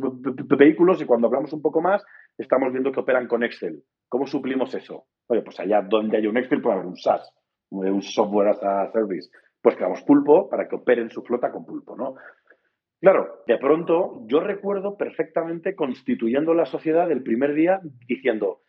vehículos 0.56 1.02
y 1.02 1.04
cuando 1.04 1.26
hablamos 1.26 1.52
un 1.52 1.62
poco 1.62 1.80
más, 1.80 2.04
estamos 2.38 2.72
viendo 2.72 2.92
que 2.92 3.00
operan 3.00 3.26
con 3.26 3.42
Excel. 3.42 3.82
¿Cómo 4.08 4.26
suplimos 4.26 4.74
eso? 4.74 5.06
Oye, 5.26 5.42
pues 5.42 5.58
allá 5.58 5.82
donde 5.82 6.16
hay 6.16 6.26
un 6.26 6.36
Excel 6.36 6.62
puede 6.62 6.76
haber 6.76 6.86
un 6.86 6.96
SaaS, 6.96 7.28
un 7.70 8.02
software 8.02 8.48
as 8.48 8.62
a 8.62 8.92
service. 8.92 9.28
Pues 9.60 9.76
creamos 9.76 10.02
Pulpo 10.02 10.48
para 10.48 10.68
que 10.68 10.76
operen 10.76 11.10
su 11.10 11.22
flota 11.22 11.50
con 11.50 11.66
Pulpo, 11.66 11.96
¿no? 11.96 12.14
Claro, 13.00 13.42
de 13.46 13.58
pronto 13.58 14.22
yo 14.26 14.40
recuerdo 14.40 14.96
perfectamente 14.96 15.74
constituyendo 15.74 16.54
la 16.54 16.66
sociedad 16.66 17.10
el 17.10 17.22
primer 17.22 17.54
día 17.54 17.80
diciendo, 18.06 18.60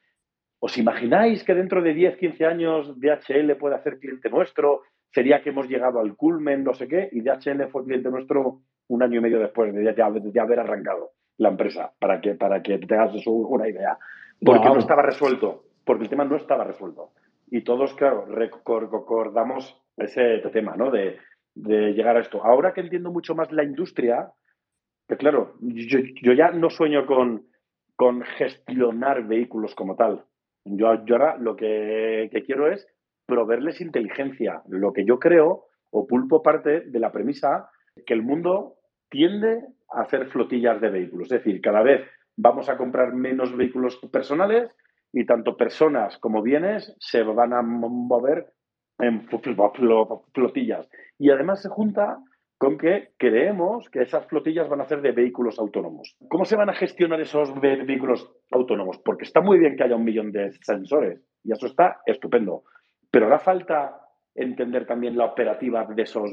¿os 0.62 0.78
imagináis 0.78 1.44
que 1.44 1.54
dentro 1.54 1.82
de 1.82 1.94
10, 1.94 2.18
15 2.18 2.46
años 2.46 3.00
DHL 3.00 3.56
puede 3.58 3.76
hacer 3.76 4.00
cliente 4.00 4.30
nuestro? 4.30 4.84
Sería 5.12 5.42
que 5.42 5.50
hemos 5.50 5.68
llegado 5.68 6.00
al 6.00 6.16
culmen, 6.16 6.64
no 6.64 6.74
sé 6.74 6.88
qué, 6.88 7.10
y 7.12 7.22
DHL 7.22 7.68
fue 7.70 7.84
cliente 7.84 8.10
nuestro 8.10 8.62
un 8.88 9.04
año 9.04 9.20
y 9.20 9.22
medio 9.22 9.40
después 9.40 9.74
de 9.74 9.84
ya, 9.96 10.06
haber 10.44 10.60
arrancado 10.60 11.12
la 11.38 11.50
empresa, 11.50 11.92
para 12.00 12.22
que, 12.22 12.36
para 12.36 12.62
que 12.62 12.78
te 12.78 12.96
hagas 12.96 13.26
una 13.26 13.68
idea. 13.68 13.98
Porque 14.40 14.68
no 14.68 14.78
estaba 14.78 15.02
resuelto, 15.02 15.64
porque 15.86 16.04
el 16.04 16.10
tema 16.10 16.26
no 16.26 16.36
estaba 16.36 16.64
resuelto. 16.64 17.12
Y 17.50 17.62
todos, 17.64 17.94
claro, 17.96 18.26
recordamos 18.26 19.82
ese 19.98 20.40
tema, 20.54 20.76
¿no? 20.78 20.92
De, 20.92 21.18
de 21.56 21.94
llegar 21.94 22.18
a 22.18 22.22
esto. 22.22 22.44
Ahora 22.44 22.74
que 22.74 22.82
entiendo 22.82 23.12
mucho 23.12 23.36
más 23.36 23.52
la 23.52 23.64
industria, 23.64 24.32
que 25.08 25.18
claro, 25.18 25.56
yo, 25.60 26.00
yo 26.22 26.34
ya 26.34 26.52
no 26.52 26.70
sueño 26.70 27.06
con, 27.06 27.46
con, 27.96 28.22
gestionar 28.22 29.28
vehículos 29.28 29.76
como 29.76 29.96
tal. 29.96 30.26
Yo, 30.66 31.06
yo 31.06 31.16
ahora 31.16 31.38
lo 31.38 31.56
que, 31.56 32.30
quiero 32.46 32.72
es 32.72 32.88
proveerles 33.26 33.82
inteligencia. 33.82 34.62
Lo 34.68 34.94
que 34.94 35.06
yo 35.06 35.20
creo, 35.20 35.66
o 35.90 36.08
pulpo 36.08 36.42
parte 36.42 36.82
de 36.82 37.00
la 37.00 37.12
premisa 37.12 37.70
que 38.06 38.14
el 38.14 38.22
mundo 38.22 38.76
tiende 39.10 39.62
a 39.90 40.02
hacer 40.02 40.28
flotillas 40.28 40.80
de 40.82 40.90
vehículos. 40.90 41.32
Es 41.32 41.44
decir, 41.44 41.62
cada 41.62 41.82
vez 41.82 42.02
vamos 42.38 42.70
a 42.70 42.78
comprar 42.78 43.14
menos 43.14 43.56
vehículos 43.56 43.98
personales 44.12 44.72
y 45.12 45.26
tanto 45.26 45.58
personas 45.58 46.18
como 46.20 46.42
bienes 46.42 46.96
se 47.00 47.24
van 47.24 47.54
a 47.54 47.62
mover 47.62 48.54
en 49.00 49.28
flotillas. 49.28 50.90
Y 51.18 51.30
además 51.32 51.62
se 51.62 51.70
junta 51.70 52.20
con 52.62 52.78
que 52.78 53.14
creemos 53.18 53.90
que 53.90 54.04
esas 54.04 54.28
flotillas 54.28 54.70
van 54.70 54.82
a 54.82 54.86
ser 54.86 55.02
de 55.02 55.14
vehículos 55.14 55.58
autónomos. 55.58 56.16
¿Cómo 56.30 56.46
se 56.46 56.56
van 56.56 56.70
a 56.70 56.76
gestionar 56.76 57.20
esos 57.20 57.60
vehículos 57.60 58.32
autónomos? 58.52 59.00
Porque 59.04 59.24
está 59.24 59.42
muy 59.42 59.58
bien 59.58 59.76
que 59.76 59.84
haya 59.84 59.96
un 59.96 60.04
millón 60.04 60.32
de 60.32 60.52
sensores 60.62 61.26
y 61.44 61.54
eso 61.54 61.66
está 61.66 62.02
estupendo, 62.06 62.66
pero 63.10 63.26
hará 63.26 63.40
falta 63.40 64.00
entender 64.36 64.86
también 64.86 65.18
la 65.18 65.26
operativa 65.26 65.86
de 65.86 66.04
esos 66.04 66.30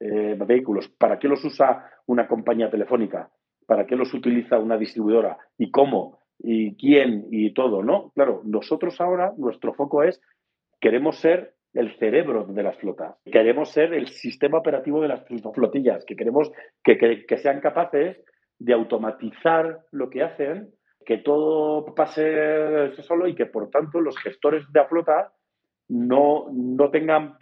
eh, 0.00 0.34
vehículos. 0.46 0.88
¿Para 0.88 1.18
qué 1.18 1.28
los 1.28 1.44
usa 1.44 1.84
una 2.06 2.26
compañía 2.26 2.70
telefónica? 2.70 3.28
¿Para 3.66 3.84
qué 3.84 3.96
los 3.96 4.14
utiliza 4.14 4.58
una 4.58 4.78
distribuidora? 4.78 5.36
¿Y 5.58 5.70
cómo? 5.70 6.20
¿Y 6.38 6.74
quién? 6.76 7.26
Y 7.30 7.52
todo, 7.52 7.82
¿no? 7.82 8.12
Claro, 8.14 8.40
nosotros 8.46 8.98
ahora, 8.98 9.34
nuestro 9.36 9.74
foco 9.74 10.04
es, 10.04 10.22
queremos 10.80 11.18
ser 11.18 11.52
el 11.76 11.94
cerebro 11.98 12.44
de 12.44 12.62
las 12.62 12.76
flotas. 12.78 13.16
Queremos 13.24 13.70
ser 13.70 13.92
el 13.92 14.08
sistema 14.08 14.58
operativo 14.58 15.02
de 15.02 15.08
las 15.08 15.24
flotillas, 15.54 16.04
que 16.06 16.16
queremos 16.16 16.50
que, 16.82 17.36
sean 17.36 17.60
capaces 17.60 18.18
de 18.58 18.72
automatizar 18.72 19.80
lo 19.92 20.08
que 20.08 20.22
hacen, 20.22 20.70
que 21.04 21.18
todo 21.18 21.94
pase 21.94 22.92
solo 23.02 23.28
y 23.28 23.34
que 23.34 23.46
por 23.46 23.70
tanto 23.70 24.00
los 24.00 24.18
gestores 24.18 24.64
de 24.72 24.80
la 24.80 24.88
flota 24.88 25.32
no, 25.88 26.46
no 26.50 26.90
tengan, 26.90 27.36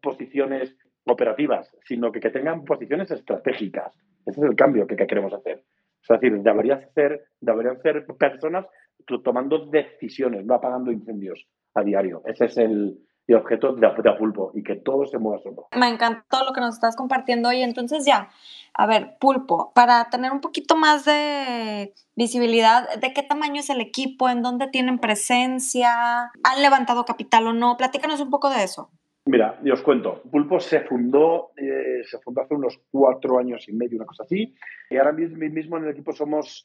posiciones 0.00 0.76
operativas, 1.04 1.68
sino 1.84 2.12
que, 2.12 2.20
que, 2.20 2.30
tengan 2.30 2.64
posiciones 2.64 3.10
estratégicas. 3.10 3.92
Ese 4.24 4.40
es 4.40 4.46
el 4.48 4.56
cambio 4.56 4.86
que, 4.86 4.96
queremos 4.96 5.34
hacer. 5.34 5.64
Es 6.02 6.08
decir, 6.08 6.40
deberían 6.40 6.88
ser, 6.94 7.24
deberían 7.40 7.80
ser 7.82 8.06
personas 8.16 8.66
tomando 9.24 9.66
decisiones, 9.66 10.46
no 10.46 10.54
apagando 10.54 10.92
incendios 10.92 11.48
a 11.74 11.82
diario. 11.82 12.22
Ese 12.24 12.46
es 12.46 12.56
el, 12.58 12.96
y 13.28 13.34
objetos 13.34 13.80
de, 13.80 13.88
de 13.88 14.12
pulpo 14.12 14.52
y 14.54 14.62
que 14.62 14.76
todo 14.76 15.04
se 15.06 15.18
mueva 15.18 15.42
solo. 15.42 15.68
Me 15.76 15.88
encantó 15.88 16.44
lo 16.44 16.52
que 16.52 16.60
nos 16.60 16.74
estás 16.74 16.96
compartiendo 16.96 17.48
hoy. 17.48 17.62
Entonces 17.62 18.04
ya, 18.04 18.30
a 18.74 18.86
ver, 18.86 19.16
pulpo, 19.18 19.72
para 19.74 20.08
tener 20.10 20.30
un 20.32 20.40
poquito 20.40 20.76
más 20.76 21.04
de 21.04 21.92
visibilidad, 22.14 22.88
¿de 23.00 23.12
qué 23.12 23.22
tamaño 23.22 23.60
es 23.60 23.70
el 23.70 23.80
equipo? 23.80 24.28
¿En 24.28 24.42
dónde 24.42 24.68
tienen 24.68 24.98
presencia? 24.98 26.30
¿Han 26.44 26.62
levantado 26.62 27.04
capital 27.04 27.48
o 27.48 27.52
no? 27.52 27.76
Platícanos 27.76 28.20
un 28.20 28.30
poco 28.30 28.48
de 28.50 28.62
eso. 28.62 28.90
Mira, 29.26 29.58
yo 29.64 29.74
os 29.74 29.82
cuento. 29.82 30.22
Pulpo 30.30 30.60
se 30.60 30.82
fundó, 30.82 31.50
eh, 31.56 32.04
se 32.04 32.18
fundó 32.20 32.42
hace 32.42 32.54
unos 32.54 32.78
cuatro 32.92 33.38
años 33.38 33.68
y 33.68 33.72
medio, 33.72 33.96
una 33.96 34.06
cosa 34.06 34.22
así. 34.22 34.54
Y 34.88 34.96
ahora 34.96 35.12
mismo 35.12 35.76
en 35.78 35.84
el 35.84 35.90
equipo 35.90 36.12
somos, 36.12 36.64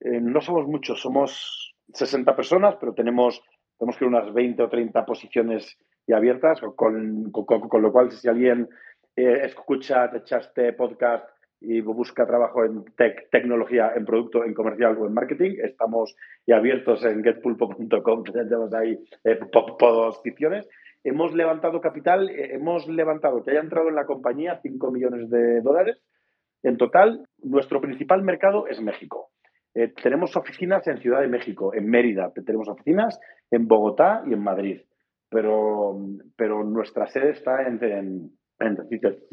eh, 0.00 0.18
no 0.18 0.40
somos 0.40 0.66
muchos, 0.66 1.02
somos 1.02 1.74
60 1.92 2.34
personas, 2.34 2.76
pero 2.80 2.94
tenemos, 2.94 3.42
tenemos 3.78 3.98
que 3.98 4.06
unas 4.06 4.32
20 4.32 4.62
o 4.62 4.68
30 4.70 5.04
posiciones 5.04 5.76
y 6.08 6.14
abiertas, 6.14 6.60
con, 6.74 7.30
con, 7.30 7.82
lo 7.82 7.92
cual 7.92 8.10
si 8.10 8.28
alguien 8.28 8.68
eh, 9.14 9.42
escucha 9.44 10.06
este 10.06 10.72
podcast 10.72 11.28
y 11.60 11.82
busca 11.82 12.26
trabajo 12.26 12.64
en 12.64 12.84
tecnología, 13.30 13.92
en 13.94 14.06
producto, 14.06 14.44
en 14.44 14.54
comercial 14.54 14.96
o 14.98 15.06
en 15.06 15.12
marketing, 15.12 15.56
estamos 15.62 16.16
y 16.46 16.52
abiertos 16.52 17.04
en 17.04 17.22
getpulpo.com, 17.22 18.24
tenemos 18.32 18.72
ahí 18.74 18.98
eh, 19.24 19.38
posiciones. 19.78 20.66
Hemos 21.04 21.34
levantado 21.34 21.80
capital, 21.80 22.30
eh, 22.30 22.54
hemos 22.54 22.88
levantado 22.88 23.44
que 23.44 23.50
haya 23.50 23.60
entrado 23.60 23.88
en 23.88 23.94
la 23.94 24.06
compañía 24.06 24.60
5 24.62 24.90
millones 24.90 25.28
de 25.28 25.60
dólares. 25.60 26.00
En 26.62 26.78
total, 26.78 27.24
nuestro 27.42 27.80
principal 27.82 28.22
mercado 28.22 28.66
es 28.66 28.80
México. 28.80 29.30
Eh, 29.74 29.92
tenemos 30.02 30.34
oficinas 30.36 30.86
en 30.88 30.98
Ciudad 30.98 31.20
de 31.20 31.28
México, 31.28 31.74
en 31.74 31.88
Mérida, 31.88 32.32
tenemos 32.34 32.68
oficinas 32.68 33.20
en 33.50 33.68
Bogotá 33.68 34.22
y 34.26 34.32
en 34.32 34.42
Madrid 34.42 34.80
pero, 35.30 35.98
pero 36.36 36.64
nuestra 36.64 37.06
sede 37.06 37.30
está 37.30 37.66
en, 37.66 38.30
en, 38.60 38.76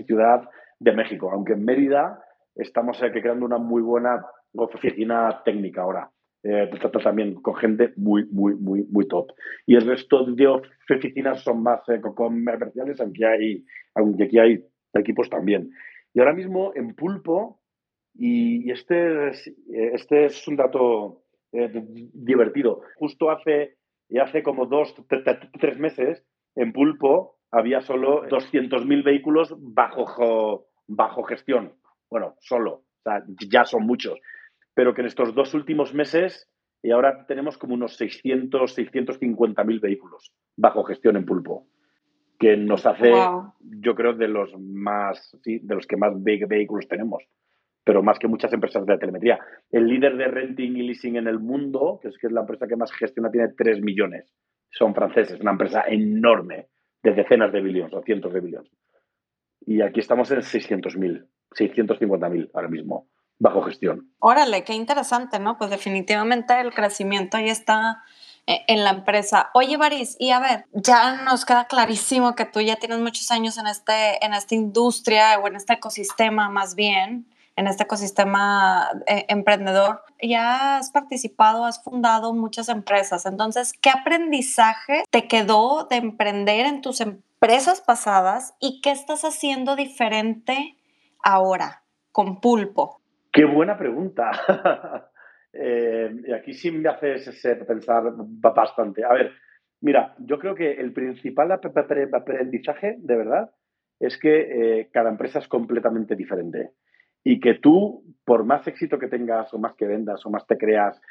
Ciudad 0.05 0.47
de 0.79 0.91
México, 0.93 1.31
aunque 1.31 1.53
en 1.53 1.65
Mérida 1.65 2.21
estamos 2.55 2.99
creando 2.99 3.45
una 3.45 3.57
muy 3.57 3.81
buena 3.81 4.25
oficina 4.53 5.41
técnica 5.43 5.81
ahora. 5.81 6.09
Eh, 6.47 6.69
también 7.03 7.33
con 7.41 7.55
gente 7.55 7.91
muy, 7.95 8.25
muy, 8.27 8.53
muy, 8.53 8.83
muy 8.83 9.07
top. 9.07 9.31
Y 9.65 9.75
el 9.75 9.87
resto 9.87 10.25
de 10.25 10.47
oficinas 10.47 11.41
son 11.41 11.63
más 11.63 11.81
eh, 11.89 11.99
comerciales, 11.99 13.01
aunque, 13.01 13.25
hay, 13.25 13.65
aunque 13.95 14.25
aquí 14.25 14.37
hay 14.37 14.63
equipos 14.93 15.27
también. 15.27 15.71
Y 16.13 16.19
ahora 16.19 16.33
mismo 16.33 16.71
en 16.75 16.93
Pulpo, 16.93 17.61
y, 18.13 18.69
este, 18.71 19.29
es, 19.29 19.51
este 19.67 20.25
es 20.25 20.47
un 20.47 20.55
dato 20.55 21.23
eh, 21.51 21.71
divertido, 22.13 22.81
justo 22.97 23.31
hace 23.31 23.77
y 24.09 24.19
hace 24.19 24.43
como 24.43 24.65
dos, 24.65 24.95
tres 25.59 25.79
meses, 25.79 26.23
en 26.55 26.73
Pulpo 26.73 27.37
había 27.51 27.81
solo 27.81 28.23
200.000 28.27 29.03
vehículos 29.03 29.55
bajo, 29.57 30.67
bajo 30.87 31.23
gestión. 31.23 31.73
Bueno, 32.09 32.35
solo, 32.39 32.73
o 32.73 33.01
sea, 33.03 33.23
ya 33.49 33.63
son 33.63 33.85
muchos. 33.85 34.19
Pero 34.73 34.93
que 34.93 35.01
en 35.01 35.07
estos 35.07 35.33
dos 35.33 35.53
últimos 35.53 35.93
meses, 35.93 36.49
y 36.83 36.91
ahora 36.91 37.25
tenemos 37.27 37.57
como 37.57 37.73
unos 37.73 37.95
600, 37.97 38.77
650.000 38.77 39.81
vehículos 39.81 40.33
bajo 40.57 40.83
gestión 40.83 41.15
en 41.15 41.25
Pulpo, 41.25 41.67
que 42.37 42.57
nos 42.57 42.85
hace, 42.85 43.11
yo 43.61 43.95
creo, 43.95 44.13
de 44.13 44.27
los 44.27 44.53
más, 44.59 45.37
de 45.43 45.75
los 45.75 45.87
que 45.87 45.97
más 45.97 46.11
vehículos 46.21 46.87
tenemos. 46.87 47.23
Pero 47.85 48.01
más 48.01 48.17
que 48.17 48.27
muchas 48.27 48.51
empresas 48.51 48.85
de 48.85 48.97
telemetría. 48.97 49.39
El 49.71 49.87
líder 49.87 50.17
de 50.17 50.25
renting 50.25 50.75
y 50.75 50.87
leasing 50.87 51.17
en 51.17 51.27
el 51.27 51.39
mundo, 51.39 51.99
que 52.01 52.09
es, 52.09 52.17
que 52.17 52.27
es 52.27 52.33
la 52.33 52.41
empresa 52.41 52.65
que 52.67 52.75
más 52.75 52.91
gestiona, 52.91 53.29
tiene 53.29 53.49
3 53.55 53.81
millones. 53.81 54.33
Son 54.71 54.93
franceses, 54.95 55.39
una 55.39 55.51
empresa 55.51 55.83
enorme, 55.87 56.67
de 57.03 57.13
decenas 57.13 57.53
de 57.53 57.61
billones 57.61 57.93
o 57.93 58.01
cientos 58.01 58.33
de 58.33 58.41
billones. 58.41 58.71
Y 59.61 59.81
aquí 59.81 59.99
estamos 59.99 60.31
en 60.31 60.39
600.000, 60.39 61.27
650.000 61.51 62.49
ahora 62.55 62.67
mismo, 62.67 63.07
bajo 63.37 63.61
gestión. 63.61 64.09
Órale, 64.17 64.63
qué 64.63 64.73
interesante, 64.73 65.39
¿no? 65.39 65.59
Pues 65.59 65.69
definitivamente 65.69 66.59
el 66.59 66.73
crecimiento 66.73 67.37
ahí 67.37 67.49
está 67.49 68.03
eh, 68.47 68.63
en 68.67 68.83
la 68.83 68.89
empresa. 68.89 69.51
Oye, 69.53 69.77
Baris, 69.77 70.17
y 70.19 70.31
a 70.31 70.39
ver, 70.39 70.65
ya 70.73 71.23
nos 71.23 71.45
queda 71.45 71.65
clarísimo 71.65 72.35
que 72.35 72.45
tú 72.45 72.61
ya 72.61 72.77
tienes 72.77 72.97
muchos 72.97 73.29
años 73.29 73.59
en, 73.59 73.67
este, 73.67 74.25
en 74.25 74.33
esta 74.33 74.55
industria 74.55 75.37
o 75.39 75.47
en 75.47 75.55
este 75.55 75.73
ecosistema 75.73 76.49
más 76.49 76.73
bien, 76.73 77.27
en 77.55 77.67
este 77.67 77.83
ecosistema 77.83 78.89
eh, 79.07 79.25
emprendedor. 79.29 80.01
Ya 80.21 80.77
has 80.77 80.91
participado, 80.91 81.65
has 81.65 81.83
fundado 81.83 82.33
muchas 82.33 82.69
empresas. 82.69 83.25
Entonces, 83.25 83.73
¿qué 83.73 83.89
aprendizaje 83.89 85.03
te 85.09 85.27
quedó 85.27 85.87
de 85.89 85.97
emprender 85.97 86.65
en 86.65 86.81
tus 86.81 87.01
empresas 87.01 87.81
pasadas 87.81 88.55
y 88.59 88.81
qué 88.81 88.91
estás 88.91 89.23
haciendo 89.23 89.75
diferente 89.75 90.75
ahora 91.23 91.83
con 92.11 92.41
Pulpo? 92.41 93.01
Qué 93.31 93.45
buena 93.45 93.77
pregunta. 93.77 94.31
Eh, 95.57 96.11
y 96.27 96.33
aquí 96.33 96.53
sí 96.53 96.69
me 96.69 96.89
haces 96.89 97.31
pensar 97.65 98.03
bastante. 98.17 99.05
A 99.05 99.13
ver, 99.13 99.31
mira, 99.79 100.13
yo 100.19 100.37
creo 100.37 100.53
que 100.53 100.73
el 100.73 100.91
principal 100.91 101.49
aprendizaje, 101.49 102.97
de 102.99 103.15
verdad, 103.15 103.51
es 103.97 104.17
que 104.17 104.79
eh, 104.79 104.89
cada 104.91 105.09
empresa 105.09 105.39
es 105.39 105.47
completamente 105.47 106.17
diferente. 106.17 106.71
Y 107.25 107.39
que 107.39 107.55
tú, 107.55 108.03
por 108.23 108.45
más 108.45 108.65
éxito 108.67 108.97
que 108.97 109.07
tengas, 109.07 109.53
o 109.53 109.59
más 109.59 109.75
que 109.75 109.87
vendas, 109.87 110.25
o 110.25 110.29
más 110.29 110.47
te 110.47 110.57
creas 110.57 111.01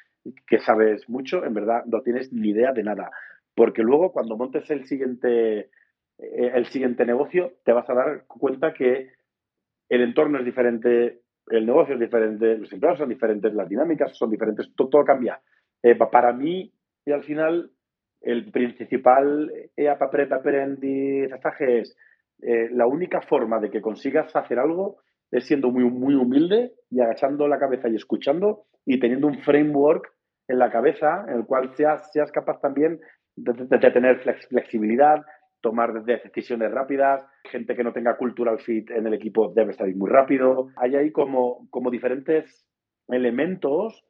que 0.46 0.58
sabes 0.60 1.06
mucho, 1.08 1.44
en 1.44 1.52
verdad 1.52 1.84
no 1.86 2.00
tienes 2.00 2.32
ni 2.32 2.50
idea 2.50 2.72
de 2.72 2.82
nada. 2.82 3.10
Porque 3.54 3.82
luego, 3.82 4.12
cuando 4.12 4.36
montes 4.36 4.70
el 4.70 4.86
siguiente, 4.86 5.58
eh, 5.58 6.52
el 6.54 6.66
siguiente 6.66 7.04
negocio, 7.04 7.52
te 7.64 7.72
vas 7.72 7.90
a 7.90 7.94
dar 7.94 8.24
cuenta 8.26 8.72
que 8.72 9.10
el 9.88 10.02
entorno 10.02 10.38
es 10.38 10.44
diferente, 10.44 11.20
el 11.48 11.66
negocio 11.66 11.94
es 11.94 12.00
diferente, 12.00 12.56
los 12.58 12.72
empleados 12.72 13.00
son 13.00 13.08
diferentes, 13.08 13.52
las 13.52 13.68
dinámicas 13.68 14.16
son 14.16 14.30
diferentes, 14.30 14.72
todo, 14.74 15.04
cambia. 15.04 15.40
Eh, 15.82 15.96
para 15.96 16.32
mí, 16.32 16.72
y 17.04 17.12
al 17.12 17.24
final, 17.24 17.70
el 18.24 18.50
principal 18.50 19.52
eh, 19.76 19.88
aprendizaje 19.88 21.80
es 21.80 21.96
eh, 22.42 22.68
la 22.72 22.86
única 22.86 23.20
forma 23.20 23.60
de 23.60 23.70
que 23.70 23.82
consigas 23.82 24.34
hacer 24.34 24.58
algo 24.58 24.98
es 25.34 25.46
siendo 25.46 25.70
muy, 25.70 25.84
muy 25.84 26.14
humilde 26.14 26.72
y 26.90 27.00
agachando 27.00 27.48
la 27.48 27.58
cabeza 27.58 27.88
y 27.88 27.96
escuchando 27.96 28.64
y 28.86 29.00
teniendo 29.00 29.26
un 29.26 29.40
framework 29.40 30.12
en 30.48 30.58
la 30.58 30.70
cabeza 30.70 31.24
en 31.28 31.38
el 31.38 31.46
cual 31.46 31.74
seas, 31.74 32.10
seas 32.12 32.30
capaz 32.30 32.60
también 32.60 33.00
de 33.36 33.90
tener 33.90 34.20
flexibilidad, 34.48 35.22
tomar 35.60 36.04
decisiones 36.04 36.70
rápidas, 36.70 37.24
gente 37.44 37.74
que 37.74 37.82
no 37.82 37.92
tenga 37.92 38.16
cultural 38.16 38.58
fit 38.60 38.90
en 38.90 39.06
el 39.06 39.14
equipo 39.14 39.52
debe 39.54 39.72
salir 39.72 39.96
muy 39.96 40.10
rápido. 40.10 40.68
Hay 40.76 40.94
ahí 40.94 41.10
como, 41.10 41.66
como 41.70 41.90
diferentes 41.90 42.66
elementos 43.08 44.04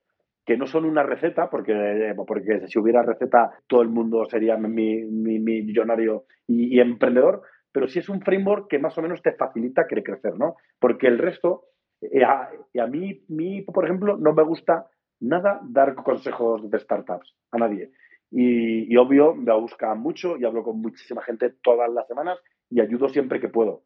que 0.45 0.57
no 0.59 0.67
son 0.67 0.85
una 0.85 1.03
receta, 1.03 1.49
porque, 1.49 2.13
porque 2.27 2.67
si 2.67 2.79
hubiera 2.79 3.03
receta 3.03 3.51
todo 3.67 3.83
el 3.83 3.89
mundo 3.89 4.25
sería 4.27 4.57
mi, 4.57 5.05
millonario 5.05 6.25
y, 6.47 6.79
emprendedor, 6.81 7.43
pero 7.75 7.89
sí 7.89 7.99
es 7.99 8.09
un 8.09 8.21
framework 8.21 8.69
que 8.69 8.79
más 8.79 8.97
o 8.97 9.03
menos 9.03 9.21
te 9.21 9.33
facilita 9.33 9.89
crecer, 9.89 10.39
¿no? 10.39 10.55
Porque 10.79 11.09
el 11.09 11.19
resto, 11.19 11.65
y 12.01 12.21
eh, 12.21 12.25
a, 12.25 12.87
mí, 12.87 13.25
mí, 13.27 13.63
por 13.63 13.85
ejemplo, 13.85 14.17
no 14.17 14.33
me 14.33 14.45
gusta 14.45 14.87
nada 15.19 15.61
dar 15.65 15.97
consejos 15.97 16.71
de 16.71 16.79
startups 16.79 17.35
a 17.51 17.59
nadie. 17.59 17.91
Y, 18.31 18.97
obvio, 18.97 19.35
me 19.35 19.53
busca 19.59 19.93
mucho 19.97 20.37
y 20.37 20.45
hablo 20.45 20.63
con 20.63 20.81
muchísima 20.81 21.23
gente 21.23 21.51
todas 21.65 21.93
las 21.93 22.07
semanas 22.07 22.39
y 22.71 22.81
ayudo 22.81 23.09
siempre 23.09 23.41
que 23.41 23.49
puedo. 23.49 23.83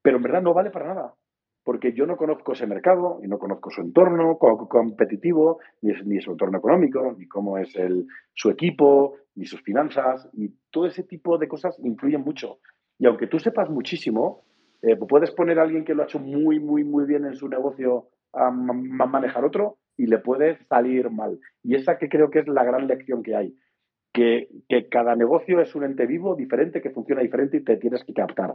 Pero 0.00 0.18
en 0.18 0.22
verdad 0.22 0.42
no 0.42 0.54
vale 0.54 0.70
para 0.70 0.94
nada, 0.94 1.14
porque 1.64 1.94
yo 1.94 2.06
no 2.06 2.16
conozco 2.16 2.52
ese 2.52 2.68
mercado 2.68 3.18
y 3.24 3.26
no 3.26 3.40
conozco 3.40 3.70
su 3.70 3.80
entorno 3.80 4.38
competitivo, 4.38 5.58
ni, 5.82 5.94
ni 6.04 6.20
su 6.20 6.30
entorno 6.30 6.58
económico, 6.58 7.12
ni 7.18 7.26
cómo 7.26 7.58
es 7.58 7.74
el, 7.74 8.06
su 8.34 8.50
equipo, 8.50 9.16
ni 9.34 9.46
sus 9.46 9.62
finanzas, 9.62 10.28
y 10.32 10.54
todo 10.70 10.86
ese 10.86 11.02
tipo 11.02 11.38
de 11.38 11.48
cosas 11.48 11.76
influyen 11.82 12.20
mucho. 12.20 12.60
Y 12.98 13.06
aunque 13.06 13.26
tú 13.26 13.38
sepas 13.38 13.68
muchísimo, 13.70 14.44
eh, 14.82 14.96
puedes 14.96 15.30
poner 15.30 15.58
a 15.58 15.62
alguien 15.62 15.84
que 15.84 15.94
lo 15.94 16.02
ha 16.02 16.06
hecho 16.06 16.18
muy, 16.18 16.60
muy, 16.60 16.84
muy 16.84 17.06
bien 17.06 17.24
en 17.24 17.34
su 17.34 17.48
negocio 17.48 18.08
a 18.32 18.50
manejar 18.50 19.44
otro 19.44 19.78
y 19.96 20.06
le 20.06 20.18
puede 20.18 20.58
salir 20.66 21.10
mal. 21.10 21.38
Y 21.62 21.74
esa 21.76 21.98
que 21.98 22.08
creo 22.08 22.30
que 22.30 22.40
es 22.40 22.48
la 22.48 22.64
gran 22.64 22.86
lección 22.86 23.22
que 23.22 23.36
hay. 23.36 23.54
Que, 24.12 24.48
cada 24.90 25.16
negocio 25.16 25.60
es 25.60 25.74
un 25.74 25.84
ente 25.84 26.06
vivo, 26.06 26.36
diferente, 26.36 26.80
que 26.80 26.90
funciona 26.90 27.22
diferente 27.22 27.56
y 27.56 27.64
te 27.64 27.76
tienes 27.76 28.04
que 28.04 28.12
captar. 28.12 28.54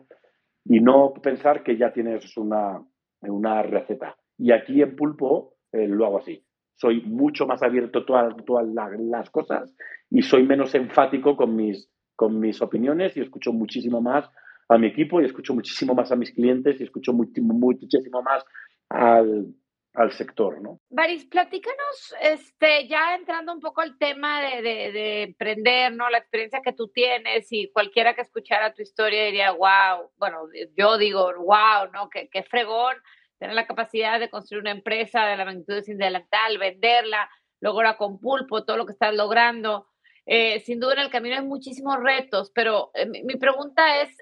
Y 0.66 0.80
no 0.80 1.14
pensar 1.14 1.64
que 1.64 1.78
ya 1.78 1.92
tienes 1.92 2.38
una, 2.38 2.82
una 3.22 3.64
receta. 3.64 4.16
Y 4.38 4.52
aquí 4.52 4.82
en 4.82 4.96
Pulpo 4.96 5.56
eh, 5.72 5.88
lo 5.88 6.06
hago 6.06 6.20
así. 6.20 6.44
Soy 6.76 7.02
mucho 7.02 7.46
más 7.46 7.62
abierto 7.62 8.00
a 8.00 8.36
todas 8.46 8.68
las 9.00 9.30
cosas 9.32 9.76
y 10.10 10.22
soy 10.22 10.46
menos 10.46 10.74
enfático 10.76 11.36
con 11.36 11.56
mis, 11.56 11.90
con 12.20 12.38
mis 12.38 12.62
opiniones 12.62 13.16
y 13.16 13.22
escucho 13.22 13.54
muchísimo 13.54 14.02
más 14.02 14.30
a 14.68 14.78
mi 14.78 14.88
equipo 14.88 15.22
y 15.22 15.26
escucho 15.26 15.54
muchísimo 15.54 15.96
más 15.96 16.12
a 16.12 16.18
mis 16.18 16.34
clientes 16.34 16.78
y 16.78 16.84
escucho 16.84 17.14
muchísimo 17.14 18.22
más 18.22 18.44
al, 18.90 19.46
al 19.94 20.12
sector, 20.12 20.62
¿no? 20.62 20.82
Baris, 20.90 21.24
platícanos, 21.28 22.14
este, 22.22 22.90
ya 22.90 23.16
entrando 23.16 23.54
un 23.54 23.62
poco 23.62 23.80
al 23.80 23.98
tema 23.98 24.42
de, 24.42 24.62
de, 24.62 25.24
emprender, 25.24 25.96
¿no? 25.96 26.10
La 26.10 26.18
experiencia 26.18 26.60
que 26.62 26.74
tú 26.74 26.90
tienes 26.90 27.48
y 27.52 27.72
cualquiera 27.72 28.14
que 28.14 28.24
escuchara 28.24 28.74
tu 28.74 28.82
historia 28.82 29.24
diría, 29.24 29.52
wow, 29.54 30.12
bueno, 30.18 30.40
yo 30.76 30.98
digo, 30.98 31.32
wow, 31.38 31.90
¿no? 31.94 32.10
Qué, 32.10 32.28
qué 32.30 32.44
fregón 32.44 32.96
tener 33.38 33.56
la 33.56 33.66
capacidad 33.66 34.20
de 34.20 34.30
construir 34.30 34.60
una 34.60 34.72
empresa 34.72 35.26
de 35.26 35.38
la 35.38 35.46
magnitud 35.46 35.74
de 35.74 35.84
Sindelantal, 35.84 36.58
venderla, 36.58 37.30
ahora 37.64 37.96
con 37.96 38.20
Pulpo, 38.20 38.66
todo 38.66 38.76
lo 38.76 38.86
que 38.86 38.92
estás 38.92 39.16
logrando. 39.16 39.88
Eh, 40.32 40.60
sin 40.60 40.80
duda 40.80 40.94
en 40.94 41.00
el 41.00 41.10
camino 41.10 41.36
hay 41.36 41.44
muchísimos 41.44 41.98
retos, 42.04 42.52
pero 42.54 42.92
eh, 42.94 43.08
mi, 43.08 43.36
pregunta 43.38 44.04
es, 44.04 44.16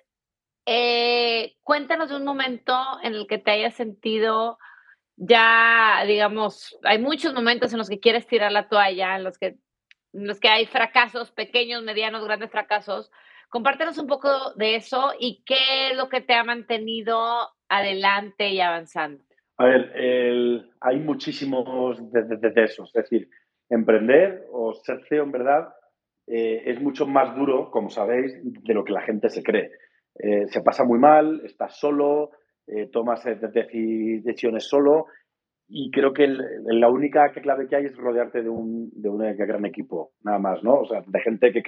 eh, 0.66 1.56
cuéntanos 1.64 2.08
de 2.08 2.16
un 2.16 2.24
momento 2.24 2.74
en 3.04 3.14
el 3.14 3.28
que 3.28 3.40
te 3.40 3.52
hayas 3.52 3.74
sentido 3.74 4.58
ya, 5.18 6.06
digamos, 6.08 6.80
hay 6.84 7.00
muchos 7.00 7.34
momentos 7.34 7.74
en 7.74 7.80
los 7.80 7.90
que 7.90 8.00
quieres 8.00 8.26
tirar 8.26 8.54
la 8.54 8.70
toalla, 8.70 9.18
en 9.18 9.26
los 9.26 9.38
que, 9.38 9.58
en 10.14 10.28
los 10.28 10.40
que 10.40 10.48
hay 10.48 10.66
fracasos, 10.66 11.32
pequeños, 11.32 11.84
medianos, 11.84 12.24
grandes 12.24 12.52
fracasos. 12.52 13.12
Compártenos 13.50 13.98
un 13.98 14.08
poco 14.08 14.54
de 14.56 14.76
eso 14.76 15.12
y 15.20 15.44
qué 15.46 15.90
es 15.92 15.98
lo 15.98 16.08
que 16.08 16.22
te 16.22 16.36
ha 16.36 16.46
mantenido 16.46 17.50
adelante 17.68 18.48
y 18.48 18.62
avanzando. 18.62 19.22
A 19.58 19.66
ver, 19.66 19.92
hay 20.80 21.00
muchísimos 21.00 22.00
de, 22.14 22.64
esos. 22.64 22.96
Es 22.96 23.04
decir, 23.04 23.30
emprender 23.70 24.46
o 24.54 24.74
ser 24.74 25.04
CEO 25.10 25.24
en 25.24 25.32
verdad 25.34 25.74
eh, 26.28 26.64
es 26.66 26.82
mucho 26.82 27.08
más 27.08 27.36
duro, 27.36 27.72
como 27.72 27.90
sabéis, 27.90 28.38
de 28.44 28.74
lo 28.74 28.84
que 28.84 28.92
la 28.92 29.02
gente 29.02 29.30
se 29.30 29.42
cree. 29.42 29.72
Eh, 30.20 30.48
se 30.48 30.62
pasa 30.62 30.84
muy 30.84 31.00
mal, 31.00 31.42
estás 31.46 31.80
solo, 31.80 32.32
eh, 32.68 32.88
tomas 32.92 33.24
decisiones 33.24 34.68
solo 34.68 35.06
y 35.70 35.90
creo 35.90 36.14
que 36.14 36.28
la 36.28 36.90
única 36.90 37.32
clave 37.32 37.68
que 37.68 37.78
hay 37.78 37.86
es 37.86 37.96
rodearte 37.96 38.42
de 38.42 38.50
un, 38.50 38.90
de 38.94 39.10
un 39.10 39.20
gran 39.38 39.66
equipo, 39.66 40.12
nada 40.24 40.40
más, 40.40 40.64
¿no? 40.64 40.82
O 40.82 40.86
sea, 40.86 41.02
de 41.06 41.20
gente 41.22 41.52
que, 41.52 41.62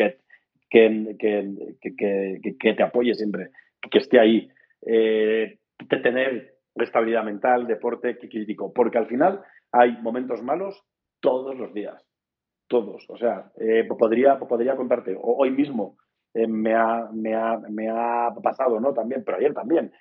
que, 0.69 1.15
que, 1.19 2.55
que 2.59 2.73
te 2.73 2.83
apoye 2.83 3.13
siempre, 3.13 3.49
que, 3.89 3.97
esté 3.97 4.19
ahí, 4.19 4.49
de 4.81 5.57
tener 6.01 6.55
estabilidad 6.75 7.23
mental, 7.23 7.67
deporte 7.67 8.17
crítico, 8.17 8.73
porque 8.73 8.97
al 8.97 9.07
final 9.07 9.41
hay 9.71 9.97
momentos 10.01 10.41
malos 10.43 10.81
todos 11.19 11.57
los 11.57 11.73
días, 11.73 12.08
todos. 12.69 13.05
O 13.09 13.17
sea, 13.17 13.51
eh, 13.59 13.83
podría, 13.85 14.39
podría 14.39 14.77
contarte, 14.77 15.17
hoy 15.21 15.51
mismo 15.51 15.97
eh, 16.33 16.47
me, 16.47 16.73
ha, 16.73 17.09
me, 17.11 17.35
ha, 17.35 17.57
me 17.57 17.89
ha 17.89 18.29
pasado, 18.41 18.79
¿no? 18.79 18.93
También, 18.93 19.23
pero 19.25 19.37
ayer 19.37 19.53
también. 19.53 19.91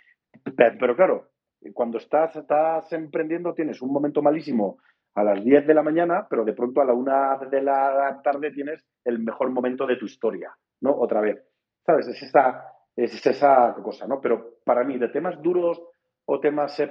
Pero 0.57 0.95
claro, 0.95 1.31
cuando 1.75 1.99
estás, 1.99 2.37
estás 2.37 2.93
emprendiendo 2.93 3.55
tienes 3.55 3.83
un 3.83 3.93
momento 3.93 4.23
malísimo 4.23 4.79
a 5.15 5.25
las 5.25 5.43
10 5.43 5.67
de 5.67 5.75
la 5.75 5.83
mañana, 5.83 6.27
pero 6.31 6.45
de 6.45 6.53
pronto 6.53 6.81
a 6.81 6.85
la 6.85 6.93
1 6.93 7.51
de 7.51 7.63
la 7.63 8.21
tarde 8.23 8.53
tienes 8.53 8.85
el 9.05 9.19
mejor 9.19 9.51
momento 9.51 9.87
de 9.87 9.97
tu 9.97 10.07
historia, 10.07 10.55
¿no? 10.81 10.93
Otra 10.93 11.21
vez. 11.21 11.43
¿Sabes? 11.85 12.07
Es 12.07 12.23
esa, 12.23 12.65
es 12.95 13.27
esa 13.27 13.75
cosa, 13.83 14.07
¿no? 14.07 14.21
Pero 14.21 14.59
para 14.65 14.85
mí, 14.85 14.99
de 14.99 15.09
temas 15.09 15.43
duros 15.43 15.83
o 16.27 16.39
temas 16.39 16.79
eh, 16.79 16.89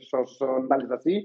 personales 0.00 0.90
así, 0.92 1.24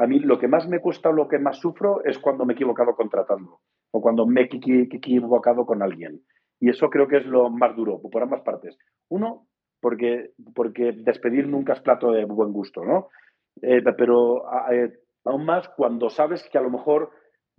a 0.00 0.06
mí 0.06 0.18
lo 0.18 0.38
que 0.38 0.48
más 0.48 0.66
me 0.66 0.80
cuesta 0.80 1.10
o 1.10 1.12
lo 1.12 1.28
que 1.28 1.38
más 1.38 1.58
sufro 1.58 2.02
es 2.04 2.18
cuando 2.18 2.46
me 2.46 2.54
he 2.54 2.56
equivocado 2.56 2.94
contratando 2.94 3.60
o 3.90 4.00
cuando 4.00 4.26
me 4.26 4.42
he 4.42 4.44
equivocado 4.44 5.66
con 5.66 5.82
alguien. 5.82 6.22
Y 6.58 6.70
eso 6.70 6.88
creo 6.88 7.06
que 7.06 7.18
es 7.18 7.26
lo 7.26 7.50
más 7.50 7.76
duro, 7.76 8.00
por 8.00 8.22
ambas 8.22 8.40
partes. 8.40 8.78
Uno, 9.10 9.46
porque, 9.80 10.30
porque 10.54 10.92
despedir 10.92 11.46
nunca 11.48 11.74
es 11.74 11.80
plato 11.80 12.12
de 12.12 12.24
buen 12.24 12.52
gusto, 12.52 12.82
¿no? 12.82 13.08
Eh, 13.60 13.82
pero 13.96 14.44
aún 15.24 15.44
más 15.44 15.68
cuando 15.76 16.08
sabes 16.08 16.48
que 16.50 16.56
a 16.56 16.62
lo 16.62 16.70
mejor 16.70 17.10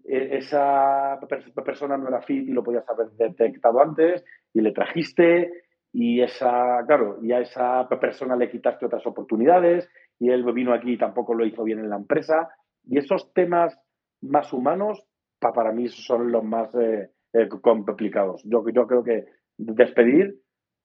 esa 0.03 1.19
persona 1.63 1.95
no 1.95 2.07
era 2.07 2.23
fit 2.23 2.47
y 2.47 2.51
lo 2.53 2.63
podías 2.63 2.89
haber 2.89 3.11
detectado 3.11 3.81
antes 3.81 4.23
y 4.51 4.61
le 4.61 4.71
trajiste 4.71 5.51
y 5.93 6.21
esa, 6.21 6.83
claro, 6.87 7.19
y 7.21 7.33
a 7.33 7.39
esa 7.41 7.87
persona 7.87 8.35
le 8.35 8.49
quitaste 8.49 8.85
otras 8.85 9.05
oportunidades 9.05 9.87
y 10.21 10.29
él 10.29 10.43
vino 10.53 10.71
aquí 10.71 10.93
y 10.93 10.97
tampoco 10.99 11.33
lo 11.33 11.43
hizo 11.47 11.63
bien 11.63 11.79
en 11.79 11.89
la 11.89 11.95
empresa. 11.95 12.51
Y 12.85 12.99
esos 12.99 13.33
temas 13.33 13.75
más 14.21 14.53
humanos, 14.53 15.03
para 15.39 15.71
mí, 15.71 15.87
son 15.89 16.31
los 16.31 16.43
más 16.43 16.69
eh, 16.75 17.09
eh, 17.33 17.49
complicados. 17.49 18.43
Yo, 18.45 18.63
yo 18.69 18.85
creo 18.85 19.03
que 19.03 19.25
despedir 19.57 20.39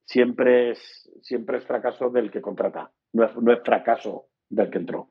siempre 0.07 0.71
es, 0.71 1.11
siempre 1.21 1.59
es 1.59 1.67
fracaso 1.67 2.09
del 2.09 2.31
que 2.31 2.41
contrata, 2.41 2.91
no 3.13 3.25
es, 3.25 3.37
no 3.37 3.53
es 3.53 3.61
fracaso 3.63 4.29
del 4.49 4.71
que 4.71 4.79
entró. 4.79 5.11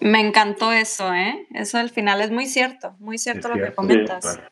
Me 0.00 0.20
encantó 0.20 0.72
eso, 0.72 1.14
¿eh? 1.14 1.46
Eso 1.54 1.78
al 1.78 1.90
final 1.90 2.20
es 2.20 2.32
muy 2.32 2.46
cierto, 2.46 2.96
muy 2.98 3.16
cierto 3.16 3.48
lo 3.48 3.54
que 3.54 3.72
comentas. 3.72 4.42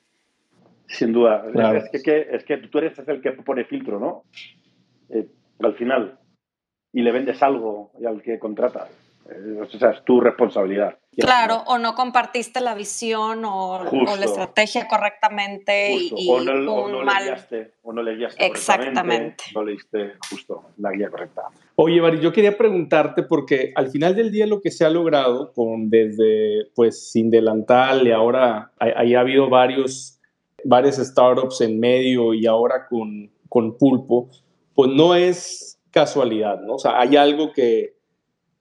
Sin 0.86 1.12
duda. 1.12 1.46
Es, 1.92 2.02
que, 2.04 2.28
es 2.30 2.44
que 2.44 2.58
tú 2.58 2.78
eres 2.78 2.96
el 3.08 3.20
que 3.20 3.32
pone 3.32 3.64
filtro, 3.64 3.98
¿no? 3.98 4.22
Eh, 5.08 5.26
al 5.58 5.74
final. 5.74 6.20
Y 6.92 7.02
le 7.02 7.10
vendes 7.10 7.42
algo 7.42 7.92
al 8.06 8.22
que 8.22 8.38
contrata. 8.38 8.88
Eh, 9.30 9.60
o 9.60 9.66
sea, 9.78 9.90
es 9.90 10.04
tu 10.04 10.20
responsabilidad. 10.20 10.96
Claro, 11.16 11.62
o 11.66 11.78
no 11.78 11.94
compartiste 11.94 12.60
la 12.60 12.74
visión 12.74 13.44
o, 13.44 13.84
la 13.92 14.24
estrategia 14.24 14.88
correctamente 14.88 15.92
y, 15.92 16.28
o 16.30 16.40
no, 16.40 17.02
le 17.02 17.24
guiaste, 17.24 17.72
o 17.82 17.92
no 17.92 18.02
le 18.02 18.16
guiaste 18.16 18.46
Exactamente. 18.46 19.44
No 19.54 19.64
leíste 19.64 20.14
justo 20.30 20.70
la 20.78 20.92
guía 20.92 21.10
correcta. 21.10 21.42
Oye, 21.76 22.00
Bari, 22.00 22.20
yo 22.20 22.32
quería 22.32 22.56
preguntarte 22.56 23.22
porque 23.22 23.72
al 23.74 23.88
final 23.88 24.14
del 24.14 24.30
día 24.30 24.46
lo 24.46 24.60
que 24.60 24.70
se 24.70 24.84
ha 24.84 24.90
logrado 24.90 25.52
con 25.52 25.90
desde 25.90 26.70
pues 26.74 27.10
sin 27.10 27.30
delantal 27.30 28.06
y 28.06 28.12
ahora 28.12 28.72
ahí 28.78 29.14
ha 29.14 29.20
habido 29.20 29.48
varios 29.48 30.20
varias 30.64 30.96
startups 30.96 31.60
en 31.60 31.78
medio 31.80 32.34
y 32.34 32.46
ahora 32.46 32.86
con, 32.88 33.30
con 33.48 33.76
Pulpo, 33.76 34.28
pues 34.74 34.90
no 34.90 35.14
es 35.14 35.78
casualidad, 35.90 36.60
¿no? 36.60 36.74
O 36.74 36.78
sea, 36.78 37.00
hay 37.00 37.16
algo 37.16 37.52
que, 37.52 37.94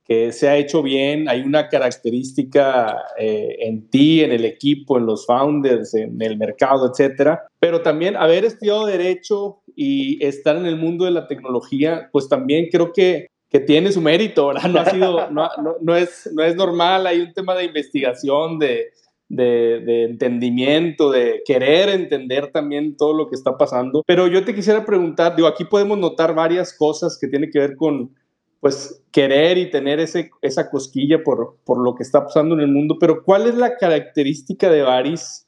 que 0.09 0.31
se 0.31 0.49
ha 0.49 0.57
hecho 0.57 0.81
bien, 0.81 1.29
hay 1.29 1.41
una 1.41 1.69
característica 1.69 2.97
eh, 3.19 3.57
en 3.59 3.91
ti, 3.91 4.23
en 4.23 4.31
el 4.31 4.43
equipo, 4.43 4.97
en 4.97 5.05
los 5.05 5.27
founders, 5.27 5.93
en 5.93 6.19
el 6.19 6.35
mercado, 6.35 6.89
etcétera. 6.89 7.43
Pero 7.59 7.83
también 7.83 8.15
haber 8.15 8.43
estudiado 8.43 8.87
Derecho 8.87 9.61
y 9.75 10.17
estar 10.25 10.55
en 10.55 10.65
el 10.65 10.77
mundo 10.77 11.05
de 11.05 11.11
la 11.11 11.27
tecnología, 11.27 12.09
pues 12.11 12.27
también 12.27 12.69
creo 12.71 12.91
que, 12.91 13.27
que 13.51 13.59
tiene 13.59 13.91
su 13.91 14.01
mérito, 14.01 14.47
¿verdad? 14.47 14.69
No, 14.71 14.79
ha 14.79 14.89
sido, 14.89 15.29
no, 15.29 15.47
no, 15.79 15.95
es, 15.95 16.27
no 16.33 16.43
es 16.43 16.55
normal, 16.55 17.05
hay 17.05 17.19
un 17.19 17.31
tema 17.31 17.53
de 17.53 17.65
investigación, 17.65 18.57
de, 18.57 18.87
de, 19.29 20.05
entendimiento, 20.05 21.11
de 21.11 21.43
querer 21.45 21.89
entender 21.89 22.51
también 22.51 22.97
todo 22.97 23.13
lo 23.13 23.29
que 23.29 23.35
está 23.35 23.57
pasando. 23.57 24.01
Pero 24.07 24.25
yo 24.25 24.43
te 24.43 24.55
quisiera 24.55 24.83
preguntar, 24.83 25.35
digo, 25.35 25.47
aquí 25.47 25.65
podemos 25.65 25.99
notar 25.99 26.33
varias 26.33 26.75
cosas 26.75 27.15
que 27.21 27.27
tienen 27.27 27.51
que 27.51 27.59
ver 27.59 27.75
con, 27.75 28.15
pues, 28.59 29.03
querer 29.11 29.57
y 29.57 29.69
tener 29.69 29.99
ese, 29.99 30.31
esa 30.41 30.69
cosquilla 30.69 31.23
por, 31.23 31.57
por 31.65 31.83
lo 31.83 31.95
que 31.95 32.03
está 32.03 32.23
pasando 32.23 32.55
en 32.55 32.61
el 32.61 32.67
mundo, 32.67 32.97
pero 32.99 33.23
¿cuál 33.23 33.47
es 33.47 33.55
la 33.55 33.77
característica 33.77 34.69
de 34.69 34.81
Baris 34.81 35.47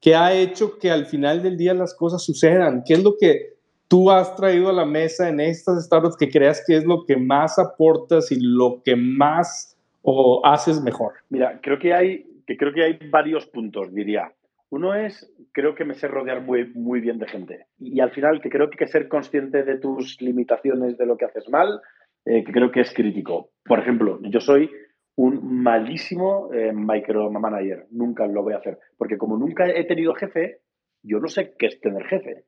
que 0.00 0.14
ha 0.14 0.32
hecho 0.32 0.78
que 0.78 0.90
al 0.90 1.06
final 1.06 1.42
del 1.42 1.56
día 1.56 1.74
las 1.74 1.94
cosas 1.94 2.24
sucedan? 2.24 2.82
¿Qué 2.86 2.94
es 2.94 3.02
lo 3.02 3.16
que 3.18 3.54
tú 3.88 4.10
has 4.10 4.34
traído 4.36 4.68
a 4.68 4.72
la 4.72 4.84
mesa 4.84 5.28
en 5.28 5.40
estas 5.40 5.84
startups 5.84 6.16
que 6.16 6.30
creas 6.30 6.62
que 6.66 6.76
es 6.76 6.84
lo 6.84 7.04
que 7.04 7.16
más 7.16 7.58
aportas 7.58 8.30
y 8.32 8.40
lo 8.40 8.82
que 8.84 8.96
más 8.96 9.76
o 10.02 10.40
haces 10.44 10.80
mejor? 10.80 11.14
Mira, 11.28 11.60
creo 11.62 11.78
que 11.78 11.92
hay 11.92 12.26
que 12.46 12.56
creo 12.56 12.72
que 12.72 12.82
hay 12.82 12.98
varios 13.10 13.46
puntos, 13.46 13.94
diría. 13.94 14.32
Uno 14.70 14.94
es, 14.94 15.32
creo 15.52 15.76
que 15.76 15.84
me 15.84 15.94
sé 15.94 16.08
rodear 16.08 16.42
muy, 16.42 16.66
muy 16.74 17.00
bien 17.00 17.18
de 17.18 17.28
gente. 17.28 17.66
Y 17.78 18.00
al 18.00 18.10
final, 18.10 18.40
que 18.40 18.50
creo 18.50 18.70
que, 18.70 18.76
que 18.76 18.86
ser 18.86 19.08
consciente 19.08 19.62
de 19.62 19.78
tus 19.78 20.20
limitaciones, 20.20 20.98
de 20.98 21.06
lo 21.06 21.16
que 21.16 21.26
haces 21.26 21.48
mal, 21.48 21.80
eh, 22.24 22.44
que 22.44 22.52
creo 22.52 22.70
que 22.70 22.80
es 22.80 22.92
crítico. 22.94 23.50
Por 23.64 23.78
ejemplo, 23.78 24.20
yo 24.22 24.40
soy 24.40 24.70
un 25.16 25.62
malísimo 25.62 26.52
eh, 26.52 26.72
micromanager. 26.72 27.86
Nunca 27.90 28.26
lo 28.26 28.42
voy 28.42 28.54
a 28.54 28.58
hacer. 28.58 28.78
Porque 28.96 29.18
como 29.18 29.36
nunca 29.36 29.66
he 29.66 29.84
tenido 29.84 30.14
jefe, 30.14 30.58
yo 31.02 31.18
no 31.20 31.28
sé 31.28 31.54
qué 31.58 31.66
es 31.66 31.80
tener 31.80 32.04
jefe. 32.04 32.44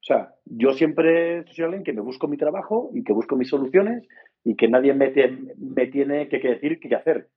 O 0.00 0.06
sea, 0.06 0.34
yo 0.44 0.72
siempre 0.72 1.44
soy 1.50 1.64
alguien 1.64 1.82
que 1.82 1.92
me 1.92 2.00
busco 2.00 2.28
mi 2.28 2.36
trabajo 2.36 2.90
y 2.94 3.02
que 3.02 3.12
busco 3.12 3.36
mis 3.36 3.48
soluciones 3.48 4.06
y 4.44 4.54
que 4.54 4.68
nadie 4.68 4.94
me, 4.94 5.12
me 5.58 5.86
tiene 5.88 6.28
que, 6.28 6.38
decir 6.38 6.78
qué 6.78 6.94
hacer. 6.94 7.28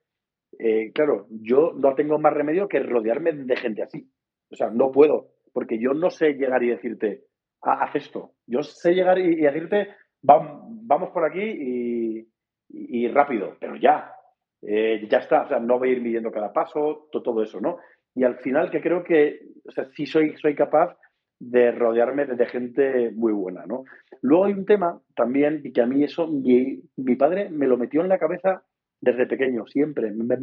Eh, 0.59 0.91
claro, 0.93 1.25
yo 1.29 1.73
no 1.75 1.95
tengo 1.95 2.19
más 2.19 2.33
remedio 2.33 2.67
que 2.67 2.79
rodearme 2.79 3.33
de 3.33 3.55
gente 3.55 3.81
así. 3.81 4.11
O 4.51 4.55
sea, 4.55 4.69
no 4.69 4.91
puedo, 4.91 5.29
porque 5.51 5.79
yo 5.79 5.93
no 5.93 6.11
sé 6.11 6.33
llegar 6.33 6.61
y 6.63 6.69
decirte, 6.69 7.23
ah, 7.63 7.83
haz 7.83 7.95
esto. 7.95 8.33
Yo 8.45 8.61
sé 8.61 8.93
llegar 8.93 9.17
y, 9.17 9.35
decirte, 9.37 9.89
vamos, 10.21 11.09
por 11.09 11.25
aquí 11.25 12.25
y, 12.69 13.07
rápido, 13.09 13.57
pero 13.59 13.75
ya. 13.75 14.13
Eh, 14.61 15.07
ya 15.09 15.19
está, 15.19 15.43
o 15.43 15.47
sea, 15.47 15.59
no 15.59 15.79
voy 15.79 15.89
a 15.89 15.91
ir 15.93 16.01
midiendo 16.01 16.31
cada 16.31 16.51
paso, 16.51 17.07
todo, 17.11 17.41
eso, 17.41 17.61
¿no? 17.61 17.77
Y 18.13 18.25
al 18.25 18.39
final 18.39 18.69
que 18.69 18.81
creo 18.81 19.03
que, 19.05 19.39
o 19.65 19.71
sea, 19.71 19.85
sí 19.95 20.05
soy, 20.05 20.35
soy 20.37 20.53
capaz 20.53 20.97
de 21.39 21.71
rodearme 21.71 22.25
de, 22.25 22.45
gente 22.45 23.11
muy 23.11 23.31
buena, 23.31 23.65
¿no? 23.65 23.85
Luego 24.21 24.45
hay 24.45 24.53
un 24.53 24.65
tema 24.65 25.01
también, 25.15 25.61
y 25.63 25.71
que 25.71 25.81
a 25.81 25.85
mí 25.85 26.03
eso, 26.03 26.27
mi, 26.27 27.15
padre 27.15 27.49
me 27.49 27.67
lo 27.67 27.77
metió 27.77 28.01
en 28.01 28.09
la 28.09 28.19
cabeza 28.19 28.63
desde 28.99 29.25
pequeño, 29.25 29.65
siempre. 29.67 30.11
Me, 30.11 30.37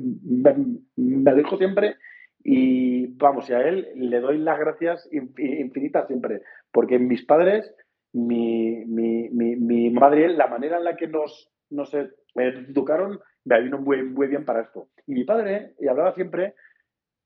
me, 0.96 1.34
dijo 1.34 1.58
siempre 1.58 1.96
y 2.42 3.08
vamos, 3.18 3.50
y 3.50 3.52
a 3.52 3.68
él 3.68 3.88
le 3.96 4.20
doy 4.20 4.38
las 4.38 4.58
gracias 4.58 5.08
infinitas 5.12 6.06
siempre, 6.06 6.40
porque 6.72 6.98
mis 6.98 7.24
padres, 7.26 7.74
mi, 8.16 8.84
mi, 8.86 9.28
mi, 9.30 9.90
madre, 9.90 10.30
la 10.30 10.46
manera 10.46 10.78
en 10.78 10.84
la 10.84 10.96
que 10.96 11.06
nos, 11.06 11.52
nos 11.68 11.92
educaron, 12.34 13.20
me 13.44 13.60
vino 13.60 13.78
muy, 13.78 14.02
muy 14.02 14.26
bien 14.28 14.46
para 14.46 14.62
esto. 14.62 14.88
Y 15.06 15.12
mi 15.12 15.24
padre, 15.24 15.74
y 15.78 15.86
hablaba 15.86 16.12
siempre 16.12 16.54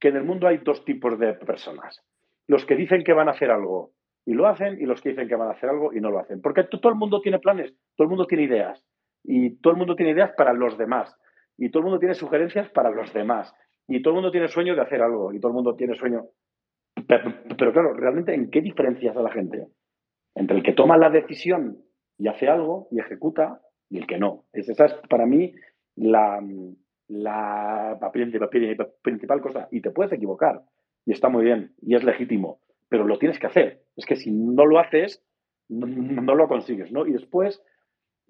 que 0.00 0.08
en 0.08 0.16
el 0.16 0.24
mundo 0.24 0.48
hay 0.48 0.58
dos 0.58 0.84
tipos 0.84 1.16
de 1.18 1.34
personas. 1.34 2.04
Los 2.48 2.64
que 2.66 2.74
dicen 2.74 3.04
que 3.04 3.12
van 3.12 3.28
a 3.28 3.32
hacer 3.32 3.52
algo 3.52 3.92
y 4.26 4.34
lo 4.34 4.48
hacen, 4.48 4.80
y 4.80 4.84
los 4.84 5.00
que 5.00 5.10
dicen 5.10 5.28
que 5.28 5.36
van 5.36 5.48
a 5.48 5.52
hacer 5.52 5.70
algo 5.70 5.92
y 5.92 6.00
no 6.00 6.10
lo 6.10 6.18
hacen. 6.18 6.40
Porque 6.40 6.64
todo 6.64 6.88
el 6.88 6.96
mundo 6.98 7.20
tiene 7.20 7.38
planes, 7.38 7.72
todo 7.96 8.06
el 8.06 8.10
mundo 8.10 8.26
tiene 8.26 8.44
ideas 8.44 8.84
y 9.22 9.60
todo 9.60 9.72
el 9.72 9.78
mundo 9.78 9.94
tiene 9.94 10.12
ideas 10.12 10.32
para 10.36 10.52
los 10.52 10.76
demás 10.76 11.16
y 11.56 11.70
todo 11.70 11.80
el 11.80 11.84
mundo 11.84 12.00
tiene 12.00 12.14
sugerencias 12.14 12.68
para 12.70 12.90
los 12.90 13.12
demás 13.12 13.54
y 13.86 14.02
todo 14.02 14.12
el 14.12 14.16
mundo 14.16 14.32
tiene 14.32 14.48
sueño 14.48 14.74
de 14.74 14.82
hacer 14.82 15.02
algo 15.02 15.32
y 15.32 15.38
todo 15.38 15.50
el 15.50 15.54
mundo 15.54 15.76
tiene 15.76 15.94
sueño. 15.94 16.24
Pero, 17.06 17.72
claro, 17.72 17.94
realmente, 17.94 18.34
¿en 18.34 18.50
qué 18.50 18.60
diferencias 18.60 19.16
a 19.16 19.22
la 19.22 19.30
gente? 19.30 19.68
Entre 20.34 20.56
el 20.56 20.62
que 20.62 20.72
toma 20.72 20.96
la 20.96 21.10
decisión 21.10 21.82
y 22.18 22.28
hace 22.28 22.48
algo 22.48 22.88
y 22.90 23.00
ejecuta 23.00 23.60
y 23.88 23.98
el 23.98 24.06
que 24.06 24.18
no. 24.18 24.44
Esa 24.52 24.84
es 24.86 24.94
para 25.08 25.26
mí 25.26 25.52
la, 25.96 26.40
principal 29.02 29.40
cosa. 29.40 29.68
Y 29.70 29.80
te 29.80 29.90
puedes 29.90 30.12
equivocar 30.12 30.62
y 31.04 31.12
está 31.12 31.28
muy 31.28 31.44
bien 31.44 31.74
y 31.82 31.96
es 31.96 32.04
legítimo, 32.04 32.60
pero 32.88 33.06
lo 33.06 33.18
tienes 33.18 33.38
que 33.38 33.46
hacer. 33.46 33.82
Es 33.96 34.06
que 34.06 34.16
si 34.16 34.30
no 34.30 34.66
lo 34.66 34.78
haces, 34.78 35.22
no, 35.68 36.34
lo 36.34 36.48
consigues, 36.48 36.92
¿no? 36.92 37.06
Y 37.06 37.12
después 37.12 37.62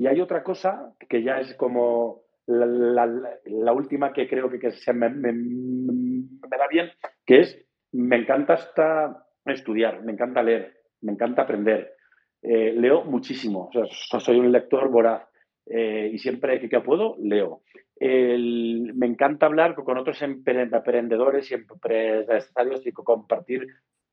y 0.01 0.07
hay 0.07 0.21
otra 0.21 0.43
cosa 0.43 0.95
que 1.11 1.23
ya 1.23 1.41
es 1.41 1.55
como 1.57 2.23
la, 2.47 3.73
última 3.73 4.15
que 4.15 4.27
creo 4.29 4.49
que, 4.49 4.71
se 4.71 4.95
me, 4.95 5.09
da 5.11 6.69
bien, 6.71 6.91
que 7.27 7.41
es, 7.41 7.67
me 7.93 8.17
encanta 8.17 8.55
hasta 8.55 9.27
estudiar, 9.45 10.03
me 10.03 10.13
encanta 10.13 10.43
leer, 10.43 10.80
me 11.03 11.13
encanta 11.13 11.43
aprender. 11.43 11.95
Eh, 12.43 12.73
leo 12.73 13.05
muchísimo, 13.05 13.71
soy 14.19 14.39
un 14.39 14.51
lector 14.51 14.89
voraz 14.91 15.29
eh, 15.67 16.11
y 16.13 16.19
siempre 16.19 16.59
que, 16.69 16.81
puedo, 16.81 17.17
leo. 17.21 17.63
me 18.01 19.07
encanta 19.07 19.47
hablar 19.47 19.75
con 19.75 19.99
otros 19.99 20.23
emprendedores 20.23 21.51
y 21.51 21.55
empresarios 21.55 22.87
y 22.87 22.93
compartir 22.93 23.67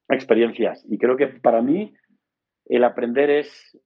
experiencias. 0.10 0.86
Y 0.90 0.98
creo 0.98 1.16
que 1.16 1.28
para 1.28 1.62
mí 1.62 1.94
el 2.66 2.84
aprender 2.84 3.30
es 3.30 3.78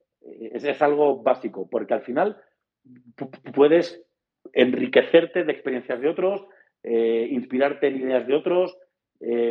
es, 0.54 0.82
algo 0.82 1.22
básico, 1.22 1.68
porque 1.70 1.94
al 1.94 2.02
final 2.02 2.38
puedes 3.56 4.04
enriquecerte 4.54 5.44
de 5.44 5.52
experiencias 5.52 6.00
de 6.02 6.10
otros, 6.10 6.46
eh, 6.84 7.28
inspirarte 7.32 7.88
en 7.88 8.02
ideas 8.02 8.28
de 8.28 8.36
otros, 8.36 8.78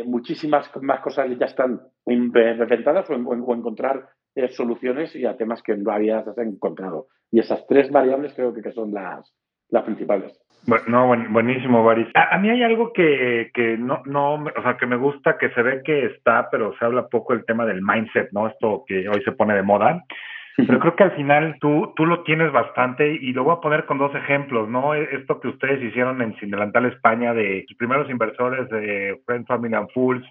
muchísimas 0.05 0.69
más 0.81 0.99
cosas 0.99 1.29
ya 1.39 1.45
están 1.45 1.79
inventadas 2.05 3.09
o, 3.09 3.13
o 3.15 3.55
encontrar 3.55 4.09
eh, 4.35 4.47
soluciones 4.49 5.13
y 5.15 5.25
a 5.25 5.35
temas 5.35 5.61
que 5.61 5.75
no 5.75 5.91
habías 5.91 6.25
encontrado. 6.37 7.07
Y 7.31 7.39
esas 7.39 7.65
tres 7.67 7.91
variables 7.91 8.33
creo 8.33 8.53
que, 8.53 8.71
son 8.71 8.93
las, 8.93 9.33
las 9.69 9.83
principales. 9.83 10.39
no, 10.87 11.07
buenísimo, 11.29 11.83
Baris. 11.83 12.07
A, 12.13 12.37
mí 12.37 12.49
hay 12.49 12.63
algo 12.63 12.93
que, 12.93 13.51
que 13.53 13.77
no, 13.77 14.01
no, 14.05 14.35
o 14.35 14.61
sea, 14.63 14.77
que 14.77 14.85
me 14.85 14.95
gusta, 14.95 15.37
que 15.37 15.49
se 15.49 15.61
ve 15.61 15.81
que 15.83 16.05
está, 16.05 16.49
pero 16.49 16.73
se 16.77 16.85
habla 16.85 17.07
poco 17.07 17.33
el 17.33 17.45
tema 17.45 17.65
del 17.65 17.81
mindset, 17.81 18.29
¿no? 18.31 18.47
Esto 18.47 18.83
que 18.87 19.07
hoy 19.09 19.21
se 19.23 19.31
pone 19.33 19.53
de 19.53 19.63
moda. 19.63 20.03
Pero 20.57 20.79
creo 20.79 20.95
que 20.95 21.03
al 21.03 21.15
final 21.15 21.57
tú, 21.59 21.93
tú 21.95 22.05
lo 22.05 22.23
tienes 22.23 22.51
bastante 22.51 23.13
y 23.13 23.33
lo 23.33 23.43
voy 23.43 23.55
a 23.55 23.61
poner 23.61 23.85
con 23.85 23.97
dos 23.97 24.13
ejemplos, 24.15 24.69
¿no? 24.69 24.93
E, 24.93 25.09
esto 25.15 25.39
que 25.39 25.47
ustedes 25.47 25.81
hicieron 25.81 26.21
en 26.21 26.37
Sindelantal 26.37 26.85
España 26.85 27.33
de 27.33 27.65
los 27.67 27.77
primeros 27.77 28.09
inversores 28.09 28.69
de 28.69 29.19
Friends, 29.25 29.47
Family 29.47 29.75
and 29.75 29.89
Fools, 29.93 30.25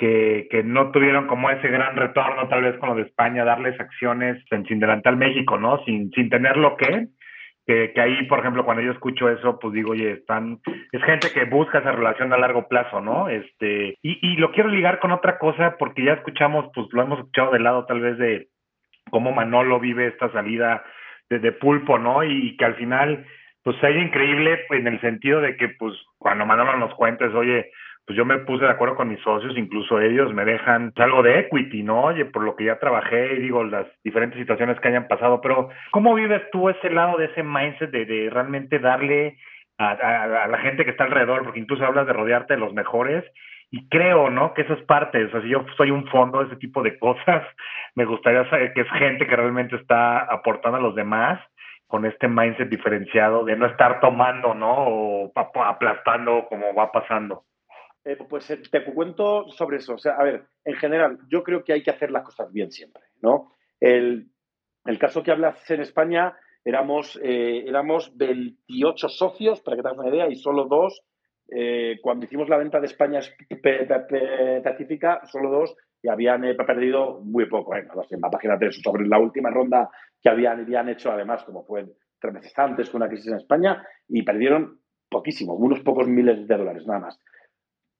que, 0.00 0.48
que, 0.50 0.64
no 0.64 0.90
tuvieron 0.90 1.28
como 1.28 1.50
ese 1.50 1.68
gran 1.68 1.94
retorno 1.94 2.48
tal 2.48 2.62
vez 2.62 2.76
con 2.78 2.88
lo 2.88 2.94
de 2.96 3.02
España, 3.02 3.44
darles 3.44 3.78
acciones 3.78 4.42
en 4.50 4.64
Sindelantal 4.66 5.16
México, 5.16 5.58
¿no? 5.58 5.84
Sin, 5.84 6.10
sin 6.10 6.28
tener 6.28 6.56
lo 6.56 6.76
que, 6.76 7.06
que, 7.66 7.92
que, 7.94 8.00
ahí, 8.00 8.26
por 8.26 8.40
ejemplo, 8.40 8.64
cuando 8.64 8.82
yo 8.82 8.90
escucho 8.90 9.28
eso, 9.28 9.58
pues 9.60 9.74
digo, 9.74 9.92
oye, 9.92 10.12
están, 10.12 10.58
es 10.90 11.02
gente 11.04 11.28
que 11.32 11.44
busca 11.44 11.78
esa 11.78 11.92
relación 11.92 12.32
a 12.32 12.38
largo 12.38 12.66
plazo, 12.66 13.00
¿no? 13.00 13.28
Este, 13.28 13.98
y, 14.02 14.18
y 14.22 14.36
lo 14.36 14.50
quiero 14.50 14.70
ligar 14.70 14.98
con 14.98 15.12
otra 15.12 15.38
cosa 15.38 15.76
porque 15.78 16.02
ya 16.04 16.14
escuchamos, 16.14 16.70
pues 16.74 16.88
lo 16.92 17.02
hemos 17.02 17.18
escuchado 17.20 17.52
del 17.52 17.62
lado 17.62 17.84
tal 17.86 18.00
vez 18.00 18.18
de 18.18 18.48
cómo 19.10 19.32
Manolo 19.32 19.78
vive 19.78 20.06
esta 20.06 20.32
salida 20.32 20.82
de, 21.28 21.52
pulpo, 21.52 21.98
¿no? 21.98 22.24
Y, 22.24 22.56
que 22.56 22.64
al 22.64 22.74
final, 22.74 23.24
pues 23.62 23.76
sea 23.80 23.90
increíble 23.90 24.60
en 24.70 24.86
el 24.88 25.00
sentido 25.00 25.40
de 25.40 25.56
que, 25.56 25.68
pues, 25.68 25.94
cuando 26.18 26.44
Manolo 26.44 26.76
nos 26.76 26.94
cuentes, 26.94 27.32
oye, 27.34 27.70
pues 28.10 28.16
yo 28.16 28.24
me 28.24 28.38
puse 28.38 28.64
de 28.64 28.72
acuerdo 28.72 28.96
con 28.96 29.08
mis 29.08 29.20
socios, 29.20 29.56
incluso 29.56 30.00
ellos 30.00 30.34
me 30.34 30.44
dejan 30.44 30.92
algo 30.96 31.22
de 31.22 31.38
equity, 31.38 31.84
¿no? 31.84 32.06
Oye, 32.06 32.24
por 32.24 32.42
lo 32.42 32.56
que 32.56 32.64
ya 32.64 32.76
trabajé 32.80 33.34
y 33.34 33.38
digo, 33.38 33.62
las 33.62 33.86
diferentes 34.02 34.36
situaciones 34.36 34.80
que 34.80 34.88
hayan 34.88 35.06
pasado, 35.06 35.40
pero 35.40 35.68
¿cómo 35.92 36.12
vives 36.16 36.42
tú 36.50 36.68
ese 36.68 36.90
lado 36.90 37.18
de 37.18 37.26
ese 37.26 37.44
mindset 37.44 37.92
de, 37.92 38.06
de 38.06 38.28
realmente 38.28 38.80
darle 38.80 39.36
a, 39.78 39.90
a, 39.92 40.48
la 40.48 40.58
gente 40.58 40.84
que 40.84 40.90
está 40.90 41.04
alrededor? 41.04 41.44
Porque 41.44 41.60
incluso 41.60 41.84
hablas 41.84 42.08
de 42.08 42.12
rodearte 42.12 42.54
de 42.54 42.58
los 42.58 42.74
mejores 42.74 43.22
y 43.70 43.88
creo, 43.88 44.28
¿no? 44.28 44.54
Que 44.54 44.62
eso 44.62 44.74
es 44.74 44.82
parte, 44.86 45.26
o 45.26 45.30
sea, 45.30 45.42
si 45.42 45.48
yo 45.48 45.64
soy 45.76 45.92
un 45.92 46.04
fondo 46.08 46.40
de 46.40 46.46
ese 46.46 46.56
tipo 46.56 46.82
de 46.82 46.98
cosas, 46.98 47.44
me 47.94 48.06
gustaría 48.06 48.44
saber 48.50 48.72
que 48.72 48.80
es 48.80 48.90
gente 48.90 49.24
que 49.28 49.36
realmente 49.36 49.76
está 49.76 50.18
aportando 50.18 50.78
a 50.78 50.82
los 50.82 50.96
demás 50.96 51.38
con 51.86 52.04
este 52.06 52.26
mindset 52.26 52.68
diferenciado 52.68 53.44
de 53.44 53.54
no 53.54 53.66
estar 53.66 54.00
tomando, 54.00 54.52
¿no? 54.52 54.74
O 54.78 55.32
aplastando 55.64 56.46
como 56.48 56.74
va 56.74 56.90
pasando. 56.90 57.44
Eh, 58.04 58.16
pues 58.28 58.50
eh, 58.50 58.62
te 58.70 58.84
cuento 58.84 59.48
sobre 59.50 59.78
eso. 59.78 59.94
O 59.94 59.98
sea, 59.98 60.14
a 60.14 60.24
ver, 60.24 60.44
en 60.64 60.76
general, 60.76 61.18
yo 61.28 61.42
creo 61.42 61.64
que 61.64 61.72
hay 61.72 61.82
que 61.82 61.90
hacer 61.90 62.10
las 62.10 62.24
cosas 62.24 62.52
bien 62.52 62.70
siempre, 62.70 63.02
¿no? 63.20 63.52
El, 63.78 64.30
caso 64.98 65.22
que 65.22 65.30
hablas 65.30 65.70
en 65.70 65.80
España, 65.80 66.36
éramos, 66.64 67.18
eh, 67.22 67.64
éramos 67.66 68.16
28 68.16 69.08
socios, 69.08 69.60
para 69.60 69.76
que 69.76 69.82
te 69.82 69.88
hagas 69.88 69.98
una 69.98 70.10
idea, 70.10 70.28
y 70.28 70.36
solo 70.36 70.66
dos 70.66 71.02
eh, 71.52 71.98
cuando 72.00 72.26
hicimos 72.26 72.48
la 72.48 72.58
venta 72.58 72.78
de 72.78 72.86
España 72.86 73.18
específica, 73.18 75.20
solo 75.26 75.50
dos 75.50 75.74
y 76.02 76.08
habían 76.08 76.44
eh, 76.44 76.54
perdido 76.54 77.20
muy 77.24 77.46
poco. 77.46 77.74
¿eh? 77.74 77.88
Imagínate 78.10 78.70
sobre 78.72 79.06
la 79.06 79.18
última 79.18 79.50
ronda 79.50 79.90
que 80.22 80.30
habían, 80.30 80.60
habían 80.60 80.88
hecho, 80.88 81.10
además, 81.10 81.42
como 81.44 81.64
fue 81.64 81.86
tres 82.20 82.34
meses 82.34 82.56
antes 82.56 82.88
con 82.88 83.02
una 83.02 83.10
crisis 83.10 83.26
en 83.28 83.38
España, 83.38 83.84
y 84.08 84.22
perdieron 84.22 84.78
poquísimo, 85.08 85.54
unos 85.54 85.80
pocos 85.80 86.06
miles 86.06 86.46
de 86.46 86.56
dólares, 86.56 86.86
nada 86.86 87.00
más. 87.00 87.18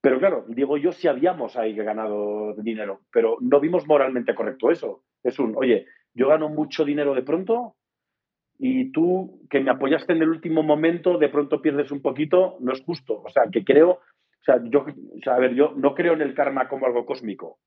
Pero 0.00 0.18
claro, 0.18 0.44
digo 0.48 0.76
yo, 0.78 0.92
si 0.92 1.08
habíamos 1.08 1.56
ahí 1.56 1.74
ganado 1.74 2.54
dinero, 2.54 3.00
pero 3.12 3.36
no 3.40 3.60
vimos 3.60 3.86
moralmente 3.86 4.34
correcto 4.34 4.70
eso. 4.70 5.02
Es 5.22 5.38
un, 5.38 5.54
oye, 5.56 5.86
yo 6.14 6.28
gano 6.28 6.48
mucho 6.48 6.84
dinero 6.84 7.14
de 7.14 7.22
pronto, 7.22 7.76
y 8.62 8.92
tú 8.92 9.40
que 9.48 9.60
me 9.60 9.70
apoyaste 9.70 10.12
en 10.12 10.22
el 10.22 10.28
último 10.28 10.62
momento, 10.62 11.16
de 11.16 11.30
pronto 11.30 11.62
pierdes 11.62 11.90
un 11.90 12.02
poquito, 12.02 12.58
no 12.60 12.72
es 12.72 12.82
justo. 12.82 13.22
O 13.22 13.28
sea, 13.30 13.44
que 13.50 13.64
creo, 13.64 13.90
o 13.90 14.44
sea, 14.44 14.60
yo, 14.62 14.80
o 14.80 15.22
sea, 15.22 15.34
a 15.34 15.38
ver, 15.38 15.54
yo 15.54 15.72
no 15.76 15.94
creo 15.94 16.12
en 16.12 16.20
el 16.20 16.34
karma 16.34 16.68
como 16.68 16.84
algo 16.84 17.06
cósmico, 17.06 17.58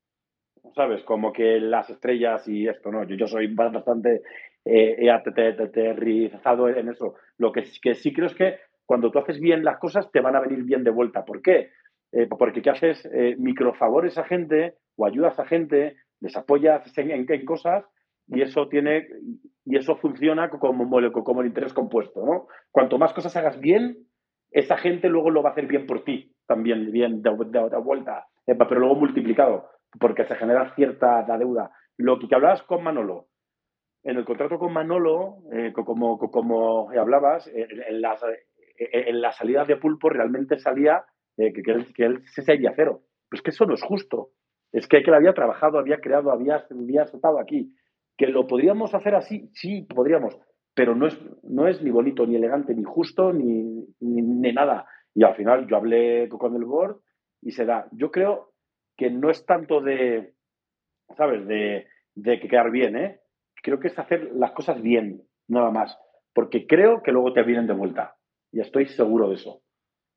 ¿sabes? 0.75 1.03
Como 1.03 1.33
que 1.33 1.59
las 1.59 1.89
estrellas 1.89 2.47
y 2.47 2.67
esto, 2.67 2.91
¿no? 2.91 3.05
Yo, 3.05 3.15
yo 3.15 3.25
soy 3.25 3.47
bastante 3.53 4.21
eh, 4.65 5.09
aterrizado 5.09 6.69
en 6.69 6.89
eso. 6.89 7.15
Lo 7.39 7.51
que 7.51 7.65
sí 7.65 8.13
creo 8.13 8.27
es 8.27 8.35
que 8.35 8.57
cuando 8.85 9.09
tú 9.09 9.17
haces 9.17 9.39
bien 9.39 9.63
las 9.63 9.79
cosas, 9.79 10.11
te 10.11 10.21
van 10.21 10.35
a 10.35 10.41
venir 10.41 10.63
bien 10.63 10.83
de 10.83 10.91
vuelta. 10.91 11.25
¿Por 11.25 11.41
qué? 11.41 11.71
Eh, 12.13 12.27
porque 12.27 12.61
¿qué 12.61 12.69
haces? 12.69 13.03
Eh, 13.11 13.35
microfavores 13.39 14.17
a 14.19 14.23
gente 14.23 14.75
o 14.95 15.05
ayudas 15.05 15.39
a 15.39 15.45
gente, 15.45 15.95
les 16.21 16.37
apoyas 16.37 16.95
en, 16.97 17.11
en 17.11 17.45
cosas 17.45 17.83
y 18.27 18.41
eso 18.41 18.69
tiene 18.69 19.07
y 19.65 19.77
eso 19.77 19.95
funciona 19.95 20.49
como, 20.49 20.89
como 21.11 21.41
el 21.41 21.47
interés 21.47 21.73
compuesto, 21.73 22.23
¿no? 22.23 22.47
Cuanto 22.71 22.97
más 22.97 23.13
cosas 23.13 23.35
hagas 23.35 23.59
bien, 23.59 23.97
esa 24.51 24.77
gente 24.77 25.09
luego 25.09 25.31
lo 25.31 25.41
va 25.41 25.49
a 25.49 25.51
hacer 25.53 25.65
bien 25.65 25.87
por 25.87 26.03
ti, 26.03 26.35
también 26.45 26.91
bien 26.91 27.21
de, 27.21 27.29
vuelta, 27.31 28.27
pero 28.45 28.79
luego 28.79 28.95
multiplicado, 28.95 29.69
porque 29.99 30.25
se 30.25 30.35
genera 30.35 30.75
cierta 30.75 31.25
deuda. 31.37 31.71
Lo 31.97 32.19
que, 32.19 32.27
hablabas 32.35 32.61
con 32.63 32.83
Manolo, 32.83 33.27
en 34.03 34.17
el 34.17 34.25
contrato 34.25 34.59
con 34.59 34.73
Manolo, 34.73 35.37
eh, 35.53 35.71
como, 35.73 36.19
como 36.19 36.91
hablabas, 36.91 37.47
en, 37.47 38.01
las, 38.01 38.21
en 38.77 39.21
la 39.21 39.31
salida 39.31 39.63
de 39.63 39.77
pulpo 39.77 40.09
realmente 40.09 40.59
salía 40.59 41.05
eh, 41.37 41.53
que, 41.53 41.71
él, 41.71 41.93
que 41.93 42.05
él 42.05 42.23
se 42.27 42.43
seguía 42.43 42.73
cero. 42.75 43.01
Pues 43.29 43.41
que 43.41 43.51
eso 43.51 43.65
no 43.65 43.73
es 43.73 43.81
justo. 43.81 44.29
Es 44.71 44.87
que, 44.87 44.97
él 44.97 45.13
había 45.13 45.33
trabajado, 45.33 45.77
había 45.77 45.99
creado, 45.99 46.31
había, 46.31 46.65
había 46.69 47.03
estado 47.03 47.39
aquí. 47.39 47.73
¿Que 48.17 48.27
lo 48.27 48.47
podríamos 48.47 48.93
hacer 48.93 49.15
así? 49.15 49.49
Sí, 49.53 49.83
podríamos, 49.83 50.37
pero 50.75 50.95
no 50.95 51.07
es, 51.07 51.19
no 51.43 51.67
es 51.67 51.81
ni 51.81 51.91
bonito, 51.91 52.25
ni 52.25 52.35
elegante, 52.35 52.73
ni 52.75 52.83
justo, 52.83 53.33
ni, 53.33 53.87
ni, 53.99 54.53
nada. 54.53 54.85
Y 55.13 55.23
al 55.23 55.35
final 55.35 55.67
yo 55.67 55.77
hablé 55.77 56.27
con 56.29 56.55
el 56.55 56.65
board 56.65 56.99
y 57.41 57.51
se 57.51 57.65
da. 57.65 57.87
Yo 57.91 58.11
creo 58.11 58.53
que 58.97 59.09
no 59.09 59.29
es 59.29 59.45
tanto 59.45 59.81
de, 59.81 60.33
¿sabes?, 61.15 61.47
de, 61.47 61.87
de 62.15 62.39
quedar 62.39 62.71
bien, 62.71 62.95
¿eh? 62.97 63.19
Creo 63.61 63.79
que 63.79 63.87
es 63.87 63.97
hacer 63.97 64.31
las 64.33 64.51
cosas 64.51 64.81
bien, 64.81 65.23
nada 65.47 65.71
más. 65.71 65.97
Porque 66.33 66.65
creo 66.67 67.01
que 67.03 67.11
luego 67.11 67.33
te 67.33 67.43
vienen 67.43 67.67
de 67.67 67.73
vuelta. 67.73 68.15
Y 68.51 68.59
estoy 68.59 68.87
seguro 68.87 69.29
de 69.29 69.35
eso. 69.35 69.61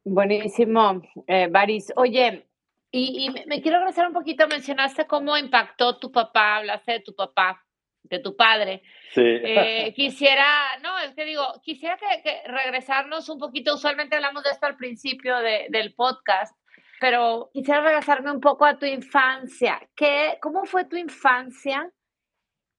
Buenísimo, 0.08 1.02
eh, 1.26 1.48
Baris. 1.50 1.92
Oye, 1.96 2.46
y, 2.92 3.26
y, 3.26 3.46
me 3.46 3.60
quiero 3.60 3.78
regresar 3.78 4.06
un 4.06 4.12
poquito, 4.12 4.46
mencionaste 4.46 5.04
cómo 5.04 5.36
impactó 5.36 5.98
tu 5.98 6.12
papá, 6.12 6.58
hablaste 6.58 6.92
de 6.92 7.00
tu 7.00 7.12
papá 7.14 7.66
de 8.08 8.20
tu 8.20 8.36
padre. 8.36 8.82
Sí. 9.12 9.22
Eh, 9.24 9.92
quisiera, 9.96 10.78
no, 10.80 10.96
es 11.00 11.12
que 11.14 11.24
digo, 11.24 11.44
quisiera 11.60 11.98
que, 11.98 12.42
regresarnos 12.46 13.28
un 13.28 13.40
poquito, 13.40 13.74
usualmente 13.74 14.14
hablamos 14.14 14.44
de 14.44 14.50
esto 14.50 14.66
al 14.66 14.76
principio 14.76 15.38
de, 15.38 15.66
del 15.70 15.92
podcast, 15.92 16.56
pero 17.00 17.50
quisiera 17.52 17.80
regresarme 17.80 18.30
un 18.30 18.40
poco 18.40 18.64
a 18.64 18.78
tu 18.78 18.86
infancia. 18.86 19.80
¿Qué, 19.96 20.38
¿Cómo 20.40 20.66
fue 20.66 20.84
tu 20.84 20.96
infancia 20.96 21.90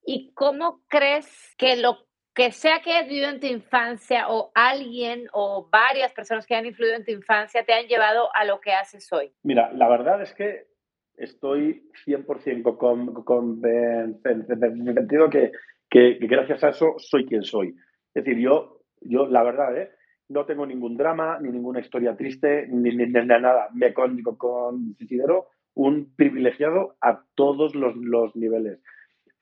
y 0.05 0.31
cómo 0.33 0.81
crees 0.87 1.55
que 1.57 1.75
lo 1.75 2.06
que 2.37 2.51
sea 2.51 2.81
que 2.83 2.91
hayas 2.91 3.09
vivido 3.09 3.29
en 3.29 3.39
tu 3.39 3.47
infancia 3.47 4.29
o 4.29 4.51
alguien 4.53 5.27
o 5.33 5.67
varias 5.71 6.13
personas 6.13 6.45
que 6.45 6.55
han 6.55 6.67
influido 6.67 6.95
en 6.95 7.03
tu 7.03 7.11
infancia 7.11 7.65
te 7.65 7.73
han 7.73 7.87
llevado 7.87 8.29
a 8.35 8.45
lo 8.45 8.61
que 8.61 8.73
haces 8.73 9.11
hoy? 9.11 9.31
Mira, 9.41 9.73
la 9.73 9.89
verdad 9.89 10.21
es 10.21 10.35
que 10.35 10.67
estoy 11.15 11.89
100% 12.05 12.77
convencido 13.25 15.29
que, 15.31 15.51
que, 15.89 16.19
que, 16.19 16.27
gracias 16.27 16.63
a 16.63 16.69
eso 16.69 16.93
soy 16.97 17.25
quien 17.25 17.41
soy. 17.41 17.69
Es 18.13 18.23
decir, 18.23 18.37
yo, 18.37 18.83
yo 19.01 19.25
la 19.25 19.41
verdad, 19.41 19.75
¿eh? 19.75 19.89
no 20.29 20.45
tengo 20.45 20.65
ningún 20.65 20.95
drama, 20.95 21.39
ni 21.41 21.49
ninguna 21.49 21.79
historia 21.79 22.15
triste, 22.15 22.67
ni, 22.67 22.95
ni, 22.95 23.07
nada. 23.07 23.69
Me 23.73 23.93
considero 23.93 25.47
un 25.73 26.13
privilegiado 26.15 26.97
a 27.01 27.23
todos 27.35 27.75
los, 27.75 27.95
los, 27.95 28.35
niveles. 28.35 28.79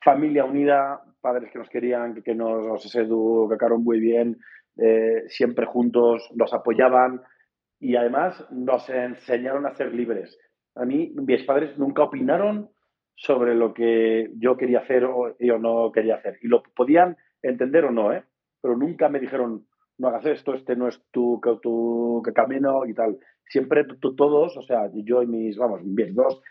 Familia 0.01 0.45
unida, 0.45 1.01
padres 1.27 1.49
que 1.51 1.59
nos 1.59 1.69
querían, 1.69 2.21
que 2.21 2.35
nos 2.35 2.95
educaron 2.95 3.83
muy 3.83 3.99
bien, 3.99 4.37
eh, 4.77 5.23
siempre 5.27 5.65
juntos, 5.65 6.29
nos 6.35 6.53
apoyaban 6.53 7.21
y 7.79 7.95
además 7.95 8.45
nos 8.51 8.87
enseñaron 8.89 9.65
a 9.65 9.75
ser 9.75 9.93
libres 9.93 10.37
a 10.75 10.85
mí 10.85 11.11
mis 11.15 11.43
padres 11.43 11.77
nunca 11.77 12.03
opinaron 12.03 12.69
sobre 13.15 13.55
lo 13.55 13.73
que 13.73 14.29
yo 14.37 14.57
quería 14.57 14.79
hacer 14.79 15.05
o 15.05 15.35
yo 15.39 15.57
no 15.57 15.91
quería 15.91 16.15
hacer. 16.15 16.37
Y 16.41 16.47
lo 16.47 16.63
podían 16.75 17.15
entender 17.41 17.85
o 17.85 17.91
no, 17.91 18.11
¿eh? 18.11 18.23
Pero 18.61 18.75
nunca 18.75 19.07
me 19.07 19.19
dijeron, 19.19 19.65
no 19.97 20.07
hagas 20.09 20.25
esto, 20.25 20.53
este 20.53 20.75
no 20.75 20.89
es 20.89 21.01
tu, 21.11 21.39
tu, 21.61 22.21
camino 22.35 22.85
y 22.85 22.93
tal. 22.93 23.17
Siempre 23.47 23.85
todos, 24.01 24.57
o 24.57 24.61
sea, 24.63 24.89
yo 24.93 25.23
y 25.23 25.27
mis, 25.27 25.57
vamos, 25.57 25.81
mis 25.83 26.13
dos 26.13 26.41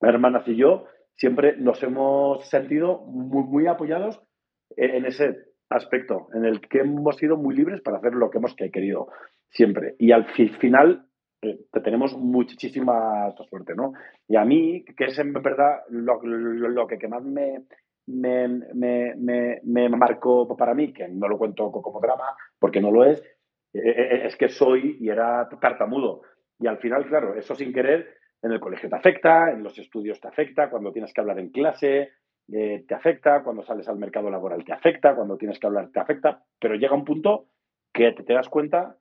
hermanas 0.00 0.46
y 0.48 0.56
yo, 0.56 0.86
siempre 1.16 1.56
nos 1.56 1.82
hemos 1.82 2.48
sentido 2.48 3.00
muy, 3.06 3.44
muy 3.44 3.66
apoyados 3.66 4.20
en 4.76 5.06
ese 5.06 5.36
aspecto, 5.70 6.28
en 6.34 6.44
el 6.44 6.60
que 6.60 6.80
hemos 6.80 7.16
sido 7.16 7.36
muy 7.36 7.54
libres 7.54 7.80
para 7.80 7.98
hacer 7.98 8.14
lo 8.14 8.30
que 8.30 8.38
hemos 8.38 8.54
querido 8.54 9.08
siempre. 9.50 9.94
Y 9.98 10.12
al 10.12 10.26
final 10.34 11.06
eh, 11.42 11.58
tenemos 11.84 12.16
muchísima 12.16 13.32
suerte, 13.48 13.74
¿no? 13.74 13.92
Y 14.28 14.36
a 14.36 14.44
mí, 14.44 14.84
que 14.96 15.04
es 15.06 15.18
en 15.18 15.32
verdad 15.32 15.80
lo, 15.90 16.20
lo, 16.22 16.86
que, 16.86 17.08
más 17.08 17.22
me, 17.22 17.64
me, 18.06 18.48
me, 18.74 19.60
me, 19.62 19.88
marcó 19.90 20.56
para 20.56 20.74
mí, 20.74 20.92
que 20.92 21.08
no 21.08 21.28
lo 21.28 21.38
cuento 21.38 21.70
como 21.70 22.00
drama, 22.00 22.36
porque 22.58 22.80
no 22.80 22.90
lo 22.90 23.04
es, 23.04 23.20
eh, 23.72 23.80
eh, 23.84 24.26
es 24.26 24.36
que 24.36 24.48
soy 24.48 24.96
y 25.00 25.08
era 25.08 25.48
tartamudo. 25.60 26.22
Y 26.58 26.66
al 26.66 26.78
final, 26.78 27.06
claro, 27.06 27.34
eso 27.34 27.54
sin 27.54 27.72
querer, 27.72 28.06
en 28.46 28.52
el 28.52 28.60
colegio 28.60 28.88
te 28.88 28.96
afecta, 28.96 29.50
en 29.50 29.62
los 29.62 29.78
estudios 29.78 30.20
te 30.20 30.28
afecta, 30.28 30.70
cuando 30.70 30.92
tienes 30.92 31.12
que 31.12 31.20
hablar 31.20 31.38
en 31.38 31.50
clase, 31.50 32.10
eh, 32.52 32.84
te 32.86 32.94
afecta, 32.94 33.42
cuando 33.42 33.64
sales 33.64 33.88
al 33.88 33.98
mercado 33.98 34.30
laboral 34.30 34.64
te 34.64 34.72
afecta, 34.72 35.14
cuando 35.14 35.36
tienes 35.36 35.58
que 35.58 35.66
hablar 35.66 35.90
te 35.92 36.00
afecta, 36.00 36.44
pero 36.60 36.76
llega 36.76 36.94
un 36.94 37.04
punto 37.04 37.46
que 37.92 38.12
te, 38.12 38.32
das 38.32 38.48
cuenta 38.48 38.96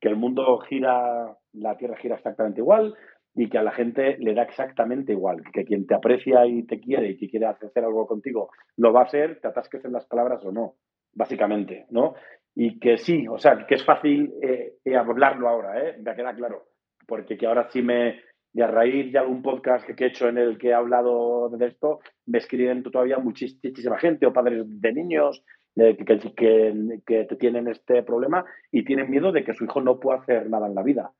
que 0.00 0.08
el 0.08 0.16
mundo 0.16 0.58
gira, 0.58 1.36
la 1.54 1.76
Tierra 1.76 1.96
gira 1.96 2.16
exactamente 2.16 2.60
igual 2.60 2.94
y 3.34 3.48
que 3.48 3.58
a 3.58 3.62
la 3.62 3.72
gente 3.72 4.16
le 4.18 4.34
da 4.34 4.42
exactamente 4.42 5.12
igual, 5.12 5.42
que 5.52 5.64
quien 5.64 5.86
te 5.86 5.94
aprecia 5.94 6.46
y 6.46 6.64
te 6.64 6.78
quiere 6.78 7.10
y 7.10 7.16
que 7.16 7.28
quiere 7.28 7.46
hacer 7.46 7.84
algo 7.84 8.06
contigo 8.06 8.50
lo 8.76 8.92
va 8.92 9.00
a 9.00 9.04
hacer, 9.04 9.40
te 9.40 9.48
atasques 9.48 9.84
en 9.84 9.92
las 9.92 10.06
palabras 10.06 10.44
o 10.44 10.52
no, 10.52 10.74
básicamente, 11.14 11.86
¿no? 11.90 12.14
Y 12.54 12.78
que 12.78 12.98
sí, 12.98 13.26
o 13.28 13.38
sea, 13.38 13.66
que 13.66 13.76
es 13.76 13.84
fácil 13.84 14.34
eh, 14.42 14.74
eh, 14.84 14.96
hablarlo 14.96 15.48
ahora, 15.48 15.80
¿eh? 15.82 15.96
Me 16.00 16.14
queda 16.14 16.34
claro, 16.34 16.66
porque 17.06 17.36
que 17.36 17.46
ahora 17.46 17.68
sí 17.70 17.82
me, 17.82 18.20
y 18.58 18.60
a 18.60 18.66
raíz 18.66 19.12
de 19.12 19.20
algún 19.20 19.40
podcast 19.40 19.88
que 19.88 20.02
he 20.02 20.08
hecho 20.08 20.28
en 20.28 20.36
el 20.36 20.58
que 20.58 20.70
he 20.70 20.74
hablado 20.74 21.48
de 21.48 21.64
esto, 21.66 22.00
me 22.26 22.38
escriben 22.38 22.82
todavía 22.82 23.18
muchísima 23.18 24.00
gente 24.00 24.26
o 24.26 24.32
padres 24.32 24.64
de 24.66 24.92
niños 24.92 25.44
eh, 25.76 25.96
que, 25.96 26.18
que, 26.34 27.00
que, 27.06 27.36
tienen 27.36 27.68
este 27.68 28.02
problema 28.02 28.44
y 28.72 28.84
tienen 28.84 29.12
miedo 29.12 29.30
de 29.30 29.44
que 29.44 29.54
su 29.54 29.62
hijo 29.62 29.80
no 29.80 30.00
pueda 30.00 30.18
hacer 30.18 30.50
nada 30.50 30.66
en 30.66 30.74
la 30.74 30.82
vida. 30.82 31.12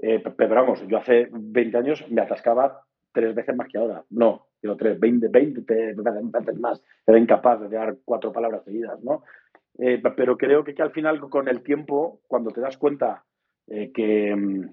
Eh, 0.00 0.22
pero 0.36 0.54
vamos, 0.54 0.86
yo 0.86 0.98
hace 0.98 1.28
20 1.32 1.76
años 1.76 2.08
me 2.08 2.22
atascaba 2.22 2.84
tres 3.12 3.34
veces 3.34 3.56
más 3.56 3.66
que 3.66 3.78
ahora. 3.78 4.04
No, 4.08 4.46
digo 4.62 4.76
tres, 4.76 5.00
20, 5.00 5.26
20 5.26 5.94
veces 5.96 6.60
más. 6.60 6.80
Era 7.04 7.18
incapaz 7.18 7.62
de 7.62 7.68
dar 7.68 7.96
cuatro 8.04 8.30
palabras 8.30 8.62
seguidas, 8.62 9.02
¿no? 9.02 9.24
Eh, 9.76 10.00
pero 10.16 10.38
creo 10.38 10.62
que, 10.62 10.76
que, 10.76 10.82
al 10.82 10.92
final, 10.92 11.18
con 11.30 11.48
el 11.48 11.64
tiempo, 11.64 12.20
cuando 12.28 12.52
te 12.52 12.60
das 12.60 12.78
cuenta 12.78 13.24
eh, 13.66 13.92
que 13.92 14.36
mm, 14.36 14.70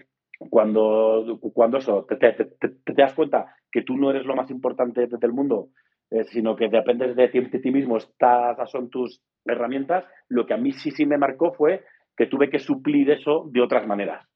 cuando, 0.49 1.39
cuando 1.53 1.77
eso, 1.77 2.05
te, 2.07 2.15
te, 2.15 2.33
te, 2.33 2.69
te, 2.69 2.93
das 2.93 3.13
cuenta 3.13 3.55
que 3.71 3.81
tú 3.81 3.97
no 3.97 4.11
eres 4.11 4.25
lo 4.25 4.35
más 4.35 4.49
importante 4.51 5.07
del 5.07 5.33
mundo, 5.33 5.69
eh, 6.11 6.23
sino 6.25 6.55
que 6.55 6.69
dependes 6.69 7.15
de 7.15 7.27
ti, 7.29 7.41
de 7.41 7.59
ti 7.59 7.71
mismo, 7.71 7.97
estas 7.97 8.69
son 8.71 8.89
tus 8.89 9.21
herramientas, 9.45 10.05
lo 10.29 10.45
que 10.45 10.53
a 10.53 10.57
mí 10.57 10.71
sí 10.71 10.91
sí 10.91 11.05
me 11.05 11.17
marcó 11.17 11.53
fue 11.53 11.83
que 12.15 12.27
tuve 12.27 12.49
que 12.49 12.59
suplir 12.59 13.09
eso 13.11 13.49
de 13.51 13.61
otras 13.61 13.87
maneras. 13.87 14.27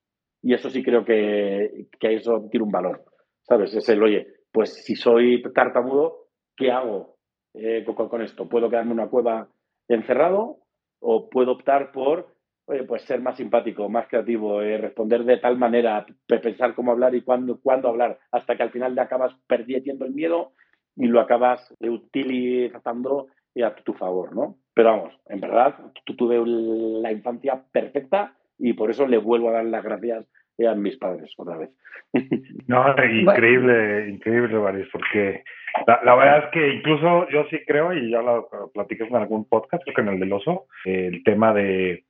Y 0.41 0.53
eso 0.53 0.69
sí 0.69 0.83
creo 0.83 1.05
que, 1.05 1.87
que 1.99 2.15
eso 2.15 2.47
tiene 2.49 2.65
un 2.65 2.71
valor, 2.71 3.03
¿sabes? 3.43 3.73
Es 3.75 3.87
el, 3.89 4.01
oye, 4.01 4.27
pues 4.51 4.83
si 4.83 4.95
soy 4.95 5.41
tartamudo, 5.53 6.27
¿qué 6.55 6.71
hago 6.71 7.17
eh, 7.53 7.83
con, 7.85 8.09
con, 8.09 8.21
esto? 8.21 8.49
¿Puedo 8.49 8.69
quedarme 8.69 8.91
en 8.93 8.99
una 8.99 9.09
cueva 9.09 9.49
encerrado 9.87 10.57
o 10.99 11.29
puedo 11.29 11.51
optar 11.51 11.91
por, 11.91 12.33
oye, 12.71 12.83
pues 12.83 13.01
ser 13.03 13.21
más 13.21 13.35
simpático, 13.35 13.89
más 13.89 14.07
creativo, 14.07 14.61
eh, 14.61 14.77
responder 14.77 15.25
de 15.25 15.37
tal 15.37 15.57
manera, 15.57 16.05
pensar 16.25 16.73
cómo 16.73 16.91
hablar 16.91 17.13
y 17.13 17.21
cuándo, 17.21 17.59
cuándo 17.61 17.89
hablar, 17.89 18.17
hasta 18.31 18.55
que 18.55 18.63
al 18.63 18.71
final 18.71 18.95
te 18.95 19.01
acabas 19.01 19.35
perdiendo 19.45 20.05
el 20.05 20.13
miedo 20.13 20.53
y 20.95 21.07
lo 21.07 21.19
acabas 21.19 21.73
utilizando 21.81 23.27
a 23.61 23.75
tu 23.75 23.93
favor, 23.93 24.33
¿no? 24.33 24.55
Pero 24.73 24.89
vamos, 24.89 25.13
en 25.27 25.41
verdad, 25.41 25.75
tuve 26.05 26.41
la 26.45 27.11
infancia 27.11 27.61
perfecta 27.73 28.37
y 28.57 28.73
por 28.73 28.89
eso 28.89 29.05
le 29.05 29.17
vuelvo 29.17 29.49
a 29.49 29.53
dar 29.53 29.65
las 29.65 29.83
gracias 29.83 30.25
a 30.65 30.75
mis 30.75 30.95
padres 30.97 31.33
otra 31.37 31.57
vez. 31.57 31.69
No, 32.67 32.85
increíble, 32.89 34.01
bueno. 34.01 34.07
increíble, 34.07 34.57
Baris, 34.57 34.87
porque 34.93 35.43
la, 35.87 35.99
la, 36.05 36.15
verdad 36.15 36.45
es 36.45 36.51
que 36.51 36.73
incluso 36.75 37.27
yo 37.29 37.43
sí 37.49 37.57
creo, 37.67 37.91
y 37.93 38.09
ya 38.09 38.21
lo 38.21 38.47
platiqué 38.73 39.03
en 39.03 39.15
algún 39.15 39.43
podcast, 39.43 39.83
creo 39.83 39.95
que 39.95 40.01
en 40.01 40.07
el 40.07 40.19
del 40.19 40.31
oso, 40.31 40.67
el 40.85 41.21
tema 41.23 41.53
de, 41.53 42.05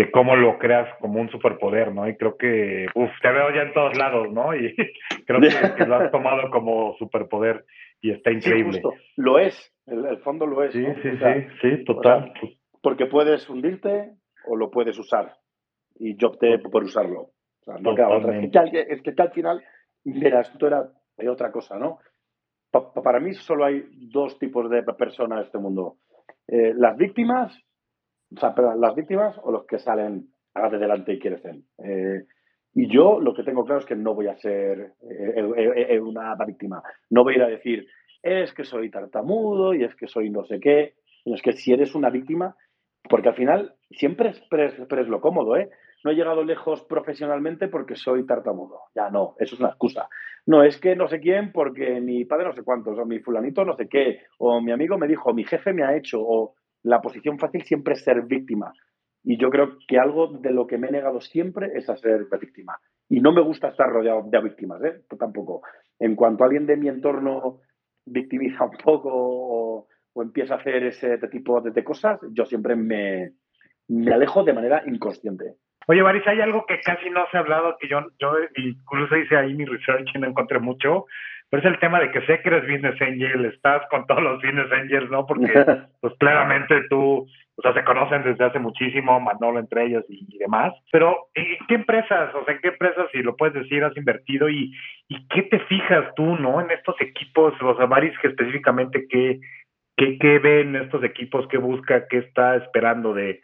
de 0.00 0.10
cómo 0.10 0.34
lo 0.34 0.58
creas 0.58 0.88
como 0.98 1.20
un 1.20 1.28
superpoder, 1.28 1.92
¿no? 1.92 2.08
Y 2.08 2.16
creo 2.16 2.38
que, 2.38 2.86
uff, 2.94 3.10
te 3.20 3.30
veo 3.30 3.54
ya 3.54 3.62
en 3.62 3.74
todos 3.74 3.98
lados, 3.98 4.32
¿no? 4.32 4.56
Y 4.56 4.74
creo 5.26 5.40
que, 5.42 5.50
que 5.76 5.84
lo 5.84 5.96
has 5.96 6.10
tomado 6.10 6.50
como 6.50 6.96
superpoder 6.96 7.66
y 8.00 8.12
está 8.12 8.30
increíble. 8.30 8.78
Sí, 8.78 8.80
justo. 8.82 8.94
Lo 9.16 9.38
es, 9.38 9.54
el, 9.86 10.06
el, 10.06 10.16
fondo 10.20 10.46
lo 10.46 10.64
es. 10.64 10.72
Sí, 10.72 10.80
¿no? 10.80 10.94
sí, 11.02 11.08
o 11.08 11.18
sea, 11.18 11.34
sí, 11.34 11.46
sí, 11.60 11.84
total. 11.84 12.32
O 12.34 12.46
sea, 12.46 12.50
porque 12.80 13.06
puedes 13.06 13.46
hundirte 13.50 14.12
o 14.46 14.56
lo 14.56 14.70
puedes 14.70 14.98
usar. 14.98 15.34
Y 15.96 16.16
yo 16.16 16.28
opté 16.28 16.58
por 16.58 16.82
usarlo. 16.82 17.20
O 17.20 17.64
sea, 17.64 17.74
no 17.78 17.94
queda 17.94 18.08
otra. 18.08 18.40
Es 18.40 18.50
que, 18.50 18.86
es 18.88 19.02
que, 19.02 19.12
al 19.18 19.32
final, 19.32 19.62
mira, 20.04 20.40
esto 20.40 20.66
era 20.66 20.88
otra 21.28 21.52
cosa, 21.52 21.78
¿no? 21.78 21.98
Pa, 22.70 22.90
para 22.94 23.20
mí 23.20 23.34
solo 23.34 23.66
hay 23.66 23.84
dos 24.10 24.38
tipos 24.38 24.70
de 24.70 24.82
personas 24.82 25.40
en 25.40 25.44
este 25.44 25.58
mundo. 25.58 25.96
Eh, 26.48 26.72
las 26.74 26.96
víctimas, 26.96 27.52
o 28.34 28.40
sea, 28.40 28.54
las 28.76 28.94
víctimas 28.94 29.36
o 29.42 29.50
los 29.50 29.66
que 29.66 29.78
salen 29.78 30.28
de 30.54 30.78
delante 30.78 31.12
y 31.12 31.18
crecen. 31.18 31.64
Eh, 31.78 32.24
y 32.74 32.88
yo 32.92 33.20
lo 33.20 33.34
que 33.34 33.42
tengo 33.42 33.64
claro 33.64 33.80
es 33.80 33.86
que 33.86 33.96
no 33.96 34.14
voy 34.14 34.28
a 34.28 34.36
ser 34.36 34.92
eh, 35.02 36.00
una 36.00 36.34
víctima. 36.46 36.82
No 37.08 37.24
voy 37.24 37.34
a 37.34 37.36
ir 37.36 37.42
a 37.42 37.48
decir, 37.48 37.86
es 38.22 38.52
que 38.52 38.64
soy 38.64 38.90
tartamudo 38.90 39.74
y 39.74 39.84
es 39.84 39.94
que 39.94 40.06
soy 40.06 40.30
no 40.30 40.44
sé 40.44 40.60
qué. 40.60 40.94
Es 41.24 41.42
que 41.42 41.52
si 41.52 41.72
eres 41.72 41.94
una 41.94 42.10
víctima, 42.10 42.56
porque 43.08 43.28
al 43.28 43.34
final 43.34 43.74
siempre 43.90 44.30
es 44.30 45.08
lo 45.08 45.20
cómodo, 45.20 45.56
¿eh? 45.56 45.70
no 46.04 46.10
he 46.10 46.14
llegado 46.14 46.44
lejos 46.44 46.82
profesionalmente 46.84 47.68
porque 47.68 47.96
soy 47.96 48.24
tartamudo. 48.26 48.80
Ya 48.94 49.10
no, 49.10 49.34
eso 49.38 49.54
es 49.54 49.60
una 49.60 49.70
excusa. 49.70 50.08
No, 50.46 50.62
es 50.62 50.78
que 50.78 50.96
no 50.96 51.08
sé 51.08 51.20
quién 51.20 51.52
porque 51.52 52.00
mi 52.00 52.24
padre 52.24 52.46
no 52.46 52.54
sé 52.54 52.62
cuántos, 52.62 52.98
o 52.98 53.04
mi 53.04 53.18
fulanito 53.18 53.64
no 53.64 53.76
sé 53.76 53.88
qué, 53.88 54.20
o 54.38 54.60
mi 54.60 54.72
amigo 54.72 54.96
me 54.96 55.06
dijo, 55.06 55.34
mi 55.34 55.44
jefe 55.44 55.72
me 55.72 55.84
ha 55.84 55.96
hecho, 55.96 56.20
o 56.20 56.54
la 56.82 57.00
posición 57.00 57.38
fácil 57.38 57.62
siempre 57.62 57.94
es 57.94 58.04
ser 58.04 58.22
víctima. 58.22 58.72
Y 59.22 59.38
yo 59.38 59.50
creo 59.50 59.76
que 59.86 59.98
algo 59.98 60.28
de 60.28 60.50
lo 60.50 60.66
que 60.66 60.78
me 60.78 60.88
he 60.88 60.92
negado 60.92 61.20
siempre 61.20 61.72
es 61.74 61.88
a 61.90 61.96
ser 61.96 62.26
víctima. 62.40 62.78
Y 63.08 63.20
no 63.20 63.32
me 63.32 63.42
gusta 63.42 63.68
estar 63.68 63.90
rodeado 63.90 64.22
de 64.26 64.40
víctimas, 64.40 64.82
¿eh? 64.82 65.02
tampoco. 65.18 65.62
En 65.98 66.16
cuanto 66.16 66.44
alguien 66.44 66.66
de 66.66 66.76
mi 66.76 66.88
entorno 66.88 67.60
victimiza 68.06 68.64
un 68.64 68.76
poco 68.82 69.10
o, 69.12 69.88
o 70.12 70.22
empieza 70.22 70.54
a 70.54 70.58
hacer 70.58 70.84
ese 70.84 71.18
tipo 71.30 71.60
de, 71.60 71.70
de 71.70 71.84
cosas, 71.84 72.18
yo 72.32 72.46
siempre 72.46 72.76
me, 72.76 73.34
me 73.88 74.14
alejo 74.14 74.44
de 74.44 74.52
manera 74.52 74.82
inconsciente. 74.86 75.56
Oye, 75.86 76.02
Baris, 76.02 76.26
hay 76.26 76.40
algo 76.40 76.66
que 76.66 76.80
casi 76.80 77.10
no 77.10 77.26
se 77.30 77.36
ha 77.36 77.40
hablado, 77.40 77.76
que 77.80 77.88
yo, 77.88 78.06
yo 78.18 78.32
incluso 78.56 79.16
hice 79.16 79.36
ahí 79.36 79.54
mi 79.54 79.64
research 79.64 80.08
y 80.14 80.18
no 80.18 80.28
encontré 80.28 80.58
mucho, 80.58 81.06
pero 81.50 81.62
es 81.62 81.66
el 81.66 81.80
tema 81.80 81.98
de 81.98 82.12
que 82.12 82.20
sé 82.26 82.40
que 82.40 82.48
eres 82.48 82.62
business 82.62 83.00
angel, 83.02 83.44
estás 83.46 83.82
con 83.90 84.06
todos 84.06 84.22
los 84.22 84.40
business 84.40 84.70
angels, 84.70 85.10
¿no? 85.10 85.26
Porque, 85.26 85.46
pues 86.00 86.14
claramente 86.18 86.82
tú, 86.88 87.26
o 87.56 87.62
sea, 87.62 87.74
se 87.74 87.84
conocen 87.84 88.22
desde 88.22 88.44
hace 88.44 88.60
muchísimo, 88.60 89.18
Manolo 89.18 89.58
entre 89.58 89.86
ellos 89.86 90.04
y, 90.08 90.26
y, 90.28 90.38
demás, 90.38 90.72
pero 90.92 91.28
¿en 91.34 91.58
qué 91.66 91.74
empresas, 91.74 92.32
o 92.34 92.44
sea, 92.44 92.54
en 92.54 92.60
qué 92.60 92.68
empresas, 92.68 93.08
si 93.10 93.22
lo 93.22 93.36
puedes 93.36 93.54
decir, 93.54 93.82
has 93.82 93.96
invertido 93.96 94.48
y, 94.48 94.72
y 95.08 95.26
qué 95.28 95.42
te 95.42 95.58
fijas 95.60 96.14
tú, 96.14 96.36
¿no? 96.36 96.60
En 96.60 96.70
estos 96.70 96.94
equipos, 97.00 97.52
o 97.60 97.76
sea, 97.76 97.86
Baris, 97.86 98.16
que 98.20 98.28
específicamente, 98.28 99.06
¿qué, 99.10 99.40
qué, 99.96 100.18
qué 100.18 100.38
ven 100.38 100.76
estos 100.76 101.02
equipos, 101.02 101.48
qué 101.48 101.58
busca, 101.58 102.06
qué 102.08 102.18
está 102.18 102.54
esperando 102.56 103.12
de, 103.12 103.40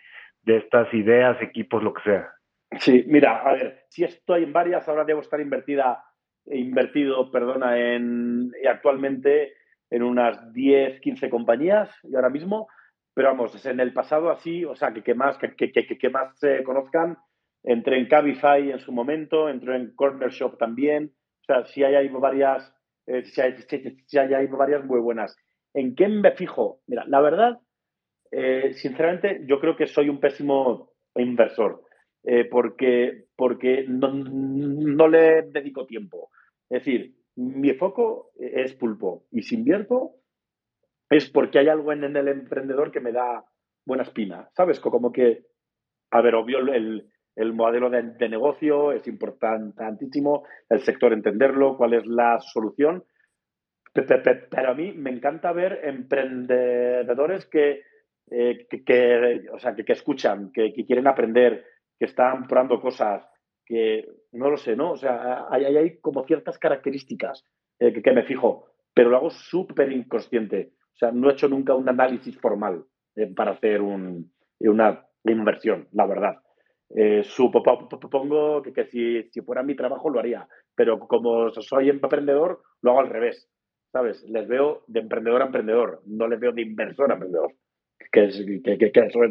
de 0.46 0.58
estas 0.58 0.92
ideas, 0.94 1.36
equipos, 1.42 1.82
lo 1.82 1.92
que 1.92 2.02
sea? 2.02 2.30
Sí, 2.78 3.04
mira, 3.06 3.38
a 3.38 3.52
ver, 3.52 3.84
si 3.88 4.04
estoy 4.04 4.44
en 4.44 4.52
varias, 4.52 4.88
ahora 4.88 5.04
debo 5.04 5.20
estar 5.20 5.40
invertida, 5.40 6.02
invertido, 6.46 7.30
perdona, 7.30 7.78
en 7.78 8.52
actualmente 8.68 9.54
en 9.90 10.02
unas 10.02 10.52
10, 10.52 11.00
15 11.00 11.30
compañías 11.30 11.90
y 12.04 12.14
ahora 12.14 12.30
mismo, 12.30 12.68
pero 13.14 13.28
vamos, 13.28 13.64
en 13.66 13.80
el 13.80 13.92
pasado 13.92 14.30
así, 14.30 14.64
o 14.64 14.74
sea, 14.74 14.92
que, 14.92 15.02
que 15.02 15.14
más, 15.14 15.38
que, 15.38 15.54
que, 15.54 15.72
que, 15.72 16.10
más 16.10 16.38
se 16.38 16.62
conozcan, 16.64 17.18
entré 17.62 17.98
en 17.98 18.06
Cabify 18.06 18.70
en 18.70 18.78
su 18.78 18.92
momento, 18.92 19.48
entré 19.48 19.76
en 19.76 19.94
Corner 19.94 20.30
Shop 20.30 20.58
también, 20.58 21.12
o 21.42 21.44
sea, 21.44 21.64
sí 21.66 21.82
hay, 21.82 22.08
varias, 22.08 22.72
eh, 23.06 23.24
sí, 23.24 23.40
hay, 23.40 23.54
hay, 24.18 24.34
hay 24.34 24.46
varias 24.48 24.84
muy 24.84 25.00
buenas. 25.00 25.36
¿En 25.72 25.94
qué 25.94 26.08
me 26.08 26.32
fijo? 26.32 26.80
Mira, 26.86 27.04
la 27.06 27.20
verdad, 27.20 27.60
eh, 28.30 28.72
sinceramente, 28.74 29.42
yo 29.46 29.60
creo 29.60 29.76
que 29.76 29.86
soy 29.86 30.08
un 30.08 30.20
pésimo 30.20 30.92
inversor 31.14 31.82
eh, 32.24 32.44
porque, 32.50 33.26
porque 33.36 33.84
no, 33.88 34.12
no, 34.12 35.08
le 35.08 35.42
dedico 35.42 35.86
tiempo. 35.86 36.30
Es 36.68 36.84
decir, 36.84 37.14
mi 37.36 37.72
foco 37.74 38.32
es 38.38 38.74
pulpo 38.74 39.26
y 39.30 39.42
si 39.42 39.54
invierto 39.54 40.16
es 41.08 41.30
porque 41.30 41.58
hay 41.58 41.68
algo 41.68 41.92
en, 41.92 42.04
el 42.04 42.28
emprendedor 42.28 42.90
que 42.90 43.00
me 43.00 43.12
da 43.12 43.44
buena 43.84 44.02
espina, 44.02 44.48
¿sabes? 44.56 44.80
Como 44.80 45.12
que, 45.12 45.44
a 46.10 46.20
ver, 46.20 46.34
obvio, 46.34 46.58
el, 46.58 47.08
el 47.36 47.52
modelo 47.52 47.90
de, 47.90 48.02
de, 48.02 48.28
negocio 48.28 48.90
es 48.90 49.06
importantísimo, 49.06 50.44
el 50.68 50.80
sector 50.80 51.12
entenderlo, 51.12 51.76
cuál 51.76 51.94
es 51.94 52.06
la 52.06 52.40
solución, 52.40 53.04
pero 54.04 54.70
a 54.70 54.74
mí 54.74 54.92
me 54.92 55.10
encanta 55.10 55.52
ver 55.52 55.80
emprendedores 55.84 57.46
que, 57.46 57.82
eh, 58.30 58.66
que, 58.68 58.84
que, 58.84 59.42
o 59.52 59.58
sea, 59.58 59.74
que, 59.74 59.84
que 59.84 59.92
escuchan, 59.92 60.50
que, 60.52 60.72
que, 60.72 60.84
quieren 60.84 61.06
aprender, 61.06 61.64
que 61.98 62.06
están 62.06 62.46
probando 62.46 62.80
cosas, 62.80 63.26
que 63.64 64.04
no 64.32 64.50
lo 64.50 64.56
sé, 64.56 64.76
¿no? 64.76 64.92
O 64.92 64.96
sea, 64.96 65.46
hay, 65.50 65.64
hay, 65.64 65.98
como 66.00 66.24
ciertas 66.24 66.58
características 66.58 67.44
eh, 67.78 67.92
que, 67.92 68.02
que, 68.02 68.12
me 68.12 68.24
fijo, 68.24 68.66
pero 68.94 69.10
lo 69.10 69.16
hago 69.16 69.30
súper 69.30 69.92
inconsciente. 69.92 70.72
O 70.94 70.98
sea, 70.98 71.12
no 71.12 71.28
he 71.28 71.32
hecho 71.32 71.48
nunca 71.48 71.74
un 71.74 71.88
análisis 71.88 72.38
formal 72.38 72.84
eh, 73.16 73.32
para 73.34 73.52
hacer 73.52 73.82
un, 73.82 74.32
una 74.60 75.06
inversión, 75.24 75.88
la 75.92 76.06
verdad. 76.06 76.36
Eh, 76.94 77.22
supongo 77.24 78.62
que, 78.62 78.72
que 78.72 78.86
si, 78.86 79.22
si, 79.30 79.40
fuera 79.40 79.62
mi 79.62 79.74
trabajo 79.74 80.08
lo 80.08 80.20
haría, 80.20 80.48
pero 80.74 81.00
como 81.00 81.50
soy 81.50 81.90
emprendedor, 81.90 82.62
lo 82.80 82.92
hago 82.92 83.00
al 83.00 83.10
revés. 83.10 83.50
¿sabes? 83.96 84.22
Les 84.28 84.46
veo 84.46 84.84
de 84.88 85.00
emprendedor 85.00 85.40
a 85.40 85.46
emprendedor, 85.46 86.02
no 86.04 86.28
les 86.28 86.38
veo 86.38 86.52
de 86.52 86.60
inversor 86.62 87.10
a 87.10 87.14
emprendedor, 87.14 87.54
que, 88.12 88.24
es, 88.24 88.44
que, 88.64 88.78
que, 88.78 89.00
eso 89.00 89.24
es 89.24 89.30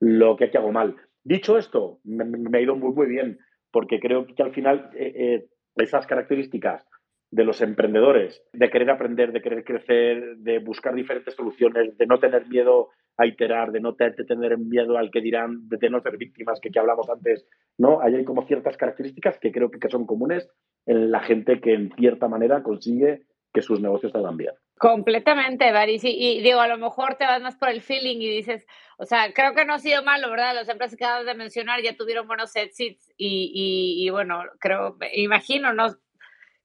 lo, 0.00 0.36
que 0.36 0.50
hago 0.56 0.72
mal. 0.72 0.96
Dicho 1.24 1.58
esto, 1.58 2.00
me, 2.04 2.58
ha 2.58 2.60
ido 2.60 2.76
muy, 2.76 2.92
muy 2.92 3.06
bien, 3.06 3.38
porque 3.70 4.00
creo 4.00 4.26
que 4.26 4.42
al 4.42 4.52
final 4.52 4.90
eh, 4.94 5.12
eh, 5.16 5.46
esas 5.76 6.06
características 6.06 6.86
de 7.30 7.44
los 7.44 7.60
emprendedores, 7.60 8.42
de 8.52 8.70
querer 8.70 8.90
aprender, 8.90 9.32
de 9.32 9.42
querer 9.42 9.62
crecer, 9.62 10.36
de 10.38 10.60
buscar 10.60 10.94
diferentes 10.94 11.34
soluciones, 11.34 11.96
de 11.98 12.06
no 12.06 12.18
tener 12.18 12.48
miedo 12.48 12.88
a 13.18 13.26
iterar, 13.26 13.72
de 13.72 13.80
no 13.80 13.94
tener 13.94 14.56
miedo 14.58 14.96
al 14.96 15.10
que 15.10 15.20
dirán, 15.20 15.68
de 15.68 15.90
no 15.90 16.00
ser 16.00 16.16
víctimas, 16.16 16.58
que, 16.60 16.70
que 16.70 16.78
hablamos 16.78 17.10
antes, 17.10 17.46
¿no? 17.76 18.00
hay 18.00 18.24
como 18.24 18.46
ciertas 18.46 18.76
características 18.76 19.38
que 19.38 19.52
creo 19.52 19.70
que, 19.70 19.78
que 19.78 19.90
son 19.90 20.06
comunes 20.06 20.48
en 20.86 21.10
la 21.10 21.20
gente 21.20 21.60
que 21.60 21.74
en 21.74 21.92
cierta 21.96 22.28
manera 22.28 22.62
consigue 22.62 23.26
que 23.52 23.60
sus 23.60 23.80
negocios 23.80 24.12
salgan 24.12 24.36
bien. 24.36 24.54
Completamente, 24.78 25.72
Baris. 25.72 26.02
Y, 26.04 26.40
digo, 26.40 26.60
a 26.60 26.68
lo 26.68 26.78
mejor 26.78 27.16
te 27.16 27.26
vas 27.26 27.40
más 27.42 27.56
por 27.56 27.68
el 27.68 27.82
feeling 27.82 28.18
y 28.18 28.28
dices, 28.28 28.66
o 28.96 29.04
sea, 29.04 29.32
creo 29.32 29.54
que 29.54 29.64
no 29.64 29.74
ha 29.74 29.78
sido 29.78 30.02
malo, 30.02 30.30
¿verdad? 30.30 30.54
Las 30.54 30.68
empresas 30.68 30.96
que 30.96 31.04
acabas 31.04 31.26
de 31.26 31.34
mencionar 31.34 31.82
ya 31.82 31.96
tuvieron 31.96 32.26
buenos 32.26 32.54
exits 32.56 33.12
y, 33.16 33.52
y, 33.54 34.06
y 34.06 34.10
bueno, 34.10 34.42
creo, 34.60 34.96
imagino, 35.12 35.72
¿no? 35.72 35.96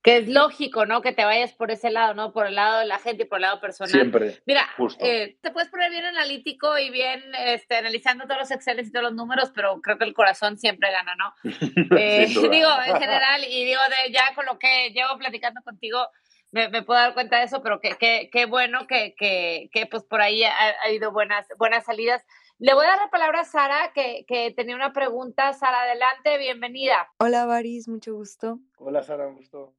que 0.04 0.18
es 0.18 0.28
lógico, 0.28 0.86
¿no? 0.86 1.02
Que 1.02 1.14
te 1.14 1.24
vayas 1.24 1.54
por 1.54 1.72
ese 1.72 1.90
lado, 1.90 2.14
¿no? 2.14 2.34
Por 2.34 2.46
el 2.46 2.56
lado 2.56 2.80
de 2.80 2.86
la 2.86 3.00
gente 3.00 3.24
y 3.24 3.26
por 3.26 3.38
el 3.38 3.44
lado 3.44 3.62
personal. 3.62 3.90
Siempre. 3.90 4.42
Mira, 4.46 4.68
eh, 5.00 5.38
te 5.42 5.52
puedes 5.52 5.70
poner 5.70 5.90
bien 5.92 6.04
analítico 6.04 6.78
y 6.78 6.90
bien 6.90 7.24
este, 7.46 7.78
analizando 7.78 8.26
todos 8.26 8.42
los 8.42 8.52
Excel 8.52 8.82
y 8.82 8.92
todos 8.92 9.06
los 9.06 9.14
números, 9.14 9.54
pero 9.56 9.80
creo 9.82 9.98
que 9.98 10.04
el 10.04 10.14
corazón 10.14 10.58
siempre 10.58 10.92
gana, 10.92 11.16
¿no? 11.16 11.34
Eh, 11.98 12.28
digo, 12.52 12.70
en 12.86 13.00
general, 13.00 13.44
y 13.48 13.66
digo, 13.66 13.82
de, 13.90 14.12
ya 14.12 14.34
con 14.36 14.46
lo 14.46 14.60
que 14.60 14.90
llevo 14.90 15.18
platicando 15.18 15.62
contigo, 15.62 16.08
me, 16.54 16.84
puedo 16.84 17.00
dar 17.00 17.14
cuenta 17.16 17.40
de 17.40 17.46
eso, 17.46 17.62
pero 17.64 17.80
qué 17.82 17.96
que, 18.00 18.30
que 18.32 18.46
bueno 18.46 18.86
que, 18.88 19.16
que, 19.18 19.70
que, 19.74 19.88
pues 19.88 20.04
por 20.04 20.22
ahí 20.22 20.44
ha, 20.44 20.54
habido 20.86 21.12
buenas, 21.12 21.48
buenas 21.58 21.86
salidas. 21.86 22.24
Le 22.60 22.76
voy 22.76 22.86
a 22.86 22.90
dar 22.90 23.00
la 23.00 23.10
palabra 23.10 23.42
a 23.42 23.46
Sara, 23.46 23.92
que, 23.94 24.24
que 24.28 24.52
tenía 24.52 24.76
una 24.76 24.94
pregunta. 24.94 25.52
Sara, 25.54 25.82
adelante, 25.82 26.38
bienvenida. 26.38 27.12
Hola, 27.20 27.48
Baris, 27.48 27.88
mucho 27.88 28.14
gusto. 28.14 28.60
Hola, 28.78 29.02
Sara, 29.02 29.28
un 29.28 29.36
gusto. 29.36 29.74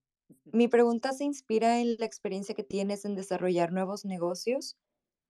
Mi 0.46 0.66
pregunta 0.66 1.12
se 1.12 1.24
inspira 1.24 1.80
en 1.80 1.96
la 1.96 2.06
experiencia 2.06 2.56
que 2.56 2.64
tienes 2.64 3.04
en 3.04 3.14
desarrollar 3.14 3.72
nuevos 3.72 4.04
negocios 4.04 4.76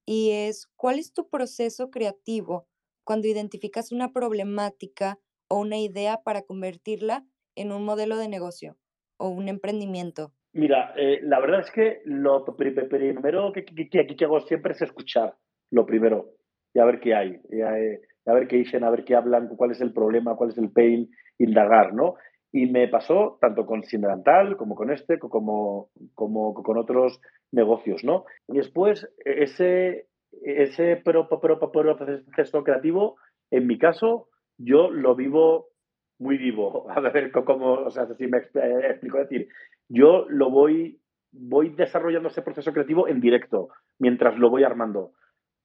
y 0.07 0.31
es, 0.31 0.67
¿cuál 0.77 0.99
es 0.99 1.13
tu 1.13 1.29
proceso 1.29 1.91
creativo 1.91 2.67
cuando 3.05 3.29
identificas 3.29 3.93
una 3.93 4.13
problemática 4.13 5.19
o 5.49 5.59
una 5.59 5.77
idea 5.77 6.23
para 6.23 6.43
convertirla 6.43 7.27
en 7.55 7.71
un 7.71 7.85
modelo 7.85 8.17
de 8.17 8.29
negocio 8.29 8.79
o 9.19 9.29
un 9.29 9.49
emprendimiento? 9.49 10.33
Mira, 10.55 10.95
eh, 10.97 11.19
la 11.23 11.41
verdad 11.41 11.61
es 11.61 11.71
que 11.73 12.01
lo 12.05 12.45
primero 12.45 13.53
que, 13.53 13.65
que, 13.65 14.25
hago 14.25 14.41
siempre 14.43 14.73
es 14.73 14.83
escuchar, 14.83 15.35
lo 15.73 15.85
primero, 15.85 16.31
y 16.73 16.79
a 16.79 16.85
ver 16.85 17.01
qué 17.01 17.13
hay, 17.13 17.41
eh, 17.51 18.01
a, 18.25 18.33
ver 18.33 18.47
qué 18.47 18.59
dicen, 18.59 18.85
a 18.85 18.91
ver 18.91 19.05
qué 19.05 19.17
hablan, 19.17 19.49
cuál 19.57 19.73
es 19.73 19.81
el 19.81 19.93
problema, 19.93 20.37
cuál 20.37 20.51
es 20.51 20.59
el 20.59 20.71
pain, 20.71 21.11
indagar, 21.39 21.93
¿no? 21.93 22.15
Y 22.53 22.67
me 22.67 22.87
pasó 22.87 23.37
tanto 23.41 23.67
con 23.67 23.83
Sindelantal 23.83 24.57
como 24.57 24.77
con 24.77 24.93
este, 24.93 25.19
como, 25.19 25.91
como 26.15 26.55
con 26.55 26.79
otros 26.79 27.21
negocios, 27.51 28.05
¿no? 28.05 28.25
Y 28.47 28.59
después, 28.59 29.09
ese, 29.25 30.07
ese 30.45 31.03
proceso 31.03 32.63
creativo, 32.63 33.17
en 33.51 33.67
mi 33.67 33.77
caso, 33.77 34.29
yo 34.57 34.89
lo 34.89 35.17
vivo 35.17 35.71
muy 36.19 36.39
vivo. 36.39 36.87
A 36.95 37.01
ver 37.01 37.33
cómo, 37.33 37.73
o 37.73 37.91
sea, 37.91 38.07
si 38.15 38.27
me 38.29 38.39
explico 38.39 39.19
decir, 39.19 39.49
yo 39.89 40.26
lo 40.28 40.51
voy, 40.51 41.01
voy 41.32 41.70
desarrollando 41.70 42.28
ese 42.28 42.43
proceso 42.43 42.72
creativo 42.72 43.09
en 43.09 43.20
directo, 43.20 43.68
mientras 43.99 44.39
lo 44.39 44.51
voy 44.51 44.64
armando. 44.64 45.12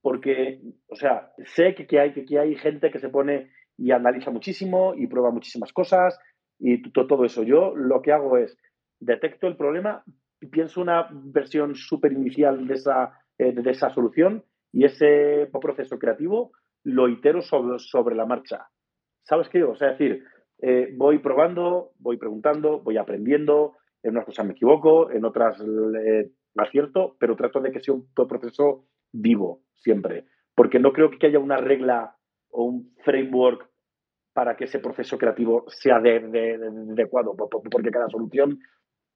Porque, 0.02 0.62
o 0.88 0.96
sea, 0.96 1.32
sé 1.56 1.76
que, 1.76 1.86
que 1.86 2.00
hay, 2.00 2.14
que, 2.14 2.40
hay 2.40 2.56
gente 2.56 2.90
que 2.92 3.00
se 3.00 3.10
pone 3.10 3.52
y 3.78 3.92
analiza 3.92 4.32
muchísimo 4.32 4.94
y 4.96 5.08
prueba 5.08 5.32
muchísimas 5.32 5.74
cosas 5.74 6.18
y 6.58 6.82
todo 6.92 7.26
eso. 7.26 7.44
Yo 7.44 7.76
lo 7.76 8.02
que 8.02 8.12
hago 8.12 8.38
es 8.38 8.58
detecto 9.00 9.48
el 9.48 9.56
problema, 9.58 10.04
pienso 10.52 10.82
una 10.82 11.10
versión 11.12 11.76
súper 11.76 12.14
inicial 12.14 12.68
de 12.68 12.74
esa, 12.74 13.14
eh, 13.38 13.52
de 13.52 13.72
esa 13.72 13.90
solución 13.90 14.44
y 14.72 14.86
ese 14.86 15.50
proceso 15.62 15.98
creativo 15.98 16.52
lo 16.84 17.08
itero 17.10 17.42
sobre, 17.42 17.80
sobre 17.80 18.16
la 18.16 18.26
marcha. 18.26 18.68
¿Sabes 19.24 19.50
qué? 19.50 19.64
O 19.64 19.76
sea, 19.76 19.92
es 19.92 20.00
decir, 20.00 20.24
eh, 20.62 20.94
voy 20.96 21.20
probando, 21.20 21.92
voy 22.00 22.18
preguntando, 22.18 22.80
voy 22.80 22.98
aprendiendo, 22.98 23.78
en 24.04 24.12
unas 24.12 24.26
cosas 24.26 24.46
me 24.46 24.54
equivoco, 24.54 25.12
en 25.12 25.26
otras 25.26 25.60
eh, 25.62 26.32
acierto, 26.56 27.16
pero 27.20 27.36
trato 27.36 27.60
de 27.60 27.72
que 27.72 27.80
sea 27.80 27.94
un 27.94 28.08
proceso 28.14 28.86
vivo 29.12 29.62
siempre, 29.76 30.26
porque 30.56 30.80
no 30.80 30.92
creo 30.92 31.10
que 31.10 31.28
haya 31.28 31.40
una 31.40 31.58
regla 31.58 32.16
o 32.52 32.64
un 32.64 32.94
framework 33.04 33.70
para 34.34 34.56
que 34.56 34.66
ese 34.66 34.80
proceso 34.80 35.18
creativo 35.18 35.66
sea 35.68 36.00
de, 36.00 36.56
adecuado, 36.92 37.36
porque 37.36 37.92
cada 37.92 38.10
solución 38.10 38.60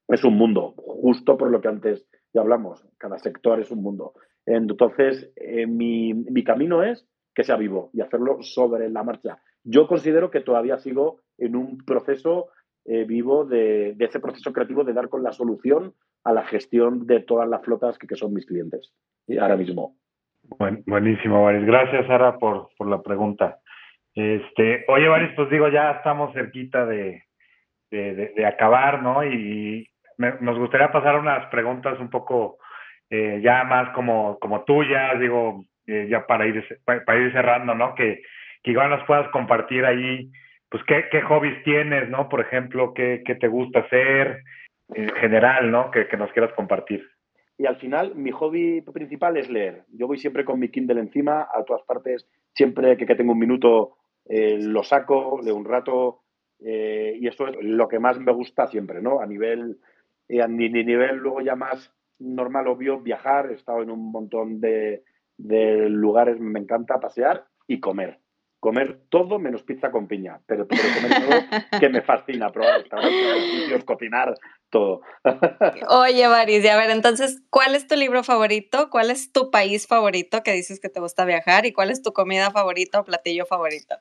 es 0.08 0.24
un 0.24 0.36
mundo, 0.36 0.74
justo 0.76 1.36
por 1.36 1.50
lo 1.50 1.60
que 1.60 1.68
antes 1.68 2.06
ya 2.32 2.42
hablamos, 2.42 2.86
cada 2.98 3.18
sector 3.18 3.60
es 3.60 3.70
un 3.70 3.82
mundo. 3.82 4.12
Entonces, 4.44 5.32
eh, 5.36 5.66
mi, 5.66 6.44
camino 6.44 6.82
es 6.82 7.08
que 7.34 7.44
sea 7.44 7.56
vivo 7.56 7.90
y 7.92 8.00
hacerlo 8.00 8.42
sobre 8.42 8.90
la 8.90 9.02
marcha. 9.02 9.38
Yo 9.62 9.86
considero 9.86 10.30
que 10.30 10.40
todavía 10.40 10.76
sigo 10.78 11.20
en 11.38 11.56
un 11.56 11.78
proceso 11.78 12.48
eh, 12.86 13.04
vivo 13.04 13.44
de, 13.44 13.94
ese 13.98 14.20
proceso 14.20 14.52
creativo 14.52 14.84
de 14.84 14.92
dar 14.92 15.08
con 15.08 15.22
la 15.22 15.32
solución 15.32 15.94
a 16.24 16.32
la 16.32 16.44
gestión 16.44 17.06
de 17.06 17.20
todas 17.20 17.48
las 17.48 17.62
flotas 17.62 17.98
que, 17.98 18.14
son 18.14 18.32
mis 18.32 18.46
clientes 18.46 18.92
ahora 19.40 19.56
mismo. 19.56 19.96
buenísimo, 20.86 21.44
Varis. 21.44 21.66
Gracias, 21.66 22.06
Sara, 22.06 22.38
por, 22.38 22.68
por 22.76 22.88
la 22.88 23.02
pregunta. 23.02 23.58
Este, 24.14 24.84
oye, 24.88 25.08
Baris, 25.08 25.30
pues 25.34 25.50
digo, 25.50 25.68
ya 25.68 25.92
estamos 25.92 26.32
cerquita 26.34 26.86
de, 26.86 27.24
de, 27.90 28.46
acabar, 28.46 29.02
¿no? 29.02 29.24
Y 29.24 29.88
nos 30.18 30.58
gustaría 30.58 30.92
pasar 30.92 31.18
unas 31.18 31.46
preguntas 31.46 31.98
un 31.98 32.10
poco 32.10 32.58
eh, 33.10 33.40
ya 33.42 33.64
más 33.64 33.90
como, 33.90 34.38
como 34.38 34.64
tuyas, 34.64 35.18
digo, 35.20 35.64
eh, 35.86 36.06
ya 36.08 36.26
para 36.26 36.46
ir, 36.46 36.64
para, 36.84 37.18
ir 37.18 37.32
cerrando, 37.32 37.74
¿no? 37.74 37.94
Que, 37.94 38.22
que, 38.62 38.70
igual 38.70 38.90
nos 38.90 39.04
puedas 39.04 39.28
compartir 39.30 39.84
ahí, 39.84 40.30
pues, 40.74 40.82
qué, 40.88 41.04
qué 41.08 41.22
hobbies 41.22 41.62
tienes, 41.62 42.10
¿no? 42.10 42.28
Por 42.28 42.40
ejemplo, 42.40 42.94
qué, 42.94 43.22
qué 43.24 43.36
te 43.36 43.46
gusta 43.46 43.78
hacer 43.78 44.42
en 44.88 45.08
general, 45.10 45.70
¿no? 45.70 45.92
Que, 45.92 46.08
que 46.08 46.16
nos 46.16 46.32
quieras 46.32 46.52
compartir. 46.54 47.08
Y 47.56 47.66
al 47.66 47.76
final, 47.76 48.16
mi 48.16 48.32
hobby 48.32 48.80
principal 48.80 49.36
es 49.36 49.48
leer. 49.48 49.84
Yo 49.92 50.08
voy 50.08 50.18
siempre 50.18 50.44
con 50.44 50.58
mi 50.58 50.70
Kindle 50.70 50.98
encima, 50.98 51.42
a 51.42 51.62
todas 51.62 51.84
partes, 51.84 52.28
siempre 52.54 52.96
que, 52.96 53.06
que 53.06 53.14
tengo 53.14 53.34
un 53.34 53.38
minuto 53.38 53.98
eh, 54.24 54.58
lo 54.60 54.82
saco, 54.82 55.38
de 55.44 55.52
un 55.52 55.64
rato, 55.64 56.22
eh, 56.58 57.18
y 57.20 57.28
eso 57.28 57.46
es 57.46 57.56
lo 57.60 57.86
que 57.86 58.00
más 58.00 58.18
me 58.18 58.32
gusta 58.32 58.66
siempre, 58.66 59.00
¿no? 59.00 59.20
A 59.20 59.26
nivel, 59.26 59.78
eh, 60.28 60.42
a 60.42 60.48
nivel 60.48 61.18
luego 61.18 61.40
ya 61.40 61.54
más 61.54 61.94
normal, 62.18 62.66
obvio, 62.66 62.98
viajar, 62.98 63.52
he 63.52 63.54
estado 63.54 63.80
en 63.80 63.92
un 63.92 64.10
montón 64.10 64.60
de, 64.60 65.04
de 65.36 65.88
lugares, 65.88 66.40
me 66.40 66.58
encanta 66.58 66.98
pasear 66.98 67.44
y 67.68 67.78
comer 67.78 68.23
comer 68.64 68.98
todo 69.10 69.38
menos 69.38 69.62
pizza 69.62 69.90
con 69.90 70.08
piña, 70.08 70.40
pero, 70.46 70.66
pero 70.66 70.80
comer 70.94 71.12
todo 71.20 71.60
que 71.80 71.88
me 71.90 72.00
fascina, 72.00 72.48
probar 72.48 72.80
restaurantes, 72.80 73.84
cocinar, 73.84 74.32
todo. 74.70 75.02
Oye, 75.90 76.26
Baris, 76.26 76.64
y 76.64 76.68
a 76.68 76.76
ver, 76.78 76.88
entonces, 76.88 77.42
¿cuál 77.50 77.74
es 77.74 77.86
tu 77.86 77.94
libro 77.94 78.22
favorito? 78.22 78.88
¿Cuál 78.88 79.10
es 79.10 79.32
tu 79.32 79.50
país 79.50 79.86
favorito 79.86 80.42
que 80.42 80.52
dices 80.52 80.80
que 80.80 80.88
te 80.88 80.98
gusta 80.98 81.26
viajar? 81.26 81.66
¿Y 81.66 81.74
cuál 81.74 81.90
es 81.90 82.00
tu 82.00 82.14
comida 82.14 82.50
favorita 82.50 83.00
o 83.00 83.04
platillo 83.04 83.44
favorito? 83.44 83.96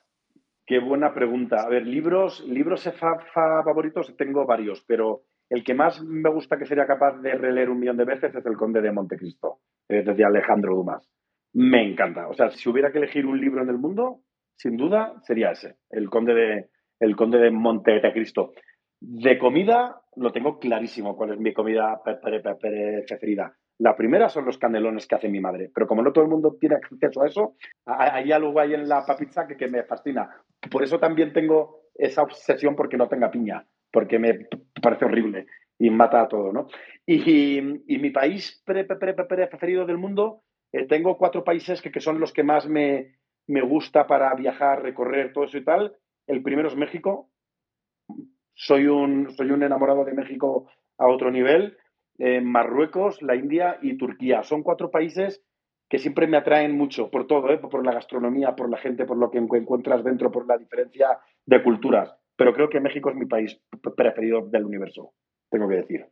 Qué 0.65 0.79
buena 0.79 1.13
pregunta. 1.13 1.57
A 1.63 1.67
ver, 1.67 1.85
libros, 1.85 2.41
libros 2.47 2.89
favoritos 3.33 4.15
tengo 4.15 4.45
varios, 4.45 4.81
pero 4.87 5.23
el 5.49 5.65
que 5.65 5.73
más 5.73 6.01
me 6.01 6.29
gusta 6.29 6.57
que 6.57 6.65
sería 6.65 6.87
capaz 6.87 7.17
de 7.17 7.33
releer 7.33 7.69
un 7.69 7.81
millón 7.81 7.97
de 7.97 8.05
veces 8.05 8.33
es 8.33 8.45
El 8.45 8.55
Conde 8.55 8.79
de 8.79 8.93
Montecristo, 8.93 9.59
eh, 9.89 10.03
desde 10.05 10.23
Alejandro 10.23 10.73
Dumas. 10.73 11.05
Me 11.51 11.85
encanta. 11.85 12.29
O 12.29 12.33
sea, 12.33 12.49
si 12.49 12.69
hubiera 12.69 12.93
que 12.93 12.99
elegir 12.99 13.25
un 13.25 13.41
libro 13.41 13.61
en 13.61 13.67
el 13.67 13.77
mundo, 13.77 14.21
sin 14.55 14.77
duda 14.77 15.13
sería 15.23 15.51
ese, 15.51 15.75
El 15.89 16.09
Conde 16.09 16.33
de, 16.33 16.69
el 16.99 17.15
Conde 17.15 17.39
de 17.39 17.51
Montecristo. 17.51 18.53
De 18.99 19.37
comida, 19.37 20.01
lo 20.15 20.31
tengo 20.31 20.59
clarísimo 20.59 21.17
cuál 21.17 21.33
es 21.33 21.39
mi 21.39 21.53
comida 21.53 22.01
preferida. 22.03 23.53
La 23.79 23.95
primera 23.95 24.29
son 24.29 24.45
los 24.45 24.57
canelones 24.57 25.07
que 25.07 25.15
hace 25.15 25.27
mi 25.27 25.41
madre, 25.41 25.69
pero 25.73 25.87
como 25.87 26.01
no 26.01 26.13
todo 26.13 26.23
el 26.23 26.29
mundo 26.29 26.55
tiene 26.59 26.75
acceso 26.75 27.21
a 27.21 27.27
eso, 27.27 27.55
hay 27.85 28.31
algo 28.31 28.57
ahí 28.59 28.73
en 28.73 28.87
la 28.87 29.05
papizza 29.05 29.45
que, 29.45 29.57
que 29.57 29.67
me 29.67 29.83
fascina. 29.83 30.29
Por 30.71 30.83
eso 30.83 30.99
también 30.99 31.33
tengo 31.33 31.81
esa 31.95 32.21
obsesión 32.21 32.75
porque 32.75 32.97
no 32.97 33.09
tenga 33.09 33.31
piña, 33.31 33.65
porque 33.91 34.19
me 34.19 34.47
parece 34.81 35.05
horrible 35.05 35.47
y 35.77 35.89
mata 35.89 36.21
a 36.21 36.27
todo, 36.27 36.53
¿no? 36.53 36.67
Y, 37.05 37.61
mi 37.61 38.09
país 38.11 38.63
preferido 38.65 39.85
del 39.85 39.97
mundo, 39.97 40.43
eh, 40.71 40.85
tengo 40.87 41.17
cuatro 41.17 41.43
países 41.43 41.81
que, 41.81 41.91
que, 41.91 41.99
son 41.99 42.19
los 42.19 42.31
que 42.31 42.43
más 42.43 42.67
me, 42.67 43.15
me 43.47 43.61
gusta 43.61 44.07
para 44.07 44.33
viajar, 44.35 44.81
recorrer, 44.81 45.33
todo 45.33 45.45
eso 45.45 45.57
y 45.57 45.63
tal. 45.63 45.95
El 46.27 46.41
primero 46.41 46.67
es 46.67 46.75
México. 46.75 47.29
Soy 48.55 48.87
un, 48.87 49.31
soy 49.31 49.51
un 49.51 49.63
enamorado 49.63 50.05
de 50.05 50.13
México 50.13 50.69
a 50.97 51.07
otro 51.07 51.31
nivel 51.31 51.77
eh, 52.19 52.41
Marruecos, 52.41 53.21
la 53.21 53.35
India 53.35 53.77
y 53.81 53.97
Turquía. 53.97 54.43
Son 54.43 54.63
cuatro 54.63 54.91
países 54.91 55.43
que 55.89 55.99
siempre 55.99 56.27
me 56.27 56.37
atraen 56.37 56.75
mucho 56.77 57.09
por 57.09 57.27
todo, 57.27 57.51
¿eh? 57.51 57.57
por 57.57 57.85
la 57.85 57.93
gastronomía, 57.93 58.55
por 58.55 58.69
la 58.69 58.77
gente, 58.77 59.05
por 59.05 59.17
lo 59.17 59.29
que 59.29 59.37
encuentras 59.37 60.03
dentro, 60.03 60.31
por 60.31 60.47
la 60.47 60.57
diferencia 60.57 61.19
de 61.45 61.63
culturas. 61.63 62.15
Pero 62.35 62.53
creo 62.53 62.69
que 62.69 62.79
México 62.79 63.09
es 63.09 63.15
mi 63.15 63.25
país 63.25 63.59
preferido 63.95 64.47
del 64.47 64.65
universo, 64.65 65.13
tengo 65.49 65.67
que 65.67 65.75
decir. 65.75 66.05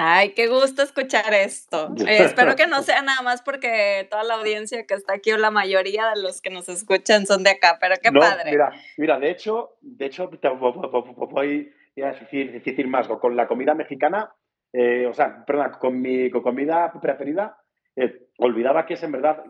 Ay, 0.00 0.30
qué 0.30 0.46
gusto 0.46 0.82
escuchar 0.82 1.34
esto. 1.34 1.88
Eh, 2.08 2.24
espero 2.24 2.54
que 2.56 2.66
no 2.66 2.82
sea 2.82 3.02
nada 3.02 3.20
más 3.22 3.42
porque 3.42 4.06
toda 4.10 4.22
la 4.22 4.34
audiencia 4.34 4.86
que 4.86 4.94
está 4.94 5.14
aquí 5.14 5.32
o 5.32 5.36
la 5.36 5.50
mayoría 5.50 6.08
de 6.14 6.22
los 6.22 6.40
que 6.40 6.50
nos 6.50 6.68
escuchan 6.68 7.26
son 7.26 7.42
de 7.42 7.50
acá, 7.50 7.76
pero 7.80 7.96
qué 8.00 8.10
padre. 8.12 8.52
Mira, 8.52 8.72
mira, 8.96 9.18
de 9.18 9.30
hecho, 9.30 9.76
de 9.82 10.06
hecho 10.06 10.30
voy 10.30 11.72
a 12.02 12.12
decir, 12.12 12.52
decir 12.52 12.86
más. 12.86 13.08
Con 13.08 13.36
la 13.36 13.48
comida 13.48 13.74
mexicana, 13.74 14.32
eh, 14.72 15.06
o 15.06 15.12
sea, 15.12 15.44
perdón, 15.44 15.72
con 15.80 16.00
mi 16.00 16.30
comida 16.30 16.92
preferida, 17.02 17.58
eh, 17.96 18.28
olvidaba 18.38 18.86
que 18.86 18.94
es 18.94 19.02
en 19.02 19.12
verdad 19.12 19.42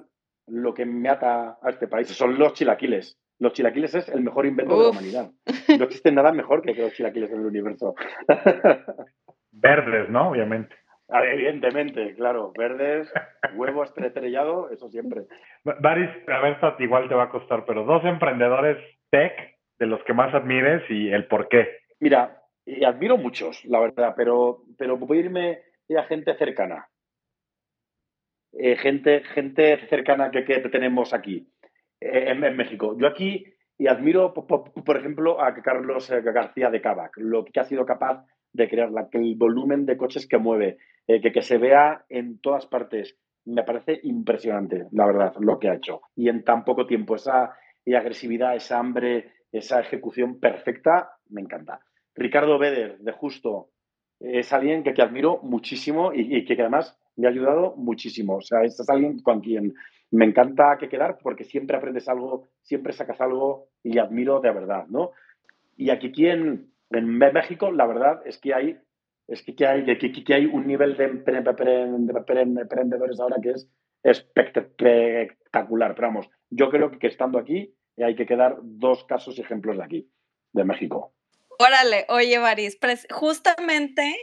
lo 0.46 0.72
que 0.72 0.86
me 0.86 1.10
ata 1.10 1.58
a 1.62 1.70
este 1.70 1.86
país. 1.86 2.08
Son 2.08 2.38
los 2.38 2.54
chilaquiles. 2.54 3.18
Los 3.38 3.52
chilaquiles 3.52 3.94
es 3.94 4.08
el 4.08 4.22
mejor 4.22 4.46
invento 4.46 4.76
de 4.76 4.84
la 4.84 4.90
humanidad. 4.90 5.30
No 5.78 5.84
existe 5.84 6.10
nada 6.10 6.32
mejor 6.32 6.62
que 6.62 6.74
los 6.74 6.92
chilaquiles 6.94 7.30
en 7.30 7.40
el 7.40 7.46
universo. 7.46 7.94
Verdes, 9.52 10.08
¿no? 10.08 10.30
Obviamente. 10.30 10.74
Evidentemente, 11.08 12.14
claro. 12.14 12.52
Verdes, 12.56 13.12
huevo 13.54 13.84
estrellado, 13.84 14.70
eso 14.70 14.88
siempre. 14.88 15.22
Baris, 15.64 16.10
a 16.28 16.40
ver, 16.40 16.56
igual 16.78 17.08
te 17.08 17.14
va 17.14 17.24
a 17.24 17.30
costar, 17.30 17.64
pero 17.64 17.84
dos 17.84 18.04
emprendedores 18.04 18.76
tech 19.10 19.56
de 19.78 19.86
los 19.86 20.02
que 20.04 20.12
más 20.12 20.34
admires 20.34 20.82
y 20.90 21.08
el 21.10 21.26
por 21.26 21.48
qué. 21.48 21.78
Mira, 22.00 22.42
admiro 22.86 23.16
muchos, 23.16 23.64
la 23.64 23.80
verdad, 23.80 24.14
pero, 24.16 24.62
pero 24.76 24.96
voy 24.96 25.18
a 25.18 25.20
irme 25.20 25.62
a 25.96 26.02
gente 26.02 26.34
cercana. 26.36 26.88
Eh, 28.52 28.76
gente, 28.76 29.22
gente 29.34 29.78
cercana 29.88 30.30
que, 30.30 30.44
que 30.44 30.58
tenemos 30.68 31.12
aquí, 31.14 31.48
eh, 32.00 32.24
en, 32.28 32.56
México. 32.56 32.96
Yo 32.98 33.06
aquí 33.06 33.44
y 33.78 33.86
admiro, 33.86 34.34
por, 34.34 34.96
ejemplo, 34.96 35.40
a 35.40 35.54
Carlos 35.62 36.10
eh, 36.10 36.20
García 36.22 36.70
de 36.70 36.80
Cavac, 36.80 37.16
lo 37.16 37.44
que 37.44 37.60
ha 37.60 37.64
sido 37.64 37.86
capaz 37.86 38.24
de 38.58 38.68
crear, 38.68 38.90
la, 38.90 39.08
el 39.12 39.34
volumen 39.36 39.86
de 39.86 39.96
coches 39.96 40.26
que 40.26 40.36
mueve, 40.36 40.76
que, 41.06 41.32
que 41.32 41.40
se 41.42 41.56
vea 41.56 42.04
en 42.10 42.38
todas 42.40 42.66
partes. 42.66 43.16
Me 43.46 43.62
parece 43.62 43.98
impresionante, 44.02 44.88
la 44.92 45.06
verdad, 45.06 45.34
lo 45.40 45.58
que 45.58 45.70
ha 45.70 45.76
hecho. 45.76 46.02
Y 46.14 46.28
en 46.28 46.44
tan 46.44 46.64
poco 46.64 46.86
tiempo, 46.86 47.14
esa 47.14 47.54
agresividad, 47.96 48.54
esa 48.54 48.78
hambre, 48.78 49.32
esa 49.52 49.80
ejecución 49.80 50.38
perfecta, 50.38 51.12
me 51.30 51.40
encanta. 51.40 51.80
Ricardo 52.14 52.58
Beder, 52.58 52.98
de 52.98 53.12
Justo, 53.12 53.70
es 54.20 54.52
alguien 54.52 54.82
que, 54.82 54.94
que 54.94 55.02
admiro 55.02 55.40
muchísimo 55.42 56.12
y, 56.12 56.36
y, 56.36 56.44
que 56.44 56.60
además 56.60 56.98
me 57.16 57.26
ha 57.26 57.30
ayudado 57.30 57.74
muchísimo. 57.76 58.36
O 58.36 58.40
sea, 58.40 58.62
este 58.64 58.82
es 58.82 58.90
alguien 58.90 59.20
con 59.20 59.40
quien 59.40 59.74
me 60.10 60.24
encanta 60.24 60.76
que 60.78 60.88
quedar 60.88 61.18
porque 61.22 61.44
siempre 61.44 61.76
aprendes 61.76 62.08
algo, 62.08 62.48
siempre 62.62 62.92
sacas 62.92 63.20
algo 63.20 63.68
y 63.82 63.98
admiro 63.98 64.40
de 64.40 64.52
verdad, 64.52 64.86
¿no? 64.88 65.12
Y 65.76 65.90
aquí 65.90 66.26
en, 66.26 66.72
en 66.90 67.18
México, 67.18 67.70
la 67.70 67.86
verdad 67.86 68.22
es 68.24 68.38
que 68.38 68.54
hay, 68.54 68.78
es 69.26 69.42
que, 69.42 69.66
hay, 69.66 69.84
que, 69.98 70.12
que 70.12 70.34
hay 70.34 70.46
un 70.46 70.66
nivel 70.66 70.96
de 70.96 71.04
emprendedores 71.04 73.20
ahora 73.20 73.36
que 73.42 73.50
es 73.50 73.70
espectacular. 74.02 75.94
Pero 75.94 76.08
vamos, 76.08 76.30
yo 76.50 76.70
creo 76.70 76.90
que 76.98 77.06
estando 77.06 77.38
aquí 77.38 77.74
hay 78.02 78.14
que 78.14 78.26
quedar 78.26 78.58
dos 78.62 79.04
casos 79.04 79.38
y 79.38 79.42
ejemplos 79.42 79.76
de 79.76 79.84
aquí, 79.84 80.10
de 80.52 80.64
México. 80.64 81.14
Órale, 81.58 82.06
oye, 82.08 82.38
Baris, 82.38 82.78
justamente 83.10 84.14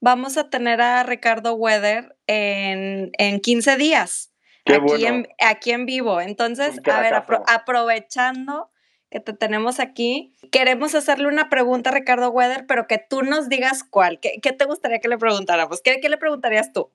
vamos 0.00 0.36
a 0.36 0.50
tener 0.50 0.80
a 0.80 1.04
Ricardo 1.04 1.54
Weather 1.54 2.16
en, 2.26 3.12
en 3.18 3.40
15 3.40 3.76
días. 3.76 4.34
aquí, 4.66 5.06
en, 5.06 5.28
aquí 5.38 5.70
en 5.70 5.86
vivo. 5.86 6.20
Entonces, 6.20 6.80
a 6.90 7.00
ver, 7.00 7.14
aprovechando 7.14 8.71
que 9.12 9.20
te 9.20 9.34
tenemos 9.34 9.78
aquí, 9.78 10.32
queremos 10.50 10.94
hacerle 10.94 11.28
una 11.28 11.50
pregunta 11.50 11.90
a 11.90 11.92
Ricardo 11.92 12.30
Weather, 12.30 12.64
pero 12.66 12.86
que 12.86 12.98
tú 12.98 13.22
nos 13.22 13.50
digas 13.50 13.84
cuál. 13.84 14.18
¿Qué, 14.18 14.40
qué 14.42 14.52
te 14.52 14.64
gustaría 14.64 15.00
que 15.00 15.08
le 15.08 15.18
preguntáramos? 15.18 15.82
¿Qué, 15.82 16.00
qué 16.00 16.08
le 16.08 16.16
preguntarías 16.16 16.72
tú? 16.72 16.90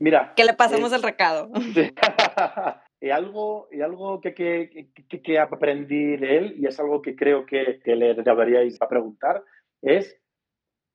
Mira. 0.00 0.32
que 0.36 0.44
le 0.44 0.54
pasemos 0.54 0.92
el 0.94 1.02
recado. 1.02 1.50
y 3.00 3.10
algo, 3.10 3.68
y 3.70 3.82
algo 3.82 4.20
que, 4.22 4.34
que, 4.34 5.20
que, 5.22 5.38
aprendí 5.38 6.16
de 6.16 6.38
él, 6.38 6.54
y 6.58 6.66
es 6.66 6.80
algo 6.80 7.02
que 7.02 7.14
creo 7.14 7.44
que, 7.44 7.80
que 7.84 7.94
le 7.94 8.14
deberíais 8.14 8.78
preguntar, 8.88 9.44
es, 9.82 10.18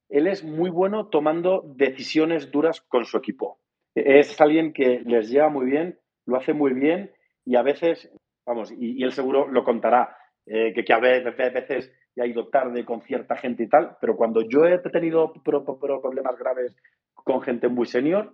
él 0.09 0.25
es 0.25 0.43
muy 0.43 0.71
bueno 0.71 1.07
tomando 1.07 1.63
decisiones 1.75 2.51
duras 2.51 2.81
con 2.81 3.05
su 3.05 3.17
equipo. 3.17 3.59
Es 3.93 4.41
alguien 4.41 4.73
que 4.73 5.01
les 5.05 5.29
lleva 5.29 5.49
muy 5.49 5.67
bien, 5.67 5.99
lo 6.25 6.37
hace 6.37 6.53
muy 6.53 6.73
bien, 6.73 7.11
y 7.45 7.57
a 7.57 7.61
veces, 7.61 8.11
vamos, 8.45 8.73
y, 8.75 9.03
él 9.03 9.11
seguro 9.11 9.47
lo 9.47 9.63
contará, 9.63 10.17
eh, 10.45 10.73
que, 10.73 10.83
que 10.83 10.93
a 10.93 10.99
veces 10.99 11.91
he 12.15 12.27
ido 12.27 12.47
tarde 12.49 12.85
con 12.85 13.01
cierta 13.01 13.35
gente 13.35 13.63
y 13.63 13.69
tal, 13.69 13.97
pero 13.99 14.15
cuando 14.15 14.41
yo 14.47 14.65
he 14.65 14.77
tenido 14.79 15.33
problemas 15.43 16.37
graves 16.37 16.75
con 17.13 17.41
gente 17.41 17.67
muy 17.67 17.85
senior, 17.85 18.33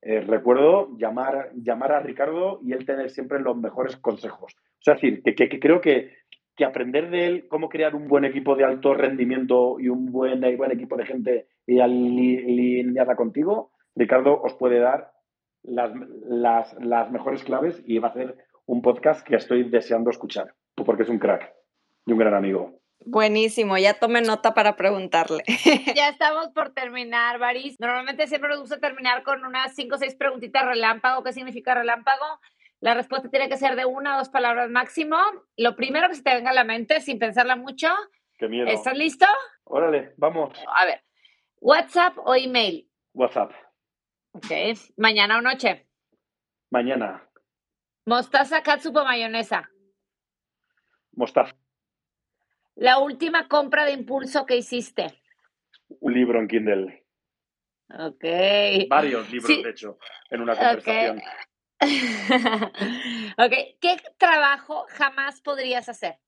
eh, 0.00 0.20
recuerdo 0.20 0.96
llamar, 0.96 1.50
llamar 1.54 1.92
a 1.92 2.00
Ricardo 2.00 2.60
y 2.62 2.72
él 2.72 2.86
tener 2.86 3.10
siempre 3.10 3.40
los 3.40 3.56
mejores 3.56 3.96
consejos. 3.96 4.54
Es 4.80 4.94
decir, 4.94 5.22
que, 5.22 5.34
que, 5.34 5.58
creo 5.58 5.80
que, 5.80 6.12
que, 6.56 6.64
aprender 6.64 7.10
de 7.10 7.26
él 7.26 7.48
cómo 7.48 7.68
crear 7.68 7.96
un 7.96 8.06
buen 8.06 8.24
equipo 8.24 8.54
de 8.54 8.64
alto 8.64 8.94
rendimiento 8.94 9.80
y 9.80 9.88
un 9.88 10.12
buen, 10.12 10.40
buen 10.56 10.70
equipo 10.70 10.96
de 10.96 11.06
gente 11.06 11.48
alineada 11.82 13.16
contigo, 13.16 13.72
Ricardo 13.96 14.40
os 14.40 14.54
puede 14.54 14.78
dar 14.78 15.10
las, 15.64 15.92
las, 16.24 16.72
las 16.80 17.10
mejores 17.10 17.42
claves 17.42 17.82
y 17.84 17.98
va 17.98 18.08
a 18.08 18.10
hacer 18.12 18.36
un 18.66 18.82
podcast 18.82 19.26
que 19.26 19.34
estoy 19.34 19.68
deseando 19.68 20.10
escuchar, 20.10 20.54
porque 20.88 21.02
es 21.02 21.10
un 21.10 21.18
crack 21.18 21.54
y 22.06 22.12
un 22.12 22.18
gran 22.18 22.32
amigo. 22.32 22.80
Buenísimo, 23.04 23.76
ya 23.76 24.00
tome 24.00 24.22
nota 24.22 24.54
para 24.54 24.74
preguntarle. 24.74 25.44
ya 25.94 26.08
estamos 26.08 26.48
por 26.48 26.72
terminar, 26.72 27.38
Baris. 27.38 27.78
Normalmente 27.78 28.26
siempre 28.26 28.48
nos 28.48 28.60
gusta 28.60 28.80
terminar 28.80 29.22
con 29.22 29.44
unas 29.44 29.74
cinco 29.74 29.96
o 29.96 29.98
seis 29.98 30.14
preguntitas 30.14 30.64
relámpago. 30.64 31.22
¿Qué 31.22 31.34
significa 31.34 31.74
relámpago? 31.74 32.24
La 32.80 32.94
respuesta 32.94 33.28
tiene 33.28 33.50
que 33.50 33.58
ser 33.58 33.76
de 33.76 33.84
una 33.84 34.14
o 34.14 34.18
dos 34.20 34.30
palabras 34.30 34.70
máximo. 34.70 35.18
Lo 35.58 35.76
primero 35.76 36.08
que 36.08 36.14
se 36.14 36.22
te 36.22 36.34
venga 36.34 36.52
a 36.52 36.54
la 36.54 36.64
mente, 36.64 37.02
sin 37.02 37.18
pensarla 37.18 37.54
mucho. 37.54 37.88
Qué 38.38 38.48
miedo. 38.48 38.68
¿Estás 38.68 38.96
listo? 38.96 39.26
Órale, 39.64 40.14
vamos. 40.16 40.58
A 40.74 40.86
ver, 40.86 41.02
¿WhatsApp 41.60 42.16
o 42.16 42.34
email? 42.34 42.90
WhatsApp. 43.12 43.52
Ok. 44.32 44.50
¿Mañana 44.96 45.36
o 45.36 45.42
noche? 45.42 45.86
Mañana. 46.70 47.28
¿Mostaza, 48.06 48.62
catsup 48.62 48.96
o 48.96 49.04
mayonesa? 49.04 49.68
Mostaza. 51.18 51.56
La 52.76 52.98
última 52.98 53.48
compra 53.48 53.84
de 53.84 53.92
impulso 53.92 54.46
que 54.46 54.56
hiciste. 54.56 55.20
Un 56.00 56.14
libro 56.14 56.38
en 56.38 56.46
Kindle. 56.46 57.04
Ok. 57.90 58.24
Varios 58.88 59.30
libros, 59.32 59.62
de 59.64 59.70
hecho, 59.70 59.98
en 60.30 60.42
una 60.42 60.54
conversación. 60.54 61.20
ok, 63.38 63.52
¿qué 63.80 63.96
trabajo 64.16 64.84
jamás 64.90 65.40
podrías 65.40 65.88
hacer? 65.88 66.18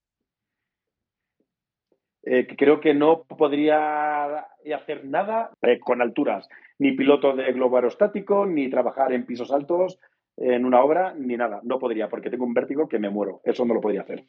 Eh, 2.22 2.48
creo 2.56 2.80
que 2.80 2.94
no 2.94 3.22
podría 3.24 4.38
hacer 4.74 5.04
nada 5.04 5.52
eh, 5.62 5.78
con 5.78 6.02
alturas, 6.02 6.48
ni 6.78 6.92
piloto 6.92 7.34
de 7.34 7.52
globo 7.52 7.76
aerostático, 7.76 8.44
ni 8.44 8.68
trabajar 8.68 9.12
en 9.12 9.24
pisos 9.24 9.52
altos, 9.52 10.00
en 10.36 10.64
una 10.64 10.82
obra, 10.82 11.14
ni 11.14 11.36
nada. 11.36 11.60
No 11.62 11.78
podría, 11.78 12.08
porque 12.08 12.30
tengo 12.30 12.44
un 12.44 12.54
vértigo 12.54 12.88
que 12.88 12.98
me 12.98 13.10
muero. 13.10 13.40
Eso 13.44 13.64
no 13.64 13.74
lo 13.74 13.80
podría 13.80 14.02
hacer. 14.02 14.24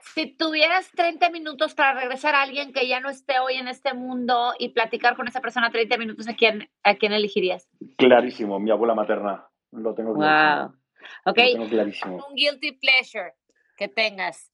Si, 0.00 0.36
tuvieras 0.36 0.90
30 0.92 1.30
minutos 1.30 1.74
para 1.74 1.98
regresar 1.98 2.34
a 2.34 2.42
alguien 2.42 2.72
que 2.72 2.86
ya 2.86 3.00
no 3.00 3.08
esté 3.08 3.38
hoy 3.38 3.54
en 3.54 3.68
este 3.68 3.94
mundo 3.94 4.52
y 4.58 4.70
platicar 4.70 5.16
con 5.16 5.28
esa 5.28 5.40
persona 5.40 5.70
30 5.70 5.96
minutos, 5.98 6.28
¿a 6.28 6.34
quién, 6.34 6.68
a 6.82 6.94
quién 6.94 7.12
elegirías? 7.12 7.68
Clarísimo, 7.96 8.58
mi 8.60 8.70
abuela 8.70 8.94
materna. 8.94 9.46
Lo 9.70 9.94
tengo 9.94 10.14
clarísimo. 10.14 10.68
Wow. 10.68 12.22
Ok. 12.24 12.30
Un 12.30 12.34
guilty 12.34 12.72
pleasure 12.72 13.32
que 13.76 13.88
tengas. 13.88 14.52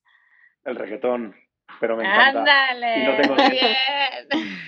El 0.63 0.75
reggaetón 0.75 1.35
pero 1.79 1.95
me 1.95 2.03
encanta. 2.03 2.39
Ándale, 2.39 2.99
y, 2.99 3.03
no 3.03 3.15
tengo 3.17 3.35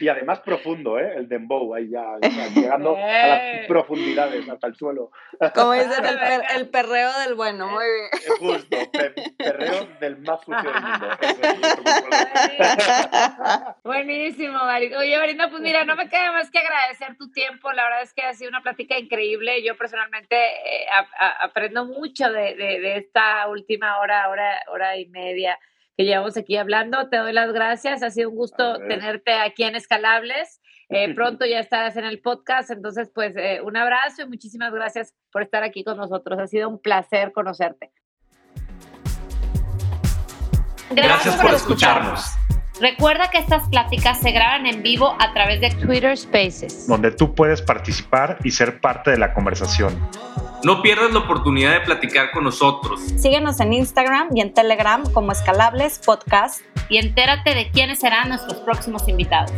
y 0.01 0.07
además 0.07 0.39
profundo, 0.39 0.97
¿eh? 0.99 1.13
El 1.15 1.27
dembow, 1.27 1.75
ahí 1.75 1.89
ya, 1.89 2.17
llegando 2.55 2.95
a 2.97 3.27
las 3.27 3.67
profundidades, 3.67 4.49
hasta 4.49 4.67
el 4.67 4.75
suelo. 4.75 5.11
Como 5.53 5.73
dicen, 5.73 5.91
el, 6.55 6.69
perreo 6.69 7.11
del 7.19 7.35
bueno, 7.35 7.67
muy 7.67 7.85
bien. 7.85 8.07
Eh, 8.13 8.29
justo, 8.39 8.77
perreo 9.37 9.85
del 9.99 10.17
más 10.17 10.41
sucio 10.41 10.71
del 10.71 10.81
mundo. 10.81 11.07
Buenísimo, 13.83 14.57
Marina. 14.57 14.97
Oye, 14.97 15.15
Marina, 15.17 15.49
pues 15.49 15.61
mira, 15.61 15.83
no 15.85 15.95
me 15.95 16.09
queda 16.09 16.31
más 16.31 16.49
que 16.49 16.57
agradecer 16.59 17.15
tu 17.17 17.31
tiempo. 17.31 17.71
La 17.71 17.83
verdad 17.83 18.01
es 18.01 18.13
que 18.13 18.23
ha 18.23 18.33
sido 18.33 18.49
una 18.49 18.61
plática 18.61 18.97
increíble. 18.97 19.63
Yo 19.63 19.77
personalmente 19.77 20.35
eh, 20.35 20.87
aprendo 21.41 21.85
mucho 21.85 22.31
de, 22.31 22.55
de, 22.55 22.79
de 22.79 22.97
esta 22.97 23.47
última 23.47 23.99
hora, 23.99 24.29
hora, 24.29 24.63
hora 24.67 24.97
y 24.97 25.05
media 25.07 25.59
que 26.01 26.07
llevamos 26.07 26.35
aquí 26.35 26.57
hablando. 26.57 27.09
Te 27.09 27.17
doy 27.17 27.31
las 27.31 27.51
gracias. 27.53 28.01
Ha 28.01 28.09
sido 28.09 28.29
un 28.29 28.35
gusto 28.35 28.79
tenerte 28.87 29.33
aquí 29.33 29.63
en 29.63 29.75
Escalables. 29.75 30.59
Eh, 30.93 31.13
pronto 31.15 31.45
ya 31.45 31.59
estarás 31.59 31.95
en 31.95 32.03
el 32.03 32.19
podcast, 32.19 32.69
entonces 32.69 33.09
pues 33.15 33.33
eh, 33.37 33.61
un 33.63 33.77
abrazo 33.77 34.23
y 34.23 34.27
muchísimas 34.27 34.73
gracias 34.73 35.15
por 35.31 35.41
estar 35.41 35.63
aquí 35.63 35.85
con 35.85 35.95
nosotros. 35.95 36.37
Ha 36.37 36.47
sido 36.47 36.67
un 36.67 36.81
placer 36.81 37.31
conocerte. 37.31 37.93
Gracias, 40.89 41.41
por 41.41 41.53
escucharnos. 41.53 42.25
Recuerda 42.81 43.29
que 43.29 43.37
estas 43.37 43.69
pláticas 43.69 44.19
se 44.19 44.31
graban 44.31 44.65
en 44.65 44.83
vivo 44.83 45.15
a 45.17 45.31
través 45.31 45.61
de 45.61 45.69
Twitter 45.69 46.17
Spaces, 46.17 46.85
donde 46.87 47.11
tú 47.11 47.33
puedes 47.35 47.61
participar 47.61 48.39
y 48.43 48.51
ser 48.51 48.81
parte 48.81 49.11
de 49.11 49.17
la 49.17 49.33
conversación. 49.33 49.97
No 50.63 50.83
pierdas 50.83 51.11
la 51.11 51.19
oportunidad 51.19 51.73
de 51.73 51.81
platicar 51.81 52.29
con 52.31 52.43
nosotros. 52.43 52.99
Síguenos 53.17 53.59
en 53.59 53.73
Instagram 53.73 54.29
y 54.35 54.41
en 54.41 54.53
Telegram 54.53 55.03
como 55.11 55.31
Escalables 55.31 55.99
Podcast. 56.05 56.61
Y 56.87 56.97
entérate 56.97 57.55
de 57.55 57.71
quiénes 57.71 57.99
serán 57.99 58.29
nuestros 58.29 58.59
próximos 58.59 59.07
invitados. 59.07 59.51